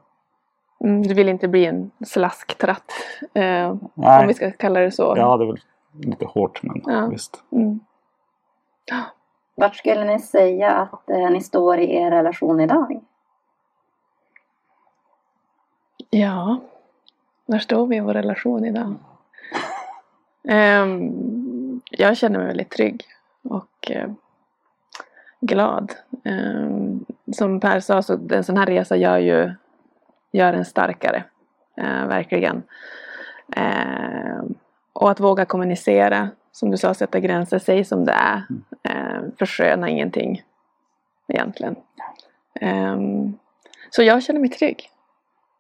Mm. 0.81 1.03
Du 1.03 1.15
vill 1.15 1.29
inte 1.29 1.49
bli 1.49 1.67
en 1.67 1.91
slasktratt. 2.07 2.93
Eh, 3.35 3.69
om 3.95 4.25
vi 4.29 4.35
ska 4.35 4.51
kalla 4.51 4.81
det 4.81 4.91
så. 4.91 5.15
ja 5.17 5.37
det 5.37 5.45
är 5.45 5.47
väl 5.47 5.61
lite 5.93 6.25
hårt 6.27 6.63
men 6.63 6.83
Ja. 6.87 7.07
visst. 7.07 7.43
Mm. 7.53 7.81
Vart 9.55 9.77
skulle 9.77 10.05
ni 10.05 10.19
säga 10.19 10.71
att 10.73 11.11
eh, 11.11 11.31
ni 11.31 11.41
står 11.41 11.79
i 11.79 11.95
er 11.97 12.11
relation 12.11 12.61
idag? 12.61 13.01
Ja, 16.11 16.61
var 17.47 17.59
står 17.59 17.87
vi 17.87 17.97
i 17.97 18.01
vår 18.01 18.15
relation 18.15 18.65
idag? 18.65 18.95
Ehm, 20.49 21.81
jag 21.91 22.17
känner 22.17 22.39
mig 22.39 22.47
väldigt 22.49 22.71
trygg 22.71 23.05
och 23.43 23.91
eh, 23.91 24.11
glad. 25.41 25.93
Ehm, 26.25 27.05
som 27.33 27.61
Per 27.61 27.81
sa 27.81 28.03
så 28.03 28.19
en 28.31 28.45
sån 28.45 28.57
här 28.57 28.67
resa 28.67 28.97
gör 28.97 29.19
ju 29.19 29.55
gör 30.37 30.53
en 30.53 30.65
starkare. 30.65 31.25
Eh, 31.77 32.07
verkligen. 32.07 32.63
Ehm, 33.57 34.55
och 34.93 35.11
att 35.11 35.21
våga 35.21 35.45
kommunicera, 35.45 36.29
som 36.53 36.71
du 36.71 36.77
sa, 36.77 36.95
sätta 36.95 37.21
gränser, 37.21 37.59
säg 37.59 37.85
som 37.85 38.05
det 38.05 38.13
är. 38.13 38.43
Eh, 38.83 39.23
försköna 39.39 39.89
ingenting. 39.89 40.43
egentligen. 41.29 41.77
Um, 42.61 43.39
så 43.91 44.03
jag 44.03 44.23
känner 44.23 44.41
mig 44.41 44.51
trygg. 44.51 44.91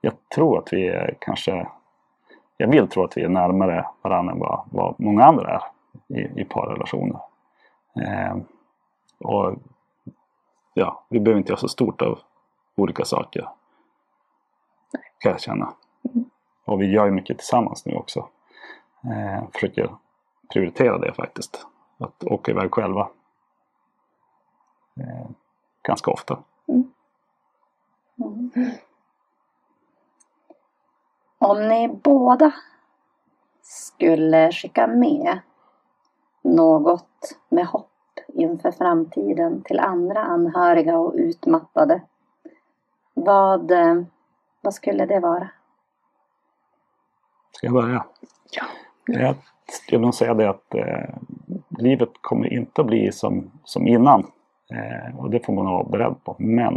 Jag 0.00 0.12
tror 0.34 0.58
att 0.58 0.72
vi 0.72 0.88
är 0.88 1.16
kanske, 1.18 1.66
jag 2.56 2.68
vill 2.68 2.88
tro 2.88 3.04
att 3.04 3.16
vi 3.16 3.22
är 3.22 3.28
närmare 3.28 3.86
varandra 4.02 4.32
än 4.32 4.38
vad, 4.38 4.68
vad 4.70 5.00
många 5.00 5.24
andra 5.24 5.50
är 5.50 5.62
i, 6.16 6.40
i 6.40 6.44
parrelationer. 6.44 7.20
Um, 8.32 8.44
och 9.18 9.54
ja, 10.74 11.04
vi 11.08 11.20
behöver 11.20 11.38
inte 11.38 11.52
göra 11.52 11.60
så 11.60 11.68
stort 11.68 12.02
av 12.02 12.18
olika 12.76 13.04
saker. 13.04 13.48
Kan 15.18 15.32
jag 15.32 15.40
känna. 15.40 15.74
Mm. 16.14 16.30
Och 16.64 16.80
vi 16.80 16.92
gör 16.92 17.06
ju 17.06 17.12
mycket 17.12 17.38
tillsammans 17.38 17.86
nu 17.86 17.94
också. 17.94 18.28
Eh, 19.04 19.48
försöker 19.52 19.96
prioritera 20.52 20.98
det 20.98 21.12
faktiskt. 21.12 21.66
Att 21.98 22.24
åka 22.24 22.52
iväg 22.52 22.74
själva. 22.74 23.08
Eh, 25.00 25.26
ganska 25.82 26.10
ofta. 26.10 26.38
Mm. 26.68 26.92
Mm. 28.18 28.70
Om 31.38 31.68
ni 31.68 31.88
båda 31.88 32.52
skulle 33.62 34.52
skicka 34.52 34.86
med 34.86 35.38
något 36.42 37.38
med 37.48 37.66
hopp 37.66 37.90
inför 38.28 38.70
framtiden 38.70 39.62
till 39.62 39.80
andra 39.80 40.20
anhöriga 40.20 40.98
och 40.98 41.14
utmattade. 41.16 42.02
Vad, 43.14 43.70
eh, 43.70 44.02
vad 44.66 44.74
skulle 44.74 45.06
det 45.06 45.20
vara? 45.20 45.48
Ska 47.52 47.66
jag 47.66 47.74
börja? 47.74 48.04
Ja. 48.50 48.64
Jag 49.06 49.34
skulle 49.68 50.00
nog 50.00 50.14
säga 50.14 50.34
det 50.34 50.50
att 50.50 50.74
eh, 50.74 51.14
livet 51.78 52.08
kommer 52.20 52.52
inte 52.52 52.80
att 52.80 52.86
bli 52.86 53.12
som, 53.12 53.50
som 53.64 53.86
innan. 53.86 54.20
Eh, 54.72 55.18
och 55.18 55.30
det 55.30 55.46
får 55.46 55.52
man 55.52 55.64
vara 55.64 55.84
beredd 55.84 56.24
på. 56.24 56.36
Men 56.38 56.74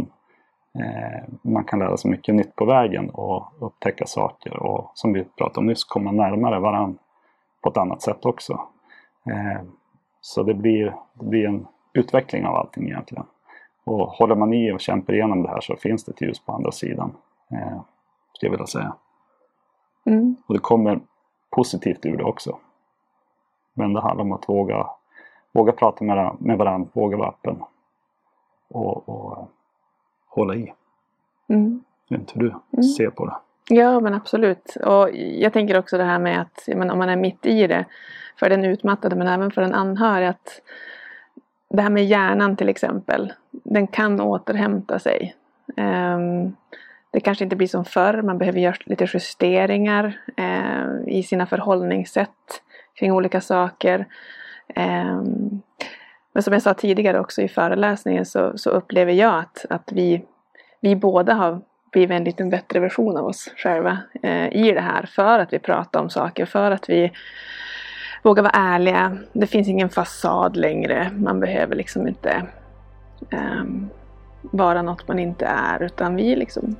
eh, 0.74 1.22
man 1.42 1.64
kan 1.64 1.78
lära 1.78 1.96
sig 1.96 2.10
mycket 2.10 2.34
nytt 2.34 2.56
på 2.56 2.64
vägen 2.64 3.10
och 3.10 3.52
upptäcka 3.60 4.06
saker. 4.06 4.56
Och 4.56 4.92
som 4.94 5.12
vi 5.12 5.24
pratade 5.24 5.60
om 5.60 5.66
nyss, 5.66 5.84
komma 5.84 6.12
närmare 6.12 6.58
varandra 6.60 6.98
på 7.62 7.70
ett 7.70 7.76
annat 7.76 8.02
sätt 8.02 8.24
också. 8.24 8.52
Eh, 9.26 9.62
så 10.20 10.42
det 10.42 10.54
blir, 10.54 10.96
det 11.14 11.26
blir 11.26 11.46
en 11.46 11.66
utveckling 11.92 12.46
av 12.46 12.54
allting 12.54 12.88
egentligen. 12.88 13.24
Och 13.84 14.08
håller 14.08 14.34
man 14.34 14.52
i 14.52 14.72
och 14.72 14.80
kämpar 14.80 15.12
igenom 15.12 15.42
det 15.42 15.48
här 15.48 15.60
så 15.60 15.76
finns 15.76 16.04
det 16.04 16.12
ett 16.12 16.22
ljus 16.22 16.44
på 16.44 16.52
andra 16.52 16.72
sidan. 16.72 17.12
Eh, 17.52 17.80
skulle 18.32 18.48
jag 18.48 18.50
vilja 18.50 18.66
säga. 18.66 18.96
Mm. 20.04 20.36
Och 20.46 20.54
det 20.54 20.60
kommer 20.60 21.00
positivt 21.50 22.06
ur 22.06 22.16
det 22.16 22.24
också. 22.24 22.58
Men 23.74 23.92
det 23.92 24.00
handlar 24.00 24.24
om 24.24 24.32
att 24.32 24.48
våga, 24.48 24.86
våga 25.52 25.72
prata 25.72 26.04
med, 26.04 26.36
med 26.38 26.58
varandra, 26.58 26.90
våga 26.92 27.16
vara 27.16 27.28
öppen. 27.28 27.62
Och, 28.68 29.08
och 29.08 29.48
hålla 30.26 30.54
i. 30.54 30.72
Mm. 31.48 31.84
Jag 32.08 32.18
vet 32.18 32.20
inte 32.20 32.38
hur 32.38 32.48
du 32.48 32.54
mm. 32.72 32.82
ser 32.82 33.10
på 33.10 33.26
det. 33.26 33.36
Ja 33.68 34.00
men 34.00 34.14
absolut. 34.14 34.76
Och 34.84 35.10
jag 35.14 35.52
tänker 35.52 35.78
också 35.78 35.98
det 35.98 36.04
här 36.04 36.18
med 36.18 36.40
att 36.40 36.68
men 36.76 36.90
om 36.90 36.98
man 36.98 37.08
är 37.08 37.16
mitt 37.16 37.46
i 37.46 37.66
det 37.66 37.84
för 38.36 38.50
den 38.50 38.64
utmattade 38.64 39.16
men 39.16 39.26
även 39.26 39.50
för 39.50 39.62
den 39.62 39.74
anhörig 39.74 40.26
att 40.26 40.62
det 41.68 41.82
här 41.82 41.90
med 41.90 42.06
hjärnan 42.06 42.56
till 42.56 42.68
exempel, 42.68 43.32
den 43.50 43.86
kan 43.86 44.20
återhämta 44.20 44.98
sig. 44.98 45.34
Um, 45.76 46.56
det 47.10 47.20
kanske 47.20 47.44
inte 47.44 47.56
blir 47.56 47.68
som 47.68 47.84
förr, 47.84 48.22
man 48.22 48.38
behöver 48.38 48.60
göra 48.60 48.76
lite 48.84 49.06
justeringar 49.14 50.20
eh, 50.36 50.84
i 51.06 51.22
sina 51.22 51.46
förhållningssätt 51.46 52.62
kring 52.94 53.12
olika 53.12 53.40
saker. 53.40 54.06
Eh, 54.74 55.22
men 56.32 56.42
som 56.42 56.52
jag 56.52 56.62
sa 56.62 56.74
tidigare 56.74 57.20
också 57.20 57.42
i 57.42 57.48
föreläsningen 57.48 58.26
så, 58.26 58.58
så 58.58 58.70
upplever 58.70 59.12
jag 59.12 59.38
att, 59.38 59.66
att 59.70 59.92
vi, 59.92 60.24
vi 60.80 60.96
båda 60.96 61.34
har 61.34 61.60
blivit 61.92 62.16
en 62.16 62.24
lite 62.24 62.44
bättre 62.44 62.80
version 62.80 63.16
av 63.16 63.26
oss 63.26 63.50
själva 63.56 63.98
eh, 64.22 64.52
i 64.52 64.72
det 64.72 64.80
här 64.80 65.06
för 65.06 65.38
att 65.38 65.52
vi 65.52 65.58
pratar 65.58 66.00
om 66.00 66.10
saker, 66.10 66.46
för 66.46 66.70
att 66.70 66.88
vi 66.90 67.12
vågar 68.22 68.42
vara 68.42 68.52
ärliga. 68.54 69.18
Det 69.32 69.46
finns 69.46 69.68
ingen 69.68 69.88
fasad 69.88 70.56
längre. 70.56 71.10
Man 71.16 71.40
behöver 71.40 71.76
liksom 71.76 72.08
inte 72.08 72.46
eh, 73.30 73.64
vara 74.42 74.82
något 74.82 75.08
man 75.08 75.18
inte 75.18 75.46
är 75.46 75.82
utan 75.82 76.16
vi 76.16 76.36
liksom, 76.36 76.76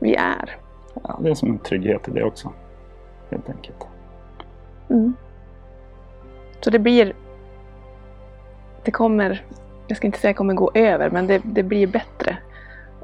vi 0.00 0.14
är. 0.14 0.56
Ja, 1.02 1.18
det 1.22 1.30
är 1.30 1.34
som 1.34 1.50
en 1.50 1.58
trygghet 1.58 2.08
i 2.08 2.10
det 2.10 2.24
också. 2.24 2.52
Helt 3.30 3.48
enkelt. 3.48 3.86
Mm. 4.90 5.14
Så 6.60 6.70
det 6.70 6.78
blir, 6.78 7.12
det 8.84 8.90
kommer, 8.90 9.44
jag 9.86 9.96
ska 9.96 10.06
inte 10.06 10.18
säga 10.18 10.34
kommer 10.34 10.54
gå 10.54 10.70
över, 10.74 11.10
men 11.10 11.26
det, 11.26 11.40
det 11.44 11.62
blir 11.62 11.86
bättre. 11.86 12.36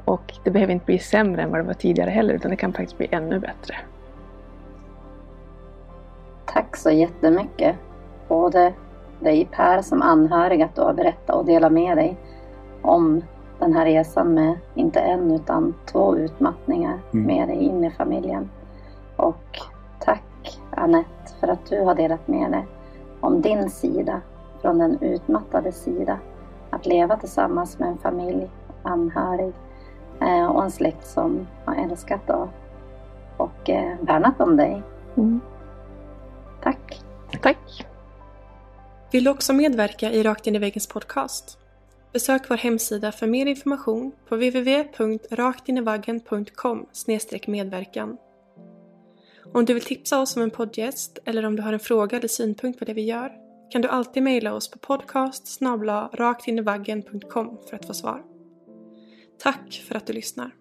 Och 0.05 0.33
det 0.43 0.51
behöver 0.51 0.73
inte 0.73 0.85
bli 0.85 0.99
sämre 0.99 1.41
än 1.41 1.51
vad 1.51 1.59
det 1.59 1.63
var 1.63 1.73
tidigare 1.73 2.09
heller, 2.09 2.33
utan 2.33 2.51
det 2.51 2.57
kan 2.57 2.73
faktiskt 2.73 2.97
bli 2.97 3.07
ännu 3.11 3.39
bättre. 3.39 3.75
Tack 6.45 6.75
så 6.77 6.91
jättemycket. 6.91 7.75
Både 8.27 8.73
dig 9.19 9.47
Per 9.51 9.81
som 9.81 10.01
anhörig 10.01 10.61
att 10.61 10.75
du 10.75 10.81
har 10.81 10.93
berättat 10.93 11.35
och 11.35 11.45
delat 11.45 11.71
med 11.71 11.97
dig 11.97 12.17
om 12.81 13.21
den 13.59 13.73
här 13.73 13.85
resan 13.85 14.33
med 14.33 14.57
inte 14.75 14.99
en 14.99 15.31
utan 15.31 15.75
två 15.85 16.17
utmattningar 16.17 16.99
mm. 17.13 17.25
med 17.25 17.47
dig 17.47 17.57
in 17.57 17.83
i 17.83 17.91
familjen. 17.91 18.49
Och 19.15 19.59
tack 19.99 20.59
Annette 20.71 21.33
för 21.39 21.47
att 21.47 21.65
du 21.69 21.81
har 21.81 21.95
delat 21.95 22.27
med 22.27 22.51
dig 22.51 22.67
om 23.19 23.41
din 23.41 23.69
sida 23.69 24.21
från 24.61 24.77
den 24.77 24.97
utmattade 25.01 25.71
sida. 25.71 26.19
Att 26.69 26.85
leva 26.85 27.17
tillsammans 27.17 27.79
med 27.79 27.89
en 27.89 27.97
familj, 27.97 28.49
anhörig 28.83 29.53
eh, 30.21 30.45
och 30.45 30.63
en 30.63 30.71
släkt 30.71 31.07
som 31.07 31.47
har 31.65 31.75
älskat 31.75 32.29
och, 32.29 32.47
och 33.37 33.69
eh, 33.69 33.97
värnat 34.01 34.41
om 34.41 34.57
dig. 34.57 34.83
Mm. 35.17 35.39
Tack. 36.63 37.01
Tack. 37.41 37.87
Vill 39.11 39.23
du 39.23 39.29
också 39.29 39.53
medverka 39.53 40.11
i 40.11 40.23
Rakt 40.23 40.47
in 40.47 40.55
i 40.55 40.59
väggens 40.59 40.87
podcast? 40.87 41.59
Besök 42.17 42.49
vår 42.49 42.57
hemsida 42.57 43.11
för 43.11 43.27
mer 43.27 43.45
information 43.45 44.11
på 44.27 44.35
www.raktinivaggen.com 44.35 46.85
medverkan. 47.47 48.17
Om 49.53 49.65
du 49.65 49.73
vill 49.73 49.83
tipsa 49.83 50.21
oss 50.21 50.35
om 50.35 50.41
en 50.41 50.51
poddgäst 50.51 51.19
eller 51.25 51.45
om 51.45 51.55
du 51.55 51.61
har 51.61 51.73
en 51.73 51.79
fråga 51.79 52.17
eller 52.17 52.27
synpunkt 52.27 52.79
på 52.79 52.85
det 52.85 52.93
vi 52.93 53.01
gör 53.01 53.31
kan 53.71 53.81
du 53.81 53.87
alltid 53.87 54.23
mejla 54.23 54.53
oss 54.53 54.71
på 54.71 54.79
podcast 54.79 55.47
raktinivaggen.com 56.13 57.57
för 57.69 57.75
att 57.75 57.85
få 57.85 57.93
svar. 57.93 58.23
Tack 59.39 59.83
för 59.87 59.95
att 59.95 60.07
du 60.07 60.13
lyssnar. 60.13 60.51